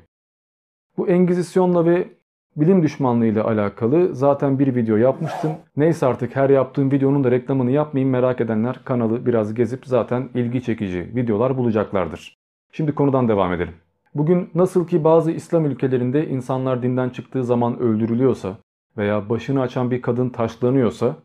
Bu 0.98 1.08
Engizisyonla 1.08 1.86
ve 1.86 2.08
bilim 2.56 2.84
düşmanlığıyla 2.84 3.46
alakalı 3.46 4.16
zaten 4.16 4.60
bir 4.60 4.76
video 4.76 4.96
yapmıştım. 4.96 5.52
Neyse 5.78 6.06
artık 6.06 6.36
her 6.36 6.50
yaptığım 6.50 6.92
videonun 6.92 7.24
da 7.24 7.32
reklamını 7.32 7.72
yapmayayım 7.72 8.12
merak 8.12 8.42
edenler 8.42 8.80
kanalı 8.86 9.26
biraz 9.26 9.54
gezip 9.54 9.86
zaten 9.86 10.30
ilgi 10.34 10.64
çekici 10.64 11.12
videolar 11.16 11.58
bulacaklardır. 11.58 12.38
Şimdi 12.72 12.96
konudan 12.96 13.28
devam 13.28 13.54
edelim. 13.54 13.74
Bugün 14.16 14.50
nasıl 14.56 14.88
ki 14.88 15.04
bazı 15.04 15.32
İslam 15.32 15.66
ülkelerinde 15.66 16.28
insanlar 16.28 16.84
dinden 16.84 17.10
çıktığı 17.10 17.44
zaman 17.44 17.80
öldürülüyorsa 17.80 18.58
veya 18.98 19.30
başını 19.30 19.62
açan 19.62 19.92
bir 19.92 20.02
kadın 20.02 20.30
taşlanıyorsa 20.30 21.16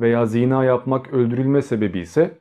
veya 0.00 0.26
zina 0.26 0.64
yapmak 0.64 1.12
öldürülme 1.12 1.62
sebebi 1.62 1.98
ise 1.98 2.38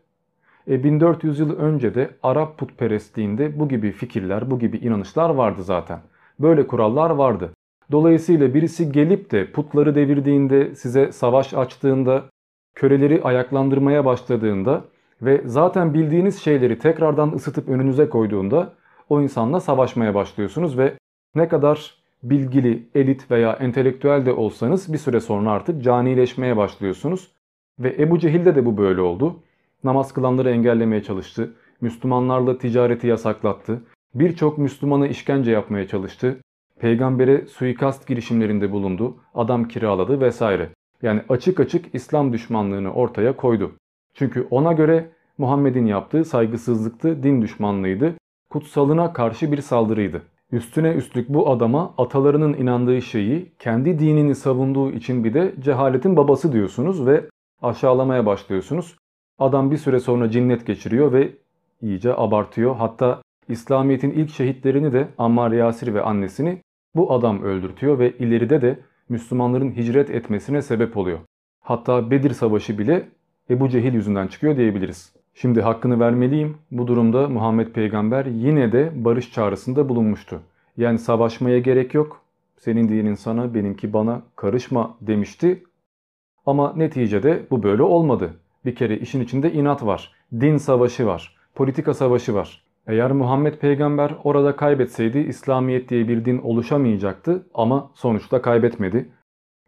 1400 0.67 1.39
yıl 1.39 1.57
önce 1.57 1.95
de 1.95 2.09
Arap 2.23 2.57
putperestliğinde 2.57 3.59
bu 3.59 3.69
gibi 3.69 3.91
fikirler, 3.91 4.51
bu 4.51 4.59
gibi 4.59 4.77
inanışlar 4.77 5.29
vardı 5.29 5.63
zaten. 5.63 5.99
Böyle 6.39 6.67
kurallar 6.67 7.09
vardı. 7.09 7.51
Dolayısıyla 7.91 8.53
birisi 8.53 8.91
gelip 8.91 9.31
de 9.31 9.51
putları 9.51 9.95
devirdiğinde, 9.95 10.75
size 10.75 11.11
savaş 11.11 11.53
açtığında, 11.53 12.23
köleleri 12.75 13.21
ayaklandırmaya 13.23 14.05
başladığında 14.05 14.83
ve 15.21 15.41
zaten 15.45 15.93
bildiğiniz 15.93 16.41
şeyleri 16.41 16.79
tekrardan 16.79 17.31
ısıtıp 17.31 17.69
önünüze 17.69 18.09
koyduğunda 18.09 18.73
o 19.09 19.21
insanla 19.21 19.59
savaşmaya 19.59 20.15
başlıyorsunuz 20.15 20.77
ve 20.77 20.93
ne 21.35 21.47
kadar 21.47 21.93
bilgili, 22.23 22.87
elit 22.95 23.31
veya 23.31 23.53
entelektüel 23.53 24.25
de 24.25 24.33
olsanız 24.33 24.93
bir 24.93 24.97
süre 24.97 25.19
sonra 25.19 25.51
artık 25.51 25.83
canileşmeye 25.83 26.57
başlıyorsunuz. 26.57 27.31
Ve 27.79 27.95
Ebu 27.99 28.19
Cehil'de 28.19 28.55
de 28.55 28.65
bu 28.65 28.77
böyle 28.77 29.01
oldu. 29.01 29.35
Namaz 29.85 30.13
kılanları 30.13 30.49
engellemeye 30.49 31.03
çalıştı. 31.03 31.53
Müslümanlarla 31.81 32.57
ticareti 32.57 33.07
yasaklattı. 33.07 33.83
Birçok 34.15 34.57
Müslümanı 34.57 35.07
işkence 35.07 35.51
yapmaya 35.51 35.87
çalıştı. 35.87 36.37
Peygambere 36.79 37.45
suikast 37.47 38.07
girişimlerinde 38.07 38.71
bulundu. 38.71 39.17
Adam 39.33 39.67
kiraladı 39.67 40.21
vesaire. 40.21 40.69
Yani 41.01 41.21
açık 41.29 41.59
açık 41.59 41.95
İslam 41.95 42.33
düşmanlığını 42.33 42.93
ortaya 42.93 43.35
koydu. 43.35 43.71
Çünkü 44.13 44.47
ona 44.51 44.73
göre 44.73 45.11
Muhammed'in 45.37 45.85
yaptığı 45.85 46.25
saygısızlıktı, 46.25 47.23
din 47.23 47.41
düşmanlığıydı, 47.41 48.13
kutsalına 48.49 49.13
karşı 49.13 49.51
bir 49.51 49.61
saldırıydı. 49.61 50.21
Üstüne 50.51 50.91
üstlük 50.93 51.29
bu 51.29 51.49
adama 51.49 51.93
atalarının 51.97 52.53
inandığı 52.53 53.01
şeyi 53.01 53.51
kendi 53.59 53.99
dinini 53.99 54.35
savunduğu 54.35 54.91
için 54.91 55.23
bir 55.23 55.33
de 55.33 55.55
cehaletin 55.59 56.17
babası 56.17 56.53
diyorsunuz 56.53 57.05
ve 57.05 57.29
aşağılamaya 57.61 58.25
başlıyorsunuz. 58.25 58.95
Adam 59.39 59.71
bir 59.71 59.77
süre 59.77 59.99
sonra 59.99 60.31
cinnet 60.31 60.67
geçiriyor 60.67 61.11
ve 61.11 61.31
iyice 61.81 62.15
abartıyor. 62.15 62.75
Hatta 62.75 63.21
İslamiyet'in 63.49 64.11
ilk 64.11 64.29
şehitlerini 64.29 64.93
de 64.93 65.07
Ammar 65.17 65.51
Yasir 65.51 65.93
ve 65.93 66.01
annesini 66.01 66.61
bu 66.95 67.13
adam 67.13 67.41
öldürtüyor 67.41 67.99
ve 67.99 68.17
ileride 68.17 68.61
de 68.61 68.79
Müslümanların 69.09 69.71
hicret 69.71 70.09
etmesine 70.09 70.61
sebep 70.61 70.97
oluyor. 70.97 71.19
Hatta 71.61 72.11
Bedir 72.11 72.31
Savaşı 72.31 72.77
bile 72.77 73.09
Ebu 73.49 73.69
Cehil 73.69 73.93
yüzünden 73.93 74.27
çıkıyor 74.27 74.57
diyebiliriz. 74.57 75.13
Şimdi 75.33 75.61
hakkını 75.61 75.99
vermeliyim. 75.99 76.57
Bu 76.71 76.87
durumda 76.87 77.29
Muhammed 77.29 77.67
Peygamber 77.67 78.25
yine 78.25 78.71
de 78.71 78.91
barış 78.95 79.31
çağrısında 79.31 79.89
bulunmuştu. 79.89 80.41
Yani 80.77 80.99
savaşmaya 80.99 81.59
gerek 81.59 81.93
yok. 81.93 82.21
Senin 82.57 82.89
dinin 82.89 83.15
sana, 83.15 83.53
benimki 83.53 83.93
bana 83.93 84.21
karışma 84.35 84.97
demişti. 85.01 85.63
Ama 86.45 86.73
neticede 86.75 87.45
bu 87.51 87.63
böyle 87.63 87.83
olmadı. 87.83 88.33
Bir 88.65 88.75
kere 88.75 88.97
işin 88.97 89.21
içinde 89.21 89.53
inat 89.53 89.85
var. 89.85 90.11
Din 90.33 90.57
savaşı 90.57 91.05
var. 91.05 91.35
Politika 91.55 91.93
savaşı 91.93 92.33
var. 92.33 92.63
Eğer 92.87 93.11
Muhammed 93.11 93.57
peygamber 93.57 94.15
orada 94.23 94.55
kaybetseydi 94.55 95.19
İslamiyet 95.19 95.89
diye 95.89 96.07
bir 96.07 96.25
din 96.25 96.37
oluşamayacaktı 96.37 97.47
ama 97.53 97.91
sonuçta 97.95 98.41
kaybetmedi. 98.41 99.09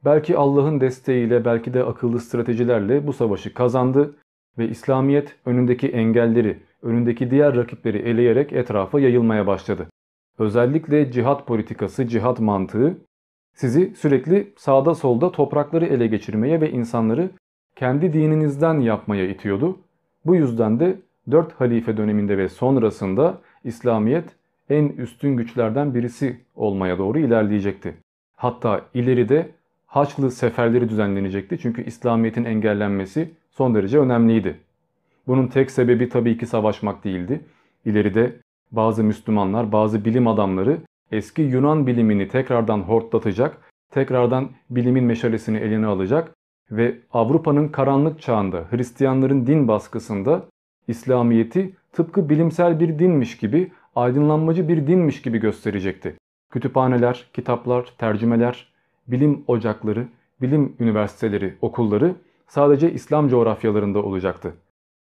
Belki 0.05 0.37
Allah'ın 0.37 0.81
desteğiyle 0.81 1.45
belki 1.45 1.73
de 1.73 1.83
akıllı 1.83 2.19
stratejilerle 2.19 3.07
bu 3.07 3.13
savaşı 3.13 3.53
kazandı 3.53 4.15
ve 4.57 4.69
İslamiyet 4.69 5.35
önündeki 5.45 5.87
engelleri, 5.87 6.59
önündeki 6.81 7.31
diğer 7.31 7.55
rakipleri 7.55 7.97
eleyerek 7.97 8.53
etrafa 8.53 8.99
yayılmaya 8.99 9.47
başladı. 9.47 9.87
Özellikle 10.39 11.11
cihat 11.11 11.47
politikası, 11.47 12.07
cihat 12.07 12.39
mantığı 12.39 12.97
sizi 13.53 13.95
sürekli 13.95 14.53
sağda 14.57 14.95
solda 14.95 15.31
toprakları 15.31 15.85
ele 15.85 16.07
geçirmeye 16.07 16.61
ve 16.61 16.71
insanları 16.71 17.29
kendi 17.79 18.13
dininizden 18.13 18.79
yapmaya 18.79 19.27
itiyordu. 19.27 19.77
Bu 20.25 20.35
yüzden 20.35 20.79
de 20.79 20.95
4 21.31 21.53
halife 21.53 21.97
döneminde 21.97 22.37
ve 22.37 22.49
sonrasında 22.49 23.37
İslamiyet 23.63 24.25
en 24.69 24.87
üstün 24.87 25.37
güçlerden 25.37 25.93
birisi 25.93 26.37
olmaya 26.55 26.97
doğru 26.97 27.19
ilerleyecekti. 27.19 27.93
Hatta 28.35 28.81
ileride 28.93 29.49
Haçlı 29.87 30.31
seferleri 30.31 30.89
düzenlenecekti 30.89 31.59
çünkü 31.59 31.83
İslamiyet'in 31.83 32.43
engellenmesi 32.45 33.31
son 33.51 33.75
derece 33.75 33.99
önemliydi. 33.99 34.57
Bunun 35.27 35.47
tek 35.47 35.71
sebebi 35.71 36.09
tabii 36.09 36.37
ki 36.37 36.45
savaşmak 36.45 37.03
değildi. 37.03 37.41
İleride 37.85 38.35
bazı 38.71 39.03
Müslümanlar, 39.03 39.71
bazı 39.71 40.05
bilim 40.05 40.27
adamları 40.27 40.77
eski 41.11 41.41
Yunan 41.41 41.87
bilimini 41.87 42.27
tekrardan 42.27 42.79
hortlatacak, 42.79 43.57
tekrardan 43.91 44.49
bilimin 44.69 45.03
meşalesini 45.03 45.57
eline 45.57 45.85
alacak 45.85 46.37
ve 46.71 46.97
Avrupa'nın 47.13 47.67
karanlık 47.67 48.21
çağında 48.21 48.63
Hristiyanların 48.69 49.47
din 49.47 49.67
baskısında 49.67 50.45
İslamiyet'i 50.87 51.75
tıpkı 51.93 52.29
bilimsel 52.29 52.79
bir 52.79 52.99
dinmiş 52.99 53.37
gibi, 53.37 53.71
aydınlanmacı 53.95 54.67
bir 54.67 54.87
dinmiş 54.87 55.21
gibi 55.21 55.37
gösterecekti. 55.37 56.15
Kütüphaneler, 56.51 57.25
kitaplar, 57.33 57.85
tercümeler, 57.97 58.73
bilim 59.07 59.43
ocakları, 59.47 60.07
bilim 60.41 60.75
üniversiteleri, 60.79 61.53
okulları 61.61 62.15
sadece 62.47 62.91
İslam 62.91 63.27
coğrafyalarında 63.27 64.03
olacaktı. 64.03 64.53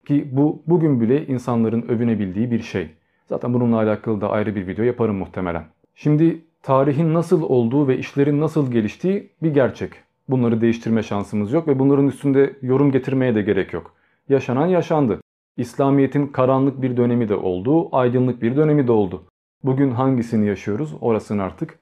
Ki 0.07 0.29
bu 0.33 0.63
bugün 0.67 1.01
bile 1.01 1.27
insanların 1.27 1.83
övünebildiği 1.83 2.51
bir 2.51 2.63
şey. 2.63 2.91
Zaten 3.29 3.55
bununla 3.55 3.77
alakalı 3.77 4.21
da 4.21 4.31
ayrı 4.31 4.55
bir 4.55 4.67
video 4.67 4.85
yaparım 4.85 5.17
muhtemelen. 5.17 5.65
Şimdi 5.95 6.45
tarihin 6.63 7.15
nasıl 7.15 7.43
olduğu 7.43 7.89
ve 7.89 7.99
işlerin 7.99 8.41
nasıl 8.41 8.73
geliştiği 8.73 9.31
bir 9.43 9.55
gerçek. 9.55 9.93
Bunları 10.29 10.61
değiştirme 10.61 11.03
şansımız 11.03 11.53
yok 11.53 11.69
ve 11.69 11.79
bunların 11.79 12.07
üstünde 12.07 12.57
yorum 12.63 12.93
getirmeye 12.93 13.35
de 13.35 13.43
gerek 13.43 13.73
yok. 13.73 13.95
Yaşanan 14.29 14.67
yaşandı. 14.67 15.21
İslamiyet'in 15.57 16.27
karanlık 16.27 16.83
bir 16.83 16.97
dönemi 16.97 17.29
de 17.29 17.37
oldu, 17.37 17.89
aydınlık 17.97 18.43
bir 18.43 18.57
dönemi 18.57 18.87
de 18.87 18.93
oldu. 18.93 19.23
Bugün 19.65 19.91
hangisini 19.91 20.47
yaşıyoruz 20.47 20.95
orasını 21.01 21.43
artık 21.43 21.79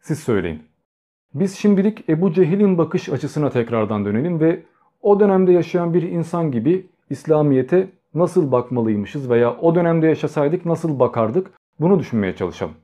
siz 0.00 0.18
söyleyin. 0.18 0.62
Biz 1.34 1.56
şimdilik 1.56 2.08
Ebu 2.08 2.32
Cehil'in 2.32 2.78
bakış 2.78 3.08
açısına 3.08 3.50
tekrardan 3.50 4.04
dönelim 4.04 4.40
ve 4.40 4.62
o 5.02 5.20
dönemde 5.20 5.52
yaşayan 5.52 5.94
bir 5.94 6.02
insan 6.02 6.50
gibi 6.52 6.86
İslamiyet'e 7.10 7.88
nasıl 8.14 8.52
bakmalıymışız 8.52 9.30
veya 9.30 9.56
o 9.56 9.74
dönemde 9.74 10.06
yaşasaydık 10.06 10.66
nasıl 10.66 10.98
bakardık 10.98 11.50
bunu 11.80 11.98
düşünmeye 11.98 12.36
çalışalım. 12.36 12.74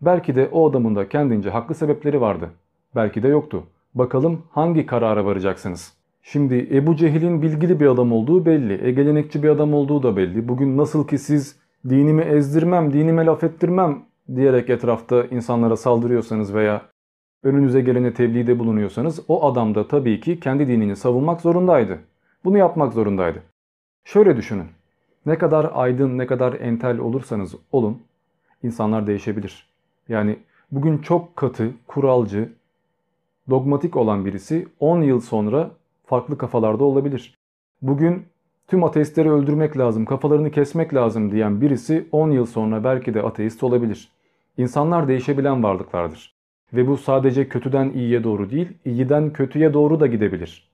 Belki 0.00 0.34
de 0.34 0.48
o 0.52 0.70
adamın 0.70 0.96
da 0.96 1.08
kendince 1.08 1.50
haklı 1.50 1.74
sebepleri 1.74 2.20
vardı. 2.20 2.50
Belki 2.94 3.22
de 3.22 3.28
yoktu. 3.28 3.62
Bakalım 3.96 4.42
hangi 4.50 4.86
karara 4.86 5.24
varacaksınız? 5.24 5.92
Şimdi 6.22 6.68
Ebu 6.72 6.96
Cehil'in 6.96 7.42
bilgili 7.42 7.80
bir 7.80 7.86
adam 7.86 8.12
olduğu 8.12 8.46
belli. 8.46 8.88
Egelenekçi 8.88 9.42
bir 9.42 9.48
adam 9.48 9.74
olduğu 9.74 10.02
da 10.02 10.16
belli. 10.16 10.48
Bugün 10.48 10.76
nasıl 10.76 11.08
ki 11.08 11.18
siz 11.18 11.56
dinimi 11.88 12.22
ezdirmem, 12.22 12.92
dinime 12.92 13.26
laf 13.26 13.44
ettirmem 13.44 14.02
diyerek 14.36 14.70
etrafta 14.70 15.24
insanlara 15.24 15.76
saldırıyorsanız 15.76 16.54
veya 16.54 16.82
önünüze 17.42 17.80
gelene 17.80 18.14
tebliğde 18.14 18.58
bulunuyorsanız 18.58 19.20
o 19.28 19.46
adam 19.46 19.74
da 19.74 19.88
tabii 19.88 20.20
ki 20.20 20.40
kendi 20.40 20.68
dinini 20.68 20.96
savunmak 20.96 21.40
zorundaydı. 21.40 21.98
Bunu 22.44 22.58
yapmak 22.58 22.92
zorundaydı. 22.92 23.42
Şöyle 24.04 24.36
düşünün. 24.36 24.66
Ne 25.26 25.38
kadar 25.38 25.70
aydın, 25.74 26.18
ne 26.18 26.26
kadar 26.26 26.52
entel 26.52 26.98
olursanız 26.98 27.54
olun 27.72 27.98
insanlar 28.62 29.06
değişebilir. 29.06 29.68
Yani 30.08 30.38
bugün 30.72 30.98
çok 30.98 31.36
katı, 31.36 31.70
kuralcı, 31.86 32.48
dogmatik 33.50 33.96
olan 33.96 34.24
birisi 34.24 34.68
10 34.80 35.02
yıl 35.02 35.20
sonra 35.20 35.70
farklı 36.04 36.38
kafalarda 36.38 36.84
olabilir. 36.84 37.34
Bugün 37.82 38.26
tüm 38.68 38.84
ateistleri 38.84 39.30
öldürmek 39.30 39.78
lazım, 39.78 40.04
kafalarını 40.04 40.50
kesmek 40.50 40.94
lazım 40.94 41.32
diyen 41.32 41.60
birisi 41.60 42.06
10 42.12 42.30
yıl 42.30 42.46
sonra 42.46 42.84
belki 42.84 43.14
de 43.14 43.22
ateist 43.22 43.62
olabilir. 43.62 44.08
İnsanlar 44.56 45.08
değişebilen 45.08 45.62
varlıklardır. 45.62 46.36
Ve 46.72 46.86
bu 46.86 46.96
sadece 46.96 47.48
kötüden 47.48 47.90
iyiye 47.90 48.24
doğru 48.24 48.50
değil, 48.50 48.68
iyiden 48.84 49.32
kötüye 49.32 49.74
doğru 49.74 50.00
da 50.00 50.06
gidebilir. 50.06 50.70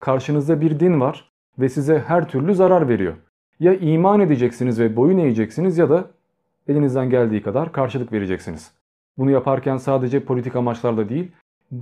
Karşınızda 0.00 0.60
bir 0.60 0.80
din 0.80 1.00
var 1.00 1.30
ve 1.58 1.68
size 1.68 1.98
her 1.98 2.28
türlü 2.28 2.54
zarar 2.54 2.88
veriyor. 2.88 3.14
Ya 3.60 3.74
iman 3.74 4.20
edeceksiniz 4.20 4.80
ve 4.80 4.96
boyun 4.96 5.18
eğeceksiniz 5.18 5.78
ya 5.78 5.90
da 5.90 6.10
elinizden 6.68 7.10
geldiği 7.10 7.42
kadar 7.42 7.72
karşılık 7.72 8.12
vereceksiniz. 8.12 8.72
Bunu 9.18 9.30
yaparken 9.30 9.76
sadece 9.76 10.24
politik 10.24 10.56
amaçlarla 10.56 11.08
değil, 11.08 11.32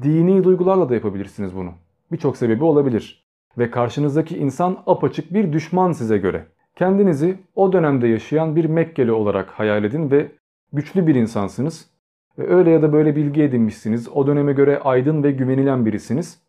dini 0.03 0.45
duygularla 0.45 0.89
da 0.89 0.95
yapabilirsiniz 0.95 1.57
bunu. 1.57 1.71
Birçok 2.13 2.37
sebebi 2.37 2.65
olabilir. 2.65 3.25
Ve 3.59 3.71
karşınızdaki 3.71 4.39
insan 4.39 4.83
apaçık 4.87 5.35
bir 5.35 5.53
düşman 5.53 5.93
size 5.93 6.19
göre. 6.19 6.47
Kendinizi 6.77 7.39
o 7.55 7.73
dönemde 7.73 8.09
yaşayan 8.09 8.57
bir 8.57 8.65
Mekkeli 8.65 9.13
olarak 9.13 9.51
hayal 9.51 9.85
edin 9.85 10.11
ve 10.11 10.33
güçlü 10.73 11.07
bir 11.07 11.15
insansınız. 11.15 11.91
Ve 12.39 12.55
öyle 12.55 12.71
ya 12.71 12.83
da 12.83 12.93
böyle 12.93 13.17
bilgi 13.17 13.43
edinmişsiniz. 13.43 14.09
O 14.09 14.27
döneme 14.27 14.53
göre 14.53 14.79
aydın 14.79 15.23
ve 15.23 15.31
güvenilen 15.31 15.87
birisiniz. 15.87 16.43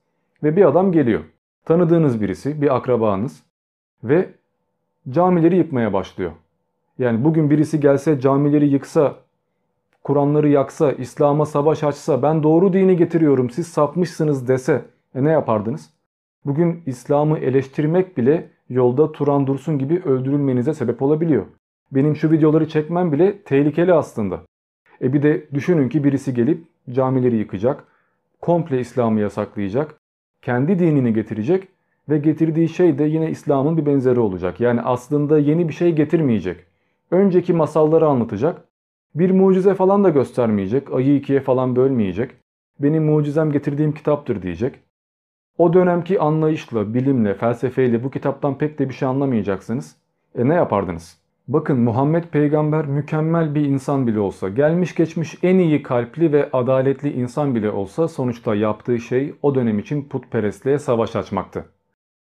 Ve 0.44 0.56
bir 0.56 0.66
adam 0.66 0.92
geliyor. 0.92 1.22
Tanıdığınız 1.66 2.22
birisi, 2.22 2.62
bir 2.62 2.76
akrabanız. 2.76 3.44
Ve 4.04 4.30
camileri 5.10 5.58
yıkmaya 5.58 5.94
başlıyor. 5.94 6.32
Yani 7.00 7.24
bugün 7.24 7.50
birisi 7.50 7.80
gelse 7.80 8.20
camileri 8.20 8.68
yıksa, 8.68 9.16
Kur'anları 10.04 10.50
yaksa, 10.50 10.92
İslam'a 10.92 11.46
savaş 11.46 11.84
açsa, 11.84 12.22
ben 12.22 12.44
doğru 12.44 12.74
dini 12.74 12.98
getiriyorum 12.98 13.50
siz 13.50 13.68
sapmışsınız 13.68 14.48
dese 14.48 14.86
e 15.16 15.24
ne 15.24 15.32
yapardınız? 15.32 15.90
Bugün 16.46 16.82
İslam'ı 16.86 17.38
eleştirmek 17.38 18.18
bile 18.18 18.50
yolda 18.70 19.12
Turan 19.12 19.48
Dursun 19.48 19.80
gibi 19.80 20.02
öldürülmenize 20.06 20.74
sebep 20.74 21.02
olabiliyor. 21.02 21.46
Benim 21.92 22.16
şu 22.16 22.32
videoları 22.32 22.68
çekmem 22.68 23.12
bile 23.12 23.42
tehlikeli 23.42 23.94
aslında. 23.94 24.40
E 25.02 25.14
bir 25.14 25.24
de 25.24 25.48
düşünün 25.54 25.90
ki 25.90 26.04
birisi 26.04 26.34
gelip 26.34 26.64
camileri 26.92 27.36
yıkacak, 27.36 27.84
komple 28.42 28.80
İslam'ı 28.80 29.20
yasaklayacak, 29.20 29.96
kendi 30.42 30.80
dinini 30.80 31.14
getirecek 31.14 31.68
ve 32.10 32.18
getirdiği 32.18 32.70
şey 32.70 33.00
de 33.00 33.04
yine 33.04 33.30
İslam'ın 33.30 33.78
bir 33.78 33.86
benzeri 33.86 34.20
olacak. 34.20 34.60
Yani 34.60 34.82
aslında 34.82 35.40
yeni 35.40 35.68
bir 35.68 35.74
şey 35.74 35.96
getirmeyecek. 35.96 36.58
Önceki 37.12 37.54
masalları 37.54 38.08
anlatacak. 38.08 38.73
Bir 39.16 39.32
mucize 39.32 39.74
falan 39.74 40.04
da 40.04 40.10
göstermeyecek. 40.10 40.94
Ayı 40.94 41.16
ikiye 41.16 41.40
falan 41.40 41.76
bölmeyecek. 41.76 42.32
Benim 42.80 43.06
mucizem 43.06 43.52
getirdiğim 43.52 43.92
kitaptır 43.92 44.42
diyecek. 44.42 44.80
O 45.58 45.74
dönemki 45.74 46.20
anlayışla, 46.20 46.94
bilimle, 46.94 47.34
felsefeyle 47.34 48.04
bu 48.04 48.12
kitaptan 48.12 48.58
pek 48.58 48.80
de 48.80 48.90
bir 48.90 48.94
şey 48.94 49.08
anlamayacaksınız. 49.08 49.96
E 50.36 50.50
ne 50.50 50.54
yapardınız? 50.54 51.18
Bakın 51.48 51.80
Muhammed 51.80 52.24
peygamber 52.24 52.86
mükemmel 52.86 53.56
bir 53.56 53.66
insan 53.66 54.08
bile 54.08 54.20
olsa, 54.20 54.50
gelmiş 54.50 54.96
geçmiş 54.96 55.38
en 55.44 55.58
iyi 55.58 55.84
kalpli 55.84 56.32
ve 56.34 56.50
adaletli 56.54 57.14
insan 57.14 57.56
bile 57.56 57.72
olsa 57.72 58.08
sonuçta 58.08 58.56
yaptığı 58.56 59.00
şey 59.00 59.36
o 59.42 59.56
dönem 59.56 59.80
için 59.80 60.10
putperestliğe 60.10 60.80
savaş 60.80 61.16
açmaktı. 61.16 61.66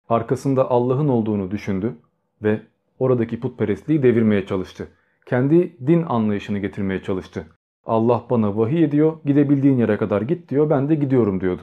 Arkasında 0.09 0.71
Allah'ın 0.71 1.07
olduğunu 1.07 1.51
düşündü 1.51 1.95
ve 2.43 2.61
oradaki 2.99 3.39
putperestliği 3.39 4.03
devirmeye 4.03 4.45
çalıştı. 4.45 4.87
Kendi 5.25 5.87
din 5.87 6.03
anlayışını 6.03 6.59
getirmeye 6.59 7.03
çalıştı. 7.03 7.45
Allah 7.85 8.25
bana 8.29 8.57
vahiy 8.57 8.83
ediyor, 8.83 9.13
gidebildiğin 9.25 9.77
yere 9.77 9.97
kadar 9.97 10.21
git 10.21 10.49
diyor, 10.49 10.69
ben 10.69 10.89
de 10.89 10.95
gidiyorum 10.95 11.41
diyordu. 11.41 11.61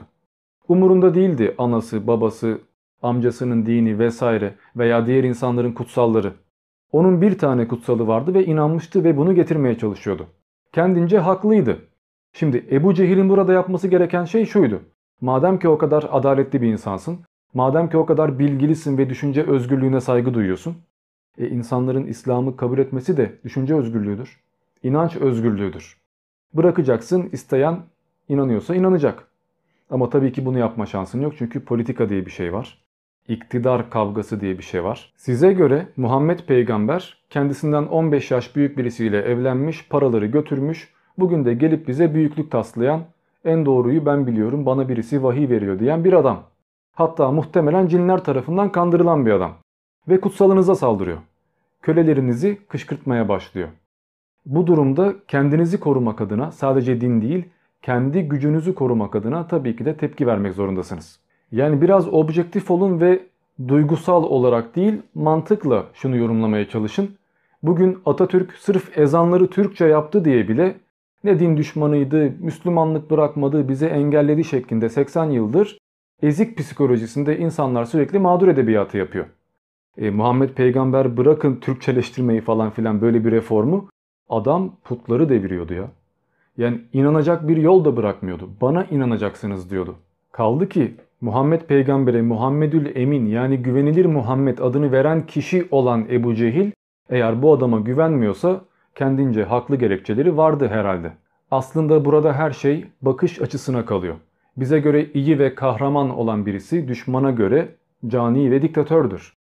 Umurunda 0.67 1.15
değildi 1.15 1.55
anası, 1.57 2.07
babası, 2.07 2.61
amcasının 3.01 3.65
dini 3.65 3.99
vesaire 3.99 4.55
veya 4.77 5.07
diğer 5.07 5.23
insanların 5.23 5.71
kutsalları. 5.71 6.33
Onun 6.91 7.21
bir 7.21 7.37
tane 7.37 7.67
kutsalı 7.67 8.07
vardı 8.07 8.33
ve 8.33 8.45
inanmıştı 8.45 9.03
ve 9.03 9.17
bunu 9.17 9.35
getirmeye 9.35 9.77
çalışıyordu. 9.77 10.27
Kendince 10.73 11.19
haklıydı. 11.19 11.77
Şimdi 12.33 12.67
Ebu 12.71 12.93
Cehil'in 12.93 13.29
burada 13.29 13.53
yapması 13.53 13.87
gereken 13.87 14.25
şey 14.25 14.45
şuydu. 14.45 14.81
Madem 15.21 15.59
ki 15.59 15.69
o 15.69 15.77
kadar 15.77 16.09
adaletli 16.11 16.61
bir 16.61 16.67
insansın, 16.67 17.19
madem 17.53 17.89
ki 17.89 17.97
o 17.97 18.05
kadar 18.05 18.39
bilgilisin 18.39 18.97
ve 18.97 19.09
düşünce 19.09 19.43
özgürlüğüne 19.43 20.01
saygı 20.01 20.33
duyuyorsun, 20.33 20.75
e 21.37 21.47
insanların 21.47 22.07
İslam'ı 22.07 22.57
kabul 22.57 22.77
etmesi 22.79 23.17
de 23.17 23.35
düşünce 23.43 23.75
özgürlüğüdür. 23.75 24.39
İnanç 24.83 25.15
özgürlüğüdür. 25.15 25.97
Bırakacaksın, 26.53 27.29
isteyen 27.31 27.79
inanıyorsa 28.29 28.75
inanacak. 28.75 29.27
Ama 29.89 30.09
tabii 30.09 30.31
ki 30.31 30.45
bunu 30.45 30.59
yapma 30.59 30.85
şansın 30.85 31.21
yok 31.21 31.33
çünkü 31.37 31.65
politika 31.65 32.09
diye 32.09 32.25
bir 32.25 32.31
şey 32.31 32.53
var. 32.53 32.77
İktidar 33.27 33.89
kavgası 33.89 34.41
diye 34.41 34.57
bir 34.57 34.63
şey 34.63 34.83
var. 34.83 35.13
Size 35.17 35.53
göre 35.53 35.87
Muhammed 35.97 36.39
peygamber 36.39 37.17
kendisinden 37.29 37.83
15 37.83 38.31
yaş 38.31 38.55
büyük 38.55 38.77
birisiyle 38.77 39.17
evlenmiş, 39.17 39.87
paraları 39.89 40.25
götürmüş, 40.25 40.93
bugün 41.17 41.45
de 41.45 41.53
gelip 41.53 41.87
bize 41.87 42.13
büyüklük 42.13 42.51
taslayan, 42.51 43.01
en 43.45 43.65
doğruyu 43.65 44.05
ben 44.05 44.27
biliyorum 44.27 44.65
bana 44.65 44.89
birisi 44.89 45.23
vahiy 45.23 45.49
veriyor 45.49 45.79
diyen 45.79 46.03
bir 46.03 46.13
adam. 46.13 46.43
Hatta 46.91 47.31
muhtemelen 47.31 47.87
cinler 47.87 48.23
tarafından 48.23 48.71
kandırılan 48.71 49.25
bir 49.25 49.31
adam. 49.31 49.51
Ve 50.07 50.21
kutsalınıza 50.21 50.75
saldırıyor. 50.75 51.17
Kölelerinizi 51.81 52.57
kışkırtmaya 52.67 53.29
başlıyor. 53.29 53.69
Bu 54.45 54.67
durumda 54.67 55.13
kendinizi 55.27 55.79
korumak 55.79 56.21
adına 56.21 56.51
sadece 56.51 57.01
din 57.01 57.21
değil, 57.21 57.45
kendi 57.81 58.21
gücünüzü 58.21 58.75
korumak 58.75 59.15
adına 59.15 59.47
tabii 59.47 59.75
ki 59.75 59.85
de 59.85 59.97
tepki 59.97 60.27
vermek 60.27 60.53
zorundasınız. 60.53 61.19
Yani 61.51 61.81
biraz 61.81 62.13
objektif 62.13 62.71
olun 62.71 62.99
ve 62.99 63.19
duygusal 63.67 64.23
olarak 64.23 64.75
değil 64.75 65.01
mantıkla 65.15 65.85
şunu 65.93 66.17
yorumlamaya 66.17 66.69
çalışın. 66.69 67.09
Bugün 67.63 67.97
Atatürk 68.05 68.53
sırf 68.53 68.97
ezanları 68.97 69.49
Türkçe 69.49 69.85
yaptı 69.85 70.25
diye 70.25 70.47
bile 70.47 70.75
ne 71.23 71.39
din 71.39 71.57
düşmanıydı, 71.57 72.31
Müslümanlık 72.39 73.11
bırakmadı, 73.11 73.69
bize 73.69 73.87
engelledi 73.87 74.43
şeklinde 74.43 74.89
80 74.89 75.25
yıldır 75.25 75.77
ezik 76.21 76.57
psikolojisinde 76.57 77.37
insanlar 77.37 77.85
sürekli 77.85 78.19
mağdur 78.19 78.47
edebiyatı 78.47 78.97
yapıyor. 78.97 79.25
E, 79.99 80.09
Muhammed 80.09 80.49
peygamber 80.49 81.17
bırakın 81.17 81.55
Türkçeleştirmeyi 81.55 82.41
falan 82.41 82.69
filan 82.69 83.01
böyle 83.01 83.25
bir 83.25 83.31
reformu 83.31 83.89
adam 84.29 84.75
putları 84.83 85.29
deviriyordu 85.29 85.73
ya. 85.73 85.87
Yani 86.57 86.81
inanacak 86.93 87.47
bir 87.47 87.57
yol 87.57 87.85
da 87.85 87.97
bırakmıyordu. 87.97 88.49
Bana 88.61 88.83
inanacaksınız 88.83 89.71
diyordu. 89.71 89.95
Kaldı 90.31 90.69
ki 90.69 90.93
Muhammed 91.21 91.61
peygambere 91.61 92.21
Muhammedül 92.21 92.95
Emin 92.95 93.25
yani 93.25 93.57
güvenilir 93.57 94.05
Muhammed 94.05 94.57
adını 94.57 94.91
veren 94.91 95.25
kişi 95.25 95.67
olan 95.71 96.05
Ebu 96.11 96.35
Cehil 96.35 96.71
eğer 97.09 97.41
bu 97.41 97.53
adama 97.53 97.79
güvenmiyorsa 97.79 98.61
kendince 98.95 99.43
haklı 99.43 99.75
gerekçeleri 99.75 100.37
vardı 100.37 100.67
herhalde. 100.67 101.11
Aslında 101.51 102.05
burada 102.05 102.33
her 102.33 102.51
şey 102.51 102.85
bakış 103.01 103.41
açısına 103.41 103.85
kalıyor. 103.85 104.15
Bize 104.57 104.79
göre 104.79 105.05
iyi 105.13 105.39
ve 105.39 105.55
kahraman 105.55 106.09
olan 106.09 106.45
birisi 106.45 106.87
düşmana 106.87 107.31
göre 107.31 107.69
cani 108.07 108.51
ve 108.51 108.61
diktatördür. 108.61 109.38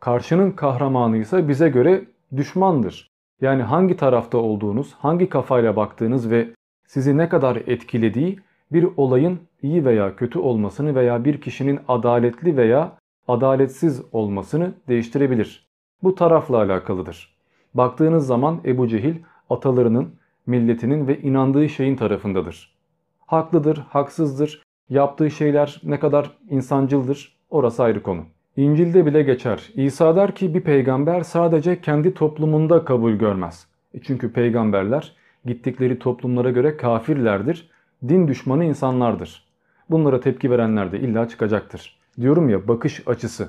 Karşının 0.00 0.50
kahramanı 0.50 1.16
ise 1.16 1.48
bize 1.48 1.68
göre 1.68 2.04
düşmandır. 2.36 3.10
Yani 3.40 3.62
hangi 3.62 3.96
tarafta 3.96 4.38
olduğunuz, 4.38 4.94
hangi 4.94 5.28
kafayla 5.28 5.76
baktığınız 5.76 6.30
ve 6.30 6.48
sizi 6.86 7.16
ne 7.16 7.28
kadar 7.28 7.56
etkilediği 7.56 8.38
bir 8.72 8.88
olayın 8.96 9.40
iyi 9.62 9.84
veya 9.84 10.16
kötü 10.16 10.38
olmasını 10.38 10.94
veya 10.94 11.24
bir 11.24 11.40
kişinin 11.40 11.80
adaletli 11.88 12.56
veya 12.56 12.92
adaletsiz 13.28 14.02
olmasını 14.12 14.72
değiştirebilir. 14.88 15.66
Bu 16.02 16.14
tarafla 16.14 16.56
alakalıdır. 16.56 17.36
Baktığınız 17.74 18.26
zaman 18.26 18.60
Ebu 18.64 18.88
Cehil 18.88 19.14
atalarının, 19.50 20.14
milletinin 20.46 21.08
ve 21.08 21.20
inandığı 21.20 21.68
şeyin 21.68 21.96
tarafındadır. 21.96 22.76
Haklıdır, 23.26 23.78
haksızdır, 23.88 24.62
yaptığı 24.88 25.30
şeyler 25.30 25.80
ne 25.84 26.00
kadar 26.00 26.36
insancıldır 26.50 27.36
orası 27.50 27.82
ayrı 27.82 28.02
konu. 28.02 28.24
İncil'de 28.56 29.06
bile 29.06 29.22
geçer. 29.22 29.70
İsa 29.74 30.16
der 30.16 30.34
ki 30.34 30.54
bir 30.54 30.60
peygamber 30.60 31.20
sadece 31.20 31.80
kendi 31.80 32.14
toplumunda 32.14 32.84
kabul 32.84 33.12
görmez. 33.12 33.66
E 33.94 34.00
çünkü 34.00 34.32
peygamberler 34.32 35.16
gittikleri 35.44 35.98
toplumlara 35.98 36.50
göre 36.50 36.76
kafirlerdir, 36.76 37.70
din 38.08 38.28
düşmanı 38.28 38.64
insanlardır. 38.64 39.44
Bunlara 39.90 40.20
tepki 40.20 40.50
verenler 40.50 40.92
de 40.92 41.00
illa 41.00 41.28
çıkacaktır. 41.28 41.98
Diyorum 42.20 42.48
ya 42.48 42.68
bakış 42.68 43.08
açısı. 43.08 43.48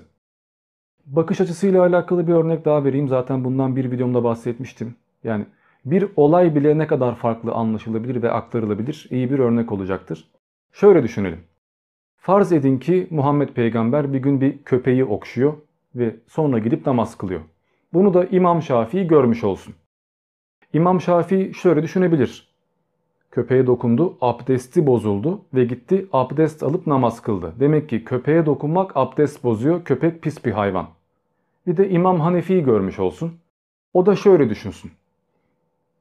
Bakış 1.06 1.42
açısıyla 1.42 1.82
alakalı 1.86 2.28
bir 2.28 2.34
örnek 2.34 2.66
daha 2.66 2.84
vereyim. 2.84 3.08
Zaten 3.08 3.44
bundan 3.44 3.76
bir 3.76 3.92
videomda 3.92 4.24
bahsetmiştim. 4.24 4.96
Yani 5.24 5.46
bir 5.86 6.08
olay 6.16 6.56
bile 6.56 6.78
ne 6.78 6.88
kadar 6.88 7.16
farklı 7.16 7.52
anlaşılabilir 7.52 8.22
ve 8.22 8.32
aktarılabilir 8.32 9.08
iyi 9.12 9.32
bir 9.32 9.40
örnek 9.40 9.72
olacaktır. 9.72 10.32
Şöyle 10.72 11.04
düşünelim. 11.04 11.40
Farz 12.28 12.52
edin 12.52 12.78
ki 12.78 13.08
Muhammed 13.10 13.50
peygamber 13.50 14.14
bir 14.14 14.20
gün 14.20 14.42
bir 14.42 14.64
köpeği 14.64 15.06
okşuyor 15.06 15.54
ve 15.96 16.16
sonra 16.28 16.60
gidip 16.60 16.86
namaz 16.86 17.18
kılıyor. 17.18 17.42
Bunu 17.94 18.14
da 18.14 18.26
İmam 18.26 18.62
Şafii 18.62 19.08
görmüş 19.08 19.44
olsun. 19.44 19.74
İmam 20.74 21.02
Şafii 21.02 21.54
şöyle 21.54 21.84
düşünebilir. 21.84 22.48
Köpeğe 23.32 23.68
dokundu, 23.68 24.18
abdesti 24.22 24.88
bozuldu 24.88 25.42
ve 25.54 25.66
gitti 25.66 26.08
abdest 26.14 26.64
alıp 26.64 26.88
namaz 26.88 27.22
kıldı. 27.22 27.54
Demek 27.60 27.90
ki 27.90 28.04
köpeğe 28.04 28.46
dokunmak 28.46 28.92
abdest 28.96 29.44
bozuyor, 29.44 29.84
köpek 29.84 30.22
pis 30.22 30.46
bir 30.46 30.52
hayvan. 30.52 30.88
Bir 31.68 31.78
de 31.78 31.90
İmam 31.90 32.20
Hanefi'yi 32.20 32.64
görmüş 32.64 33.00
olsun. 33.00 33.34
O 33.94 34.06
da 34.06 34.16
şöyle 34.16 34.50
düşünsün. 34.50 34.92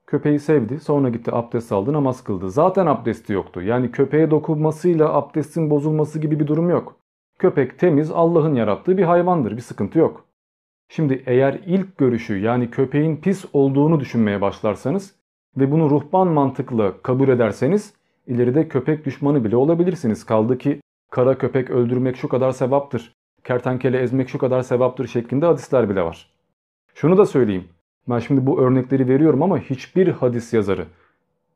Köpeği 0.07 0.38
sevdi. 0.38 0.80
Sonra 0.80 1.09
gitti 1.09 1.34
abdest 1.34 1.72
aldı 1.72 1.92
namaz 1.92 2.24
kıldı. 2.24 2.50
Zaten 2.50 2.86
abdesti 2.86 3.32
yoktu. 3.32 3.62
Yani 3.62 3.90
köpeğe 3.90 4.30
dokunmasıyla 4.30 5.12
abdestin 5.12 5.70
bozulması 5.70 6.18
gibi 6.18 6.40
bir 6.40 6.46
durum 6.46 6.70
yok. 6.70 6.96
Köpek 7.38 7.78
temiz 7.78 8.11
Allah'ın 8.11 8.54
yarattığı 8.54 8.98
bir 8.98 9.02
hayvandır. 9.02 9.57
Bir 9.57 9.62
sıkıntı 9.62 9.98
yok. 9.98 10.24
Şimdi 10.88 11.22
eğer 11.26 11.61
ilk 11.66 11.98
görüşü 11.98 12.38
yani 12.38 12.70
köpeğin 12.70 13.16
pis 13.16 13.44
olduğunu 13.52 14.00
düşünmeye 14.00 14.40
başlarsanız 14.40 15.14
ve 15.57 15.72
bunu 15.72 15.90
ruhban 15.90 16.28
mantıkla 16.28 17.02
kabul 17.02 17.28
ederseniz 17.28 17.94
ileride 18.26 18.68
köpek 18.68 19.04
düşmanı 19.04 19.44
bile 19.44 19.57
olabilirsiniz. 19.57 20.24
Kaldı 20.24 20.59
ki 20.59 20.80
kara 21.11 21.38
köpek 21.38 21.70
öldürmek 21.70 22.16
şu 22.16 22.28
kadar 22.28 22.52
sevaptır, 22.52 23.12
kertenkele 23.44 23.98
ezmek 23.98 24.28
şu 24.28 24.38
kadar 24.38 24.62
sevaptır 24.62 25.07
şeklinde 25.07 25.46
hadisler 25.46 25.90
bile 25.90 26.02
var. 26.02 26.30
Şunu 26.94 27.18
da 27.18 27.26
söyleyeyim. 27.26 27.68
Ben 28.09 28.18
şimdi 28.18 28.46
bu 28.46 28.61
örnekleri 28.61 29.09
veriyorum 29.09 29.42
ama 29.42 29.59
hiçbir 29.59 30.09
hadis 30.09 30.52
yazarı, 30.52 30.86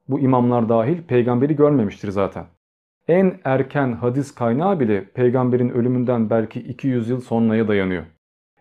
bu 0.08 0.20
imamlar 0.20 0.68
dahil 0.68 1.02
peygamberi 1.02 1.56
görmemiştir 1.56 2.08
zaten. 2.08 2.46
En 3.08 3.40
erken 3.44 3.92
hadis 3.92 4.34
kaynağı 4.34 4.80
bile 4.80 5.04
peygamberin 5.04 5.68
ölümünden 5.68 6.30
belki 6.30 6.60
200 6.60 7.08
yıl 7.08 7.20
sonraya 7.20 7.68
dayanıyor. 7.68 8.02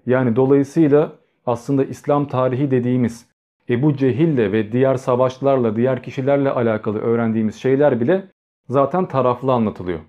Yani 0.05 0.35
dolayısıyla 0.35 1.13
aslında 1.45 1.85
İslam 1.85 2.27
tarihi 2.27 2.71
dediğimiz 2.71 3.29
Ebu 3.69 3.95
Cehil'le 3.97 4.51
ve 4.51 4.71
diğer 4.71 4.95
savaşlarla, 4.95 5.75
diğer 5.75 6.03
kişilerle 6.03 6.49
alakalı 6.49 6.99
öğrendiğimiz 6.99 7.55
şeyler 7.55 8.01
bile 8.01 8.27
zaten 8.69 9.05
taraflı 9.05 9.53
anlatılıyor. 9.53 9.99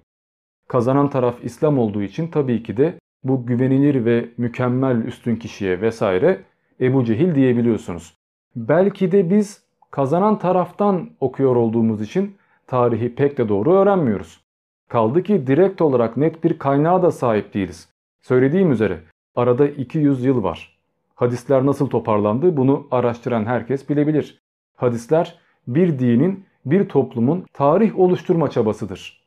Kazanan 0.68 1.11
taraf 1.11 1.45
İslam 1.45 1.78
olduğu 1.78 2.03
için 2.03 2.28
tabii 2.28 2.62
ki 2.62 2.76
de 2.76 2.95
bu 3.24 3.47
güvenilir 3.47 4.05
ve 4.05 4.28
mükemmel 4.37 4.97
üstün 5.05 5.37
kişiye 5.37 5.81
vesaire 5.81 6.41
Ebu 6.81 7.05
Cehil 7.05 7.35
diyebiliyorsunuz. 7.35 8.14
Belki 8.57 9.12
de 9.12 9.31
biz 9.31 9.62
kazanan 9.91 10.39
taraftan 10.39 11.11
okuyor 11.20 11.57
olduğumuz 11.57 12.03
için 12.03 12.37
tarihi 12.66 13.14
pek 13.14 13.39
de 13.39 13.49
doğru 13.49 13.72
öğrenmiyoruz. 13.72 14.41
Kaldı 14.89 15.22
ki 15.22 15.47
direkt 15.47 15.83
olarak 15.83 16.16
net 16.16 16.45
bir 16.45 16.59
kaynağa 16.59 17.03
da 17.03 17.11
sahip 17.11 17.55
değiliz. 17.55 17.89
Söylediğim 18.22 18.72
üzere 18.72 18.99
arada 19.37 19.68
200 19.68 20.24
yıl 20.24 20.43
var. 20.43 20.78
Hadisler 21.14 21.66
nasıl 21.66 21.91
toparlandı 21.91 22.57
bunu 22.57 22.87
araştıran 22.91 23.45
herkes 23.45 23.89
bilebilir. 23.89 24.39
Hadisler 24.76 25.39
bir 25.68 25.99
dinin, 25.99 26.45
bir 26.66 26.89
toplumun 26.89 27.45
tarih 27.53 27.99
oluşturma 27.99 28.51
çabasıdır. 28.51 29.20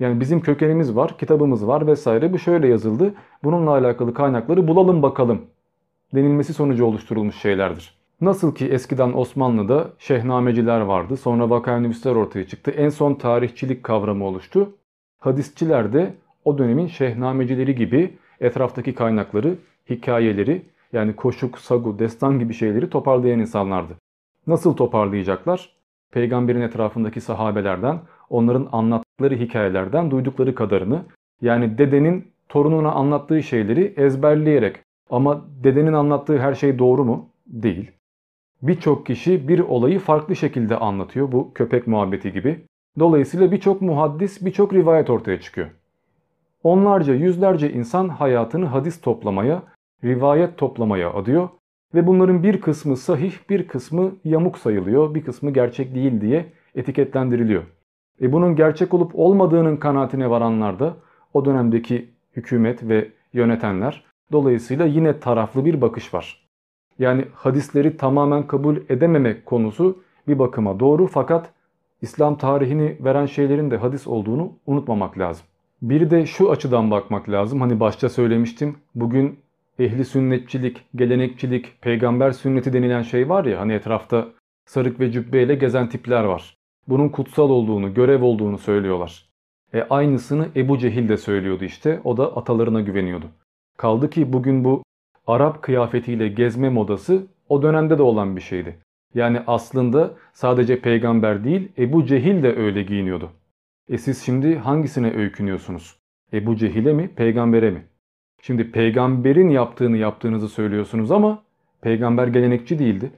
Yani 0.00 0.20
bizim 0.20 0.40
kökenimiz 0.40 0.96
var, 0.96 1.18
kitabımız 1.18 1.66
var 1.66 1.86
vesaire. 1.86 2.32
Bu 2.32 2.38
şöyle 2.38 2.68
yazıldı. 2.68 3.14
Bununla 3.44 3.70
alakalı 3.70 4.14
kaynakları 4.14 4.68
bulalım 4.68 5.02
bakalım 5.02 5.42
denilmesi 6.14 6.54
sonucu 6.54 6.84
oluşturulmuş 6.84 7.36
şeylerdir. 7.36 7.98
Nasıl 8.20 8.54
ki 8.54 8.66
eskiden 8.66 9.12
Osmanlı'da 9.12 9.90
şehnameciler 9.98 10.80
vardı, 10.80 11.16
sonra 11.16 11.50
vakainüvisler 11.50 12.14
ortaya 12.14 12.46
çıktı, 12.46 12.70
en 12.70 12.88
son 12.88 13.14
tarihçilik 13.14 13.82
kavramı 13.82 14.24
oluştu. 14.24 14.72
Hadisçiler 15.18 15.92
de 15.92 16.14
o 16.44 16.58
dönemin 16.58 16.86
şehnamecileri 16.86 17.74
gibi 17.74 18.16
etraftaki 18.40 18.94
kaynakları, 18.94 19.54
hikayeleri 19.90 20.62
yani 20.92 21.16
koşuk, 21.16 21.58
sagu, 21.58 21.98
destan 21.98 22.38
gibi 22.38 22.54
şeyleri 22.54 22.90
toparlayan 22.90 23.40
insanlardı. 23.40 23.92
Nasıl 24.46 24.76
toparlayacaklar? 24.76 25.72
Peygamberin 26.10 26.60
etrafındaki 26.60 27.20
sahabelerden, 27.20 28.00
onların 28.30 28.68
anlattıkları 28.72 29.34
hikayelerden 29.36 30.10
duydukları 30.10 30.54
kadarını 30.54 31.02
yani 31.42 31.78
dedenin 31.78 32.30
torununa 32.48 32.92
anlattığı 32.92 33.42
şeyleri 33.42 33.94
ezberleyerek 33.96 34.76
ama 35.10 35.44
dedenin 35.64 35.92
anlattığı 35.92 36.38
her 36.38 36.54
şey 36.54 36.78
doğru 36.78 37.04
mu? 37.04 37.28
Değil. 37.46 37.90
Birçok 38.62 39.06
kişi 39.06 39.48
bir 39.48 39.58
olayı 39.58 39.98
farklı 39.98 40.36
şekilde 40.36 40.76
anlatıyor 40.76 41.32
bu 41.32 41.54
köpek 41.54 41.86
muhabbeti 41.86 42.32
gibi. 42.32 42.64
Dolayısıyla 42.98 43.52
birçok 43.52 43.82
muhaddis, 43.82 44.44
birçok 44.44 44.72
rivayet 44.72 45.10
ortaya 45.10 45.40
çıkıyor. 45.40 45.68
Onlarca, 46.62 47.14
yüzlerce 47.14 47.72
insan 47.72 48.08
hayatını 48.08 48.66
hadis 48.66 49.00
toplamaya, 49.00 49.62
rivayet 50.04 50.58
toplamaya 50.58 51.12
adıyor 51.12 51.48
ve 51.94 52.06
bunların 52.06 52.42
bir 52.42 52.60
kısmı 52.60 52.96
sahih, 52.96 53.34
bir 53.50 53.68
kısmı 53.68 54.12
yamuk 54.24 54.58
sayılıyor, 54.58 55.14
bir 55.14 55.24
kısmı 55.24 55.50
gerçek 55.50 55.94
değil 55.94 56.20
diye 56.20 56.46
etiketlendiriliyor. 56.74 57.62
E 58.20 58.32
bunun 58.32 58.56
gerçek 58.56 58.94
olup 58.94 59.12
olmadığının 59.14 59.76
kanaatine 59.76 60.30
varanlar 60.30 60.78
da 60.78 60.96
o 61.34 61.44
dönemdeki 61.44 62.08
hükümet 62.36 62.88
ve 62.88 63.08
yönetenler 63.32 64.04
dolayısıyla 64.32 64.86
yine 64.86 65.20
taraflı 65.20 65.64
bir 65.64 65.80
bakış 65.80 66.14
var. 66.14 66.48
Yani 66.98 67.24
hadisleri 67.34 67.96
tamamen 67.96 68.46
kabul 68.46 68.76
edememek 68.88 69.46
konusu 69.46 70.02
bir 70.28 70.38
bakıma 70.38 70.80
doğru 70.80 71.06
fakat 71.06 71.50
İslam 72.02 72.38
tarihini 72.38 72.96
veren 73.00 73.26
şeylerin 73.26 73.70
de 73.70 73.76
hadis 73.76 74.06
olduğunu 74.06 74.52
unutmamak 74.66 75.18
lazım. 75.18 75.46
Bir 75.82 76.10
de 76.10 76.26
şu 76.26 76.50
açıdan 76.50 76.90
bakmak 76.90 77.28
lazım. 77.28 77.60
Hani 77.60 77.80
başta 77.80 78.08
söylemiştim. 78.08 78.76
Bugün 78.94 79.38
ehli 79.78 80.04
sünnetçilik, 80.04 80.84
gelenekçilik, 80.94 81.82
peygamber 81.82 82.30
sünneti 82.30 82.72
denilen 82.72 83.02
şey 83.02 83.28
var 83.28 83.44
ya 83.44 83.60
hani 83.60 83.72
etrafta 83.72 84.28
sarık 84.66 85.00
ve 85.00 85.12
cübbeyle 85.12 85.54
gezen 85.54 85.88
tipler 85.88 86.24
var. 86.24 86.56
Bunun 86.88 87.08
kutsal 87.08 87.50
olduğunu, 87.50 87.94
görev 87.94 88.22
olduğunu 88.22 88.58
söylüyorlar. 88.58 89.28
E 89.74 89.82
aynısını 89.82 90.48
Ebu 90.56 90.78
Cehil 90.78 91.08
de 91.08 91.16
söylüyordu 91.16 91.64
işte. 91.64 92.00
O 92.04 92.16
da 92.16 92.36
atalarına 92.36 92.80
güveniyordu. 92.80 93.26
Kaldı 93.78 94.10
ki 94.10 94.32
bugün 94.32 94.64
bu 94.64 94.82
Arap 95.26 95.62
kıyafetiyle 95.62 96.28
gezme 96.28 96.68
modası 96.68 97.26
o 97.48 97.62
dönemde 97.62 97.98
de 97.98 98.02
olan 98.02 98.36
bir 98.36 98.40
şeydi. 98.40 98.78
Yani 99.14 99.42
aslında 99.46 100.14
sadece 100.32 100.80
peygamber 100.80 101.44
değil 101.44 101.72
Ebu 101.78 102.06
Cehil 102.06 102.42
de 102.42 102.56
öyle 102.56 102.82
giyiniyordu. 102.82 103.30
E 103.88 103.98
siz 103.98 104.22
şimdi 104.22 104.58
hangisine 104.58 105.14
öykünüyorsunuz? 105.14 105.96
Ebu 106.32 106.56
Cehil'e 106.56 106.92
mi, 106.92 107.08
peygambere 107.08 107.70
mi? 107.70 107.84
Şimdi 108.42 108.70
peygamberin 108.70 109.48
yaptığını 109.48 109.96
yaptığınızı 109.96 110.48
söylüyorsunuz 110.48 111.10
ama 111.10 111.42
peygamber 111.80 112.26
gelenekçi 112.26 112.78
değildi. 112.78 113.10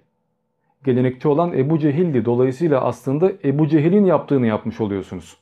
Gelenekçi 0.84 1.28
olan 1.28 1.52
Ebu 1.52 1.78
Cehil'di. 1.78 2.24
Dolayısıyla 2.24 2.80
aslında 2.80 3.32
Ebu 3.44 3.68
Cehil'in 3.68 4.04
yaptığını 4.04 4.46
yapmış 4.46 4.80
oluyorsunuz. 4.80 5.36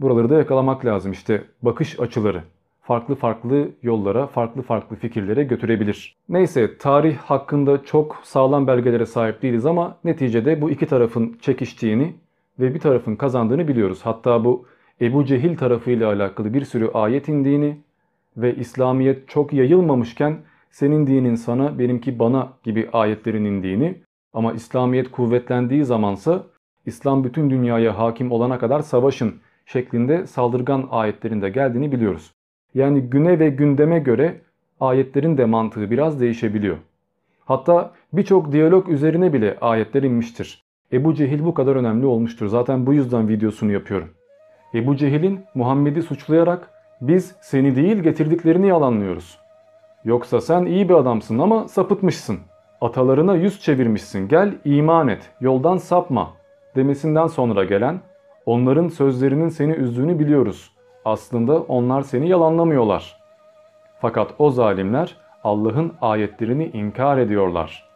Buraları 0.00 0.30
da 0.30 0.34
yakalamak 0.34 0.84
lazım 0.84 1.12
işte 1.12 1.44
bakış 1.62 2.00
açıları 2.00 2.42
farklı 2.90 3.14
farklı 3.14 3.68
yollara, 3.82 4.26
farklı 4.26 4.62
farklı 4.62 4.96
fikirlere 4.96 5.44
götürebilir. 5.44 6.16
Neyse 6.28 6.78
tarih 6.78 7.16
hakkında 7.16 7.84
çok 7.84 8.20
sağlam 8.22 8.66
belgelere 8.66 9.06
sahip 9.06 9.42
değiliz 9.42 9.66
ama 9.66 9.96
neticede 10.04 10.60
bu 10.60 10.70
iki 10.70 10.86
tarafın 10.86 11.38
çekiştiğini 11.40 12.14
ve 12.60 12.74
bir 12.74 12.80
tarafın 12.80 13.16
kazandığını 13.16 13.68
biliyoruz. 13.68 14.00
Hatta 14.02 14.44
bu 14.44 14.66
Ebu 15.00 15.24
Cehil 15.24 15.56
tarafıyla 15.56 16.08
alakalı 16.08 16.54
bir 16.54 16.64
sürü 16.64 16.90
ayet 16.94 17.28
indiğini 17.28 17.78
ve 18.36 18.56
İslamiyet 18.56 19.28
çok 19.28 19.52
yayılmamışken 19.52 20.36
senin 20.70 21.06
dinin 21.06 21.34
sana 21.34 21.78
benimki 21.78 22.18
bana 22.18 22.52
gibi 22.62 22.88
ayetlerin 22.92 23.44
indiğini 23.44 23.94
ama 24.32 24.52
İslamiyet 24.52 25.10
kuvvetlendiği 25.10 25.84
zamansa 25.84 26.46
İslam 26.86 27.24
bütün 27.24 27.50
dünyaya 27.50 27.98
hakim 27.98 28.32
olana 28.32 28.58
kadar 28.58 28.80
savaşın 28.80 29.34
şeklinde 29.66 30.26
saldırgan 30.26 30.88
ayetlerinde 30.90 31.50
geldiğini 31.50 31.92
biliyoruz. 31.92 32.32
Yani 32.74 33.00
güne 33.00 33.38
ve 33.38 33.48
gündeme 33.48 33.98
göre 33.98 34.40
ayetlerin 34.80 35.38
de 35.38 35.44
mantığı 35.44 35.90
biraz 35.90 36.20
değişebiliyor. 36.20 36.76
Hatta 37.44 37.92
birçok 38.12 38.52
diyalog 38.52 38.88
üzerine 38.88 39.32
bile 39.32 39.56
ayetler 39.60 40.02
inmiştir. 40.02 40.64
Ebu 40.92 41.14
Cehil 41.14 41.44
bu 41.44 41.54
kadar 41.54 41.76
önemli 41.76 42.06
olmuştur. 42.06 42.46
Zaten 42.46 42.86
bu 42.86 42.94
yüzden 42.94 43.28
videosunu 43.28 43.72
yapıyorum. 43.72 44.08
Ebu 44.74 44.96
Cehil'in 44.96 45.40
Muhammed'i 45.54 46.02
suçlayarak 46.02 46.70
biz 47.00 47.34
seni 47.40 47.76
değil 47.76 47.96
getirdiklerini 47.96 48.68
yalanlıyoruz. 48.68 49.38
Yoksa 50.04 50.40
sen 50.40 50.64
iyi 50.64 50.88
bir 50.88 50.94
adamsın 50.94 51.38
ama 51.38 51.68
sapıtmışsın. 51.68 52.38
Atalarına 52.80 53.36
yüz 53.36 53.60
çevirmişsin 53.60 54.28
gel 54.28 54.54
iman 54.64 55.08
et 55.08 55.30
yoldan 55.40 55.76
sapma 55.76 56.30
demesinden 56.76 57.26
sonra 57.26 57.64
gelen 57.64 58.00
onların 58.46 58.88
sözlerinin 58.88 59.48
seni 59.48 59.72
üzdüğünü 59.72 60.18
biliyoruz. 60.18 60.70
Aslında 61.04 61.60
onlar 61.60 62.02
seni 62.02 62.28
yalanlamıyorlar. 62.28 63.16
Fakat 64.00 64.30
o 64.38 64.50
zalimler 64.50 65.16
Allah'ın 65.44 65.92
ayetlerini 66.00 66.66
inkar 66.66 67.18
ediyorlar 67.18 67.90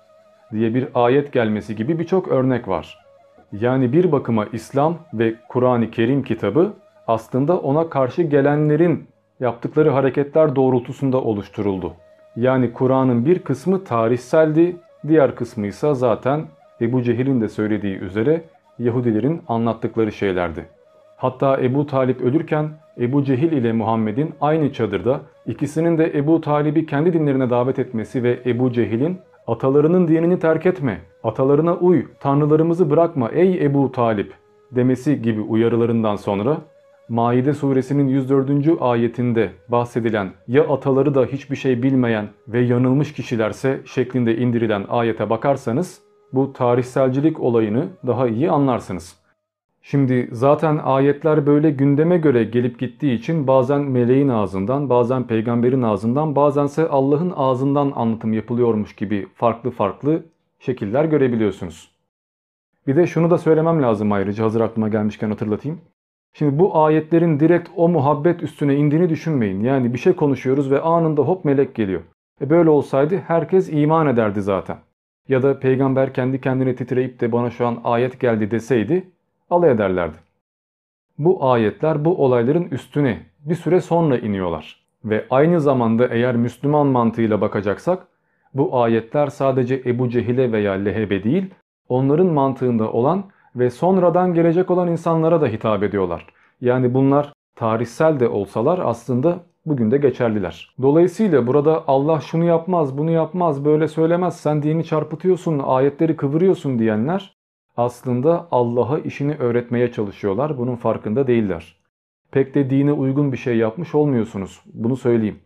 diye 0.53 0.75
bir 0.75 0.89
ayet 0.95 1.33
gelmesi 1.33 1.77
gibi 1.77 1.99
birçok 1.99 2.29
örnek 2.29 2.69
var. 2.69 3.05
Yani 3.53 3.93
bir 3.93 4.13
bakıma 4.13 4.47
İslam 4.53 4.99
ve 5.15 5.35
Kur'an-ı 5.49 5.91
Kerim 5.91 6.23
kitabı 6.23 6.73
aslında 7.07 7.59
ona 7.59 7.91
karşı 7.91 8.23
gelenlerin 8.23 9.09
yaptıkları 9.41 9.91
hareketler 9.91 10.57
doğrultusunda 10.57 11.21
oluşturuldu. 11.21 11.93
Yani 12.37 12.73
Kur'an'ın 12.73 13.27
bir 13.27 13.39
kısmı 13.39 13.85
tarihseldi, 13.85 14.77
diğer 15.09 15.35
kısmı 15.35 15.67
ise 15.67 15.95
zaten 15.95 16.45
Ebu 16.81 17.03
Cehil'in 17.03 17.41
de 17.41 17.49
söylediği 17.49 17.97
üzere 17.97 18.45
Yahudilerin 18.79 19.43
anlattıkları 19.49 20.13
şeylerdi. 20.13 20.67
Hatta 21.17 21.61
Ebu 21.63 21.87
Talip 21.87 22.21
ölürken 22.21 22.69
Ebu 23.01 23.25
Cehil 23.25 23.53
ile 23.53 23.73
Muhammed'in 23.73 24.35
aynı 24.41 24.73
çadırda 24.73 25.21
ikisinin 25.47 25.99
de 25.99 26.19
Ebu 26.19 26.41
Talib'i 26.41 26.87
kendi 26.87 27.13
dinlerine 27.13 27.51
davet 27.51 27.79
etmesi 27.79 28.23
ve 28.23 28.39
Ebu 28.47 28.73
Cehil'in 28.73 29.19
atalarının 29.47 30.09
dinini 30.09 30.39
terk 30.39 30.67
etme, 30.67 31.01
atalarına 31.25 31.75
uy, 31.75 32.07
tanrılarımızı 32.21 32.91
bırakma 32.91 33.29
ey 33.29 33.65
Ebu 33.65 33.93
Talip 33.93 34.33
demesi 34.71 35.23
gibi 35.23 35.41
uyarılarından 35.41 36.17
sonra 36.17 36.59
Maide 37.09 37.53
suresinin 37.53 38.09
104. 38.09 38.51
ayetinde 38.81 39.51
bahsedilen 39.69 40.31
ya 40.49 40.69
ataları 40.69 41.15
da 41.15 41.25
hiçbir 41.25 41.57
şey 41.57 41.83
bilmeyen 41.83 42.29
ve 42.49 42.61
yanılmış 42.61 43.13
kişilerse 43.13 43.81
şeklinde 43.85 44.37
indirilen 44.37 44.85
ayete 44.89 45.31
bakarsanız 45.31 46.01
bu 46.33 46.53
tarihselcilik 46.53 47.41
olayını 47.41 47.89
daha 48.07 48.29
iyi 48.29 48.51
anlarsınız. 48.51 49.24
Şimdi 49.87 50.29
zaten 50.33 50.81
ayetler 50.85 51.47
böyle 51.47 51.71
gündeme 51.71 52.19
göre 52.19 52.45
gelip 52.45 52.79
gittiği 52.79 53.15
için 53.15 53.47
bazen 53.47 53.81
meleğin 53.81 54.29
ağzından, 54.29 54.91
bazen 54.91 55.27
peygamberin 55.27 55.83
ağzından, 55.83 56.37
bazense 56.37 56.89
Allah'ın 56.89 57.33
ağzından 57.37 57.93
anlatım 57.97 58.33
yapılıyormuş 58.33 58.97
gibi 58.97 59.27
farklı 59.35 59.71
farklı 59.71 60.23
şekiller 60.59 61.05
görebiliyorsunuz. 61.05 61.91
Bir 62.87 62.97
de 62.97 63.07
şunu 63.07 63.31
da 63.31 63.39
söylemem 63.39 63.83
lazım 63.83 64.13
ayrıca 64.13 64.45
hazır 64.45 64.61
aklıma 64.61 64.89
gelmişken 64.89 65.29
hatırlatayım. 65.29 65.81
Şimdi 66.33 66.59
bu 66.59 66.79
ayetlerin 66.79 67.41
direkt 67.41 67.69
o 67.77 67.89
muhabbet 67.89 68.43
üstüne 68.43 68.77
indiğini 68.77 69.09
düşünmeyin. 69.09 69.65
Yani 69.65 69.95
bir 69.95 69.99
şey 69.99 70.13
konuşuyoruz 70.13 70.71
ve 70.71 70.81
anında 70.81 71.23
hop 71.23 71.45
melek 71.45 71.75
geliyor. 71.75 72.03
E 72.41 72.51
böyle 72.51 72.71
olsaydı 72.71 73.17
herkes 73.17 73.73
iman 73.73 74.07
ederdi 74.07 74.43
zaten. 74.43 74.77
Ya 75.29 75.43
da 75.43 75.61
peygamber 75.61 76.15
kendi 76.15 76.41
kendine 76.41 76.75
titreyip 76.75 77.21
de 77.21 77.33
bana 77.33 77.51
şu 77.51 77.67
an 77.67 77.81
ayet 77.85 78.21
geldi 78.21 78.51
deseydi 78.51 79.11
alay 79.51 79.71
ederlerdi. 79.71 80.17
Bu 81.19 81.51
ayetler 81.51 82.05
bu 82.05 82.25
olayların 82.25 82.65
üstüne 82.65 83.21
bir 83.41 83.55
süre 83.55 83.81
sonra 83.81 84.19
iniyorlar. 84.19 84.85
Ve 85.05 85.27
aynı 85.31 85.61
zamanda 85.61 86.07
eğer 86.07 86.37
Müslüman 86.37 86.87
mantığıyla 86.87 87.41
bakacaksak 87.41 88.07
bu 88.55 88.83
ayetler 88.83 89.27
sadece 89.27 89.83
Ebu 89.87 90.09
Cehil'e 90.09 90.53
veya 90.53 90.73
Leheb'e 90.73 91.25
değil 91.25 91.55
onların 91.89 92.27
mantığında 92.27 92.93
olan 92.93 93.25
ve 93.57 93.71
sonradan 93.71 94.35
gelecek 94.35 94.71
olan 94.71 94.89
insanlara 94.89 95.41
da 95.41 95.47
hitap 95.47 95.83
ediyorlar. 95.83 96.27
Yani 96.61 96.95
bunlar 96.95 97.33
tarihsel 97.57 98.21
de 98.21 98.29
olsalar 98.29 98.79
aslında 98.85 99.41
bugün 99.67 99.91
de 99.91 99.99
geçerliler. 99.99 100.75
Dolayısıyla 100.83 101.47
burada 101.47 101.85
Allah 101.87 102.21
şunu 102.21 102.45
yapmaz, 102.45 102.99
bunu 102.99 103.11
yapmaz, 103.11 103.65
böyle 103.65 103.89
söylemez, 103.89 104.37
sen 104.37 104.63
dini 104.63 104.85
çarpıtıyorsun, 104.85 105.59
ayetleri 105.59 106.17
kıvırıyorsun 106.17 106.79
diyenler 106.79 107.35
aslında 107.77 108.49
Allah'a 108.51 108.99
işini 108.99 109.35
öğretmeye 109.35 109.93
çalışıyorlar. 109.93 110.59
Bunun 110.59 110.77
farkında 110.77 111.27
değiller. 111.27 111.77
Pek 112.31 112.55
de 112.55 112.71
dine 112.71 112.93
uygun 112.93 113.33
bir 113.33 113.37
şey 113.37 113.57
yapmış 113.57 113.95
olmuyorsunuz. 113.95 114.61
Bunu 114.75 114.97
söyleyeyim. 114.97 115.39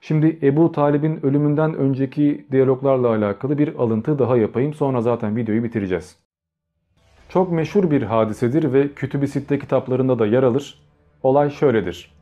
Şimdi 0.00 0.38
Ebu 0.42 0.72
Talib'in 0.72 1.26
ölümünden 1.26 1.74
önceki 1.74 2.46
diyaloglarla 2.52 3.08
alakalı 3.08 3.58
bir 3.58 3.74
alıntı 3.74 4.18
daha 4.18 4.36
yapayım. 4.36 4.74
Sonra 4.74 5.00
zaten 5.00 5.36
videoyu 5.36 5.64
bitireceğiz. 5.64 6.16
Çok 7.28 7.52
meşhur 7.52 7.90
bir 7.90 8.02
hadisedir 8.02 8.72
ve 8.72 8.88
Kütüb-i 8.88 9.28
Sitte 9.28 9.58
kitaplarında 9.58 10.18
da 10.18 10.26
yer 10.26 10.42
alır. 10.42 10.78
Olay 11.22 11.50
şöyledir. 11.50 12.14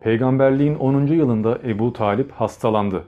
Peygamberliğin 0.00 0.74
10. 0.74 1.06
yılında 1.06 1.58
Ebu 1.64 1.92
Talip 1.92 2.32
hastalandı. 2.32 3.04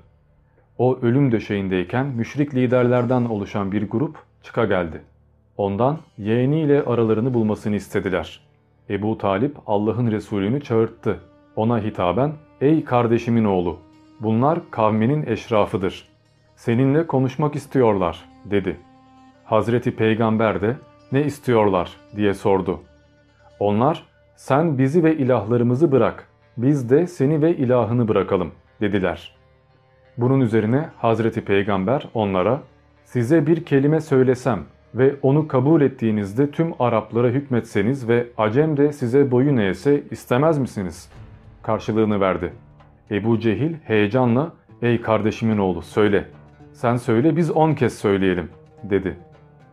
O 0.78 0.98
ölüm 1.02 1.32
döşeğindeyken 1.32 2.06
müşrik 2.06 2.54
liderlerden 2.54 3.24
oluşan 3.24 3.72
bir 3.72 3.90
grup 3.90 4.18
çıka 4.42 4.64
geldi. 4.64 5.02
Ondan 5.56 5.98
yeğeniyle 6.18 6.82
aralarını 6.82 7.34
bulmasını 7.34 7.76
istediler. 7.76 8.40
Ebu 8.90 9.18
Talip 9.18 9.56
Allah'ın 9.66 10.10
Resulünü 10.10 10.60
çağırttı. 10.60 11.20
Ona 11.56 11.78
hitaben 11.82 12.32
''Ey 12.60 12.84
kardeşimin 12.84 13.44
oğlu, 13.44 13.78
bunlar 14.20 14.70
kavminin 14.70 15.26
eşrafıdır. 15.26 16.08
Seninle 16.56 17.06
konuşmak 17.06 17.56
istiyorlar.'' 17.56 18.24
dedi. 18.44 18.76
Hazreti 19.44 19.96
Peygamber 19.96 20.60
de 20.60 20.76
''Ne 21.12 21.22
istiyorlar?'' 21.24 21.96
diye 22.16 22.34
sordu. 22.34 22.80
Onlar 23.58 24.06
''Sen 24.36 24.78
bizi 24.78 25.04
ve 25.04 25.16
ilahlarımızı 25.16 25.92
bırak, 25.92 26.28
biz 26.56 26.90
de 26.90 27.06
seni 27.06 27.42
ve 27.42 27.56
ilahını 27.56 28.08
bırakalım.'' 28.08 28.52
dediler. 28.80 29.36
Bunun 30.16 30.40
üzerine 30.40 30.88
Hazreti 30.98 31.44
Peygamber 31.44 32.08
onlara 32.14 32.60
''Size 33.04 33.46
bir 33.46 33.64
kelime 33.64 34.00
söylesem 34.00 34.64
ve 34.94 35.14
onu 35.22 35.48
kabul 35.48 35.80
ettiğinizde 35.80 36.50
tüm 36.50 36.72
Araplara 36.78 37.28
hükmetseniz 37.28 38.08
ve 38.08 38.26
Acem 38.38 38.76
de 38.76 38.92
size 38.92 39.30
boyun 39.30 39.56
eğse 39.56 40.02
istemez 40.10 40.58
misiniz?'' 40.58 41.10
karşılığını 41.62 42.20
verdi. 42.20 42.52
Ebu 43.10 43.38
Cehil 43.40 43.74
heyecanla 43.84 44.52
''Ey 44.82 45.00
kardeşimin 45.00 45.58
oğlu 45.58 45.82
söyle, 45.82 46.24
sen 46.72 46.96
söyle 46.96 47.36
biz 47.36 47.50
on 47.50 47.74
kez 47.74 47.98
söyleyelim.'' 47.98 48.50
dedi. 48.82 49.16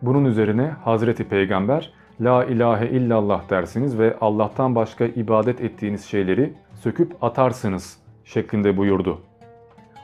Bunun 0.01 0.25
üzerine 0.25 0.71
Hazreti 0.83 1.23
Peygamber 1.23 1.93
La 2.21 2.45
ilahe 2.45 2.87
illallah 2.89 3.49
dersiniz 3.49 3.99
ve 3.99 4.17
Allah'tan 4.21 4.75
başka 4.75 5.05
ibadet 5.05 5.61
ettiğiniz 5.61 6.05
şeyleri 6.05 6.53
söküp 6.73 7.23
atarsınız 7.23 7.99
şeklinde 8.25 8.77
buyurdu. 8.77 9.21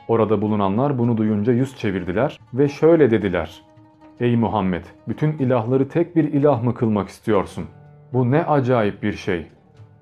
Orada 0.08 0.42
bulunanlar 0.42 0.98
bunu 0.98 1.16
duyunca 1.16 1.52
yüz 1.52 1.76
çevirdiler 1.76 2.40
ve 2.54 2.68
şöyle 2.68 3.10
dediler. 3.10 3.62
Ey 4.20 4.36
Muhammed! 4.36 4.84
Bütün 5.08 5.32
ilahları 5.38 5.88
tek 5.88 6.16
bir 6.16 6.24
ilah 6.24 6.62
mı 6.62 6.74
kılmak 6.74 7.08
istiyorsun? 7.08 7.64
Bu 8.12 8.30
ne 8.30 8.44
acayip 8.44 9.02
bir 9.02 9.12
şey. 9.12 9.46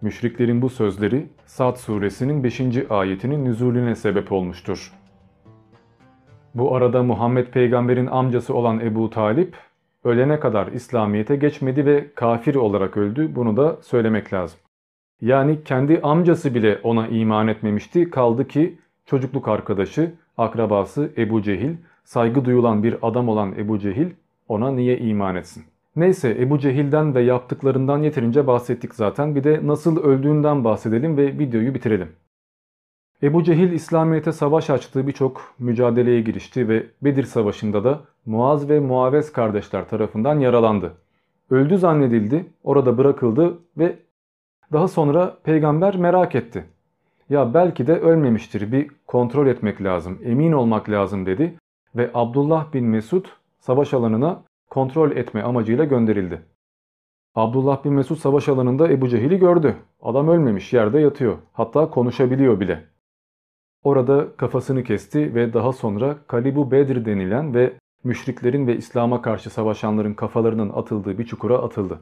Müşriklerin 0.03 0.63
bu 0.63 0.69
sözleri 0.69 1.27
Sad 1.47 1.77
suresinin 1.77 2.45
5. 2.45 2.61
ayetinin 2.91 3.45
nüzulüne 3.45 3.95
sebep 3.95 4.33
olmuştur. 4.33 4.93
Bu 6.55 6.77
arada 6.77 7.03
Muhammed 7.03 7.47
peygamberin 7.47 8.07
amcası 8.07 8.55
olan 8.55 8.81
Ebu 8.81 9.11
Talip 9.11 9.57
ölene 10.05 10.41
kadar 10.41 10.67
İslamiyet'e 10.67 11.37
geçmedi 11.37 11.87
ve 11.87 12.07
kafir 12.15 12.55
olarak 12.55 12.97
öldü. 12.97 13.35
Bunu 13.35 13.57
da 13.57 13.77
söylemek 13.83 14.33
lazım. 14.33 14.59
Yani 15.21 15.65
kendi 15.65 16.01
amcası 16.03 16.55
bile 16.55 16.81
ona 16.83 17.09
iman 17.09 17.49
etmemişti. 17.49 18.11
Kaldı 18.11 18.49
ki 18.49 18.79
çocukluk 19.07 19.49
arkadaşı, 19.49 20.13
akrabası 20.39 21.13
Ebu 21.17 21.43
Cehil, 21.43 21.75
saygı 22.13 22.45
duyulan 22.45 22.83
bir 22.83 22.97
adam 23.03 23.29
olan 23.29 23.53
Ebu 23.59 23.79
Cehil 23.79 24.11
ona 24.49 24.71
niye 24.71 24.99
iman 24.99 25.37
etsin? 25.37 25.65
Neyse 25.97 26.37
Ebu 26.41 26.59
Cehil'den 26.59 27.15
ve 27.15 27.23
yaptıklarından 27.23 27.99
yeterince 27.99 28.47
bahsettik 28.47 28.95
zaten. 28.95 29.35
Bir 29.35 29.45
de 29.45 29.61
nasıl 29.63 30.03
öldüğünden 30.03 30.65
bahsedelim 30.65 31.17
ve 31.17 31.39
videoyu 31.39 31.75
bitirelim. 31.75 32.09
Ebu 33.23 33.45
Cehil 33.45 33.73
İslamiyet'e 33.73 34.33
savaş 34.33 34.71
açtığı 34.71 35.07
birçok 35.07 35.55
mücadeleye 35.59 36.21
girişti 36.21 36.69
ve 36.69 36.87
Bedir 37.03 37.25
Savaşı'nda 37.25 37.85
da 37.85 38.01
Muaz 38.27 38.69
ve 38.69 38.81
Muavez 38.81 39.33
kardeşler 39.33 39.89
tarafından 39.89 40.39
yaralandı. 40.39 40.93
Öldü 41.51 41.79
zannedildi, 41.79 42.47
orada 42.65 42.99
bırakıldı 42.99 43.59
ve 43.79 43.97
daha 44.73 44.89
sonra 44.89 45.37
peygamber 45.45 45.97
merak 45.97 46.35
etti. 46.35 46.65
Ya 47.31 47.55
belki 47.55 47.87
de 47.87 47.99
ölmemiştir 47.99 48.73
bir 48.73 48.91
kontrol 49.07 49.47
etmek 49.47 49.83
lazım, 49.83 50.19
emin 50.25 50.53
olmak 50.53 50.91
lazım 50.91 51.27
dedi 51.27 51.55
ve 51.97 52.11
Abdullah 52.15 52.73
bin 52.73 52.85
Mesud 52.85 53.25
savaş 53.59 53.95
alanına 53.95 54.43
kontrol 54.71 55.11
etme 55.11 55.43
amacıyla 55.43 55.85
gönderildi. 55.85 56.43
Abdullah 57.35 57.85
bin 57.85 57.93
Mesud 57.93 58.17
savaş 58.17 58.49
alanında 58.49 58.89
Ebu 58.89 59.09
Cehil'i 59.09 59.39
gördü. 59.39 59.77
Adam 60.03 60.29
ölmemiş 60.29 60.73
yerde 60.73 61.01
yatıyor. 61.01 61.39
Hatta 61.53 61.91
konuşabiliyor 61.91 62.61
bile. 62.61 62.85
Orada 63.85 64.37
kafasını 64.37 64.85
kesti 64.85 65.35
ve 65.35 65.53
daha 65.53 65.73
sonra 65.73 66.17
Kalibu 66.27 66.71
Bedir 66.71 67.05
denilen 67.05 67.55
ve 67.55 67.73
müşriklerin 68.05 68.67
ve 68.67 68.77
İslam'a 68.77 69.23
karşı 69.23 69.51
savaşanların 69.51 70.15
kafalarının 70.15 70.71
atıldığı 70.71 71.19
bir 71.19 71.25
çukura 71.25 71.59
atıldı. 71.59 72.01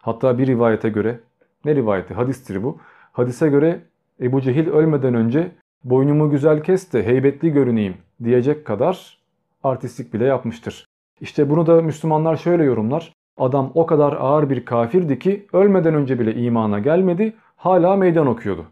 Hatta 0.00 0.38
bir 0.38 0.46
rivayete 0.46 0.88
göre, 0.88 1.20
ne 1.64 1.74
rivayeti 1.74 2.14
hadistir 2.14 2.62
bu, 2.62 2.78
hadise 3.12 3.48
göre 3.48 3.80
Ebu 4.20 4.40
Cehil 4.40 4.68
ölmeden 4.68 5.14
önce 5.14 5.52
boynumu 5.84 6.30
güzel 6.30 6.62
kes 6.62 6.92
de 6.92 7.06
heybetli 7.06 7.52
görüneyim 7.52 7.94
diyecek 8.24 8.64
kadar 8.64 9.18
artistlik 9.64 10.14
bile 10.14 10.24
yapmıştır. 10.24 10.86
İşte 11.20 11.50
bunu 11.50 11.66
da 11.66 11.82
Müslümanlar 11.82 12.36
şöyle 12.36 12.64
yorumlar. 12.64 13.12
Adam 13.38 13.72
o 13.74 13.86
kadar 13.86 14.12
ağır 14.12 14.50
bir 14.50 14.64
kafirdi 14.64 15.18
ki 15.18 15.46
ölmeden 15.52 15.94
önce 15.94 16.18
bile 16.18 16.34
imana 16.34 16.78
gelmedi, 16.78 17.32
hala 17.56 17.96
meydan 17.96 18.26
okuyordu. 18.26 18.64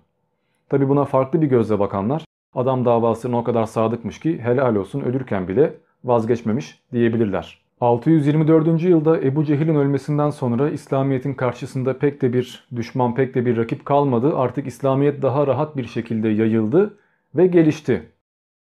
Tabi 0.69 0.89
buna 0.89 1.05
farklı 1.05 1.43
bir 1.43 1.47
gözle 1.47 1.79
bakanlar 1.79 2.25
adam 2.55 2.85
davasına 2.85 3.39
o 3.39 3.45
kadar 3.45 3.67
sadıkmış 3.67 4.21
ki 4.21 4.39
helal 4.39 4.75
olsun 4.75 5.01
ölürken 5.01 5.49
bile 5.49 5.75
vazgeçmemiş 6.05 6.81
diyebilirler. 6.93 7.59
624. 7.81 8.83
yılda 8.83 9.21
Ebu 9.21 9.45
Cehil'in 9.45 9.75
ölmesinden 9.75 10.31
sonra 10.31 10.71
İslamiyet'in 10.71 11.35
karşısında 11.35 11.99
pek 11.99 12.23
de 12.23 12.33
bir 12.33 12.69
düşman, 12.77 13.15
pek 13.15 13.35
de 13.35 13.47
bir 13.47 13.57
rakip 13.57 13.87
kalmadı. 13.87 14.37
Artık 14.37 14.67
İslamiyet 14.67 15.23
daha 15.23 15.47
rahat 15.47 15.77
bir 15.77 15.85
şekilde 15.85 16.29
yayıldı 16.29 16.95
ve 17.37 17.47
gelişti. 17.47 18.03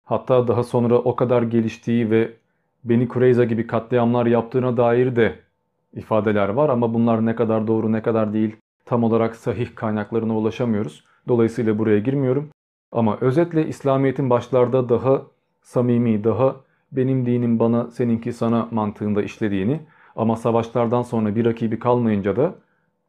Hatta 0.07 0.47
daha 0.47 0.63
sonra 0.63 0.95
o 0.95 1.15
kadar 1.15 1.41
geliştiği 1.41 2.11
ve 2.11 2.33
Beni 2.83 3.07
Kureyza 3.07 3.43
gibi 3.43 3.67
katliamlar 3.67 4.25
yaptığına 4.25 4.77
dair 4.77 5.15
de 5.15 5.39
ifadeler 5.93 6.49
var 6.49 6.69
ama 6.69 6.93
bunlar 6.93 7.25
ne 7.25 7.35
kadar 7.35 7.67
doğru 7.67 7.91
ne 7.91 8.01
kadar 8.01 8.33
değil 8.33 8.55
tam 8.85 9.03
olarak 9.03 9.35
sahih 9.35 9.75
kaynaklarına 9.75 10.37
ulaşamıyoruz. 10.37 11.03
Dolayısıyla 11.27 11.77
buraya 11.79 11.99
girmiyorum. 11.99 12.49
Ama 12.91 13.17
özetle 13.21 13.67
İslamiyet'in 13.67 14.29
başlarda 14.29 14.89
daha 14.89 15.21
samimi, 15.61 16.23
daha 16.23 16.55
benim 16.91 17.25
dinim 17.25 17.59
bana 17.59 17.91
seninki 17.91 18.33
sana 18.33 18.67
mantığında 18.71 19.23
işlediğini 19.23 19.79
ama 20.15 20.35
savaşlardan 20.35 21.01
sonra 21.01 21.35
bir 21.35 21.45
rakibi 21.45 21.79
kalmayınca 21.79 22.35
da 22.35 22.55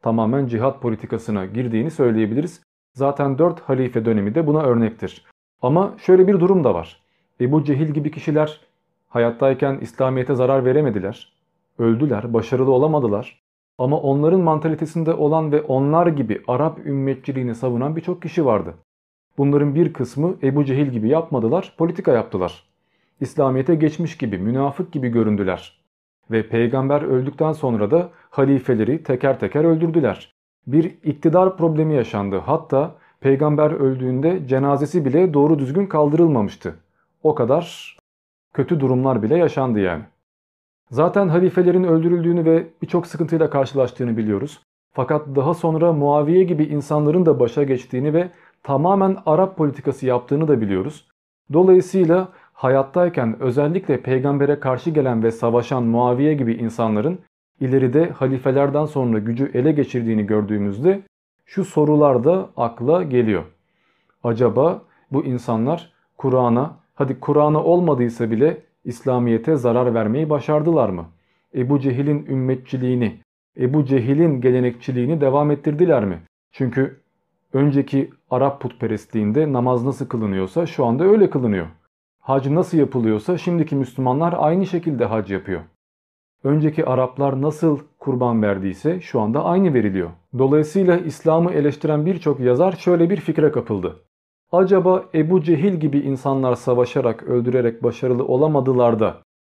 tamamen 0.03 0.47
cihat 0.47 0.83
politikasına 0.83 1.47
girdiğini 1.47 1.91
söyleyebiliriz. 1.91 2.63
Zaten 2.95 3.39
4 3.39 3.61
halife 3.61 4.05
dönemi 4.05 4.35
de 4.35 4.47
buna 4.47 4.63
örnektir. 4.63 5.25
Ama 5.63 5.95
şöyle 5.99 6.29
bir 6.29 6.41
durum 6.41 6.65
da 6.65 6.75
var. 6.75 7.01
Ebu 7.41 7.65
Cehil 7.65 7.89
gibi 7.89 8.11
kişiler 8.11 8.61
hayattayken 9.09 9.79
İslamiyet'e 9.81 10.35
zarar 10.35 10.65
veremediler. 10.65 11.33
Öldüler, 11.79 12.35
başarılı 12.35 12.73
olamadılar. 12.73 13.43
Ama 13.79 14.01
onların 14.01 14.41
mantalitesinde 14.41 15.15
olan 15.15 15.53
ve 15.53 15.63
onlar 15.63 16.07
gibi 16.07 16.43
Arap 16.49 16.87
ümmetçiliğini 16.87 17.55
savunan 17.55 17.97
birçok 17.97 18.23
kişi 18.23 18.45
vardı. 18.45 18.75
Bunların 19.39 19.75
bir 19.75 19.93
kısmı 19.93 20.37
Ebu 20.43 20.65
Cehil 20.65 20.87
gibi 20.87 21.09
yapmadılar, 21.09 21.75
politika 21.79 22.13
yaptılar. 22.13 22.65
İslamiyet'e 23.21 23.75
geçmiş 23.75 24.17
gibi, 24.17 24.39
münafık 24.39 24.93
gibi 24.93 25.09
göründüler. 25.09 25.79
Ve 26.31 26.49
peygamber 26.49 27.03
öldükten 27.03 27.53
sonra 27.53 27.91
da 27.91 28.11
halifeleri 28.31 29.03
teker 29.03 29.41
teker 29.41 29.65
öldürdüler. 29.65 30.33
Bir 30.67 30.85
iktidar 30.85 31.57
problemi 31.57 31.95
yaşandı. 31.95 32.39
Hatta 32.39 32.95
peygamber 33.21 33.71
öldüğünde 33.71 34.47
cenazesi 34.47 35.05
bile 35.05 35.35
doğru 35.35 35.59
düzgün 35.59 35.87
kaldırılmamıştı. 35.87 36.75
O 37.23 37.35
kadar 37.35 37.97
kötü 38.55 38.81
durumlar 38.81 39.23
bile 39.23 39.37
yaşandı 39.37 39.81
yani. 39.81 40.03
Zaten 40.91 41.29
halifelerin 41.29 41.85
öldürüldüğünü 41.85 42.45
ve 42.45 42.67
birçok 42.83 43.07
sıkıntıyla 43.07 43.51
karşılaştığını 43.51 44.17
biliyoruz. 44.17 44.61
Fakat 44.93 45.27
daha 45.37 45.55
sonra 45.55 45.93
Muaviye 45.93 46.45
gibi 46.45 46.65
insanların 46.65 47.27
da 47.27 47.41
başa 47.41 47.63
geçtiğini 47.63 48.15
ve 48.15 48.31
tamamen 48.63 49.17
Arap 49.27 49.57
politikası 49.57 50.07
yaptığını 50.07 50.49
da 50.49 50.61
biliyoruz. 50.61 51.09
Dolayısıyla 51.53 52.29
hayattayken 52.53 53.37
özellikle 53.41 54.01
peygambere 54.01 54.61
karşı 54.61 54.91
gelen 54.91 55.23
ve 55.23 55.31
savaşan 55.31 55.83
Muaviye 55.83 56.35
gibi 56.35 56.55
insanların 56.55 57.19
ileride 57.61 58.11
halifelerden 58.11 58.85
sonra 58.85 59.19
gücü 59.19 59.51
ele 59.55 59.73
geçirdiğini 59.73 60.27
gördüğümüzde 60.27 61.03
şu 61.49 61.65
sorular 61.65 62.25
da 62.25 62.51
akla 62.57 63.03
geliyor. 63.03 63.45
Acaba 64.25 64.83
bu 65.13 65.25
insanlar 65.25 65.93
Kur'an'a, 66.17 66.77
hadi 66.95 67.21
Kur'an'a 67.21 67.65
olmadıysa 67.65 68.31
bile 68.31 68.63
İslamiyet'e 68.85 69.57
zarar 69.57 69.95
vermeyi 69.95 70.31
başardılar 70.31 70.89
mı? 70.89 71.07
Ebu 71.55 71.81
Cehil'in 71.81 72.27
ümmetçiliğini, 72.27 73.21
Ebu 73.59 73.85
Cehil'in 73.85 74.41
gelenekçiliğini 74.41 75.21
devam 75.21 75.51
ettirdiler 75.51 76.05
mi? 76.05 76.23
Çünkü 76.53 77.01
önceki 77.53 78.11
Arap 78.31 78.61
putperestliğinde 78.61 79.53
namaz 79.53 79.85
nasıl 79.85 80.07
kılınıyorsa 80.07 80.67
şu 80.67 80.87
anda 80.87 81.05
öyle 81.05 81.31
kılınıyor. 81.31 81.67
Hac 82.21 82.47
nasıl 82.47 82.79
yapılıyorsa 82.79 83.39
şimdiki 83.39 83.77
Müslümanlar 83.77 84.35
aynı 84.39 84.67
şekilde 84.67 85.05
hac 85.05 85.31
yapıyor. 85.31 85.61
Önceki 86.45 86.87
Araplar 86.87 87.43
nasıl 87.43 87.79
kurban 87.99 88.43
verdiyse 88.43 89.01
şu 89.01 89.21
anda 89.21 89.45
aynı 89.45 89.75
veriliyor. 89.75 90.11
Dolayısıyla 90.39 90.97
İslam'ı 90.97 91.53
eleştiren 91.53 92.07
birçok 92.07 92.41
yazar 92.41 92.73
şöyle 92.73 93.11
bir 93.11 93.17
fikre 93.17 93.53
kapıldı. 93.53 93.97
Acaba 94.53 95.05
Ebu 95.15 95.43
Cehil 95.43 95.75
gibi 95.75 95.99
insanlar 95.99 96.55
savaşarak, 96.55 97.23
öldürerek 97.23 97.83
başarılı 97.83 98.25
olamadılar 98.25 99.01
da 99.01 99.17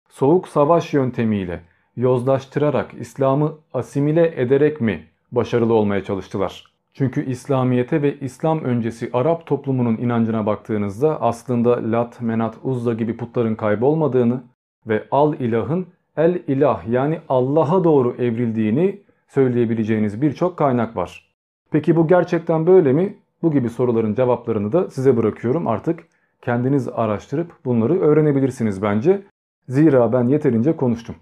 soğuk 0.10 0.48
savaş 0.48 0.94
yöntemiyle 0.94 1.62
yozlaştırarak, 1.96 2.94
İslam'ı 3.00 3.54
asimile 3.74 4.42
ederek 4.42 4.82
mi 4.82 5.04
başarılı 5.32 5.74
olmaya 5.74 6.04
çalıştılar? 6.04 6.72
Çünkü 6.94 7.26
İslamiyete 7.26 8.02
ve 8.02 8.20
İslam 8.20 8.64
öncesi 8.64 9.10
Arap 9.14 9.46
toplumunun 9.46 9.98
inancına 9.98 10.46
baktığınızda 10.46 11.22
aslında 11.22 11.92
Lat, 11.92 12.22
Menat, 12.22 12.58
Uzza 12.64 12.94
gibi 12.94 13.18
putların 13.18 13.56
kaybolmadığını 13.56 14.44
ve 14.88 15.04
Al 15.12 15.34
ilahın 15.34 15.88
El 16.18 16.42
ilah 16.48 16.88
yani 16.88 17.20
Allah'a 17.30 17.84
doğru 17.84 18.16
evrildiğini 18.20 19.02
söyleyebileceğiniz 19.34 20.22
birçok 20.22 20.58
kaynak 20.58 20.96
var. 20.96 21.36
Peki 21.72 21.96
bu 21.96 22.08
gerçekten 22.08 22.68
böyle 22.68 22.94
mi? 22.94 23.18
Bu 23.44 23.52
gibi 23.52 23.70
soruların 23.70 24.16
cevaplarını 24.16 24.72
da 24.72 24.90
size 24.90 25.18
bırakıyorum. 25.18 25.68
Artık 25.68 26.00
kendiniz 26.42 26.88
araştırıp 26.88 27.52
bunları 27.66 28.00
öğrenebilirsiniz 28.02 28.82
bence. 28.82 29.22
Zira 29.68 30.14
ben 30.14 30.28
yeterince 30.28 30.76
konuştum. 30.76 31.16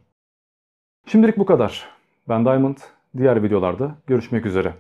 Şimdilik 1.06 1.38
bu 1.38 1.46
kadar. 1.46 1.90
Ben 2.30 2.46
Diamond. 2.46 2.78
Diğer 3.18 3.44
videolarda 3.44 3.96
görüşmek 4.08 4.46
üzere. 4.46 4.74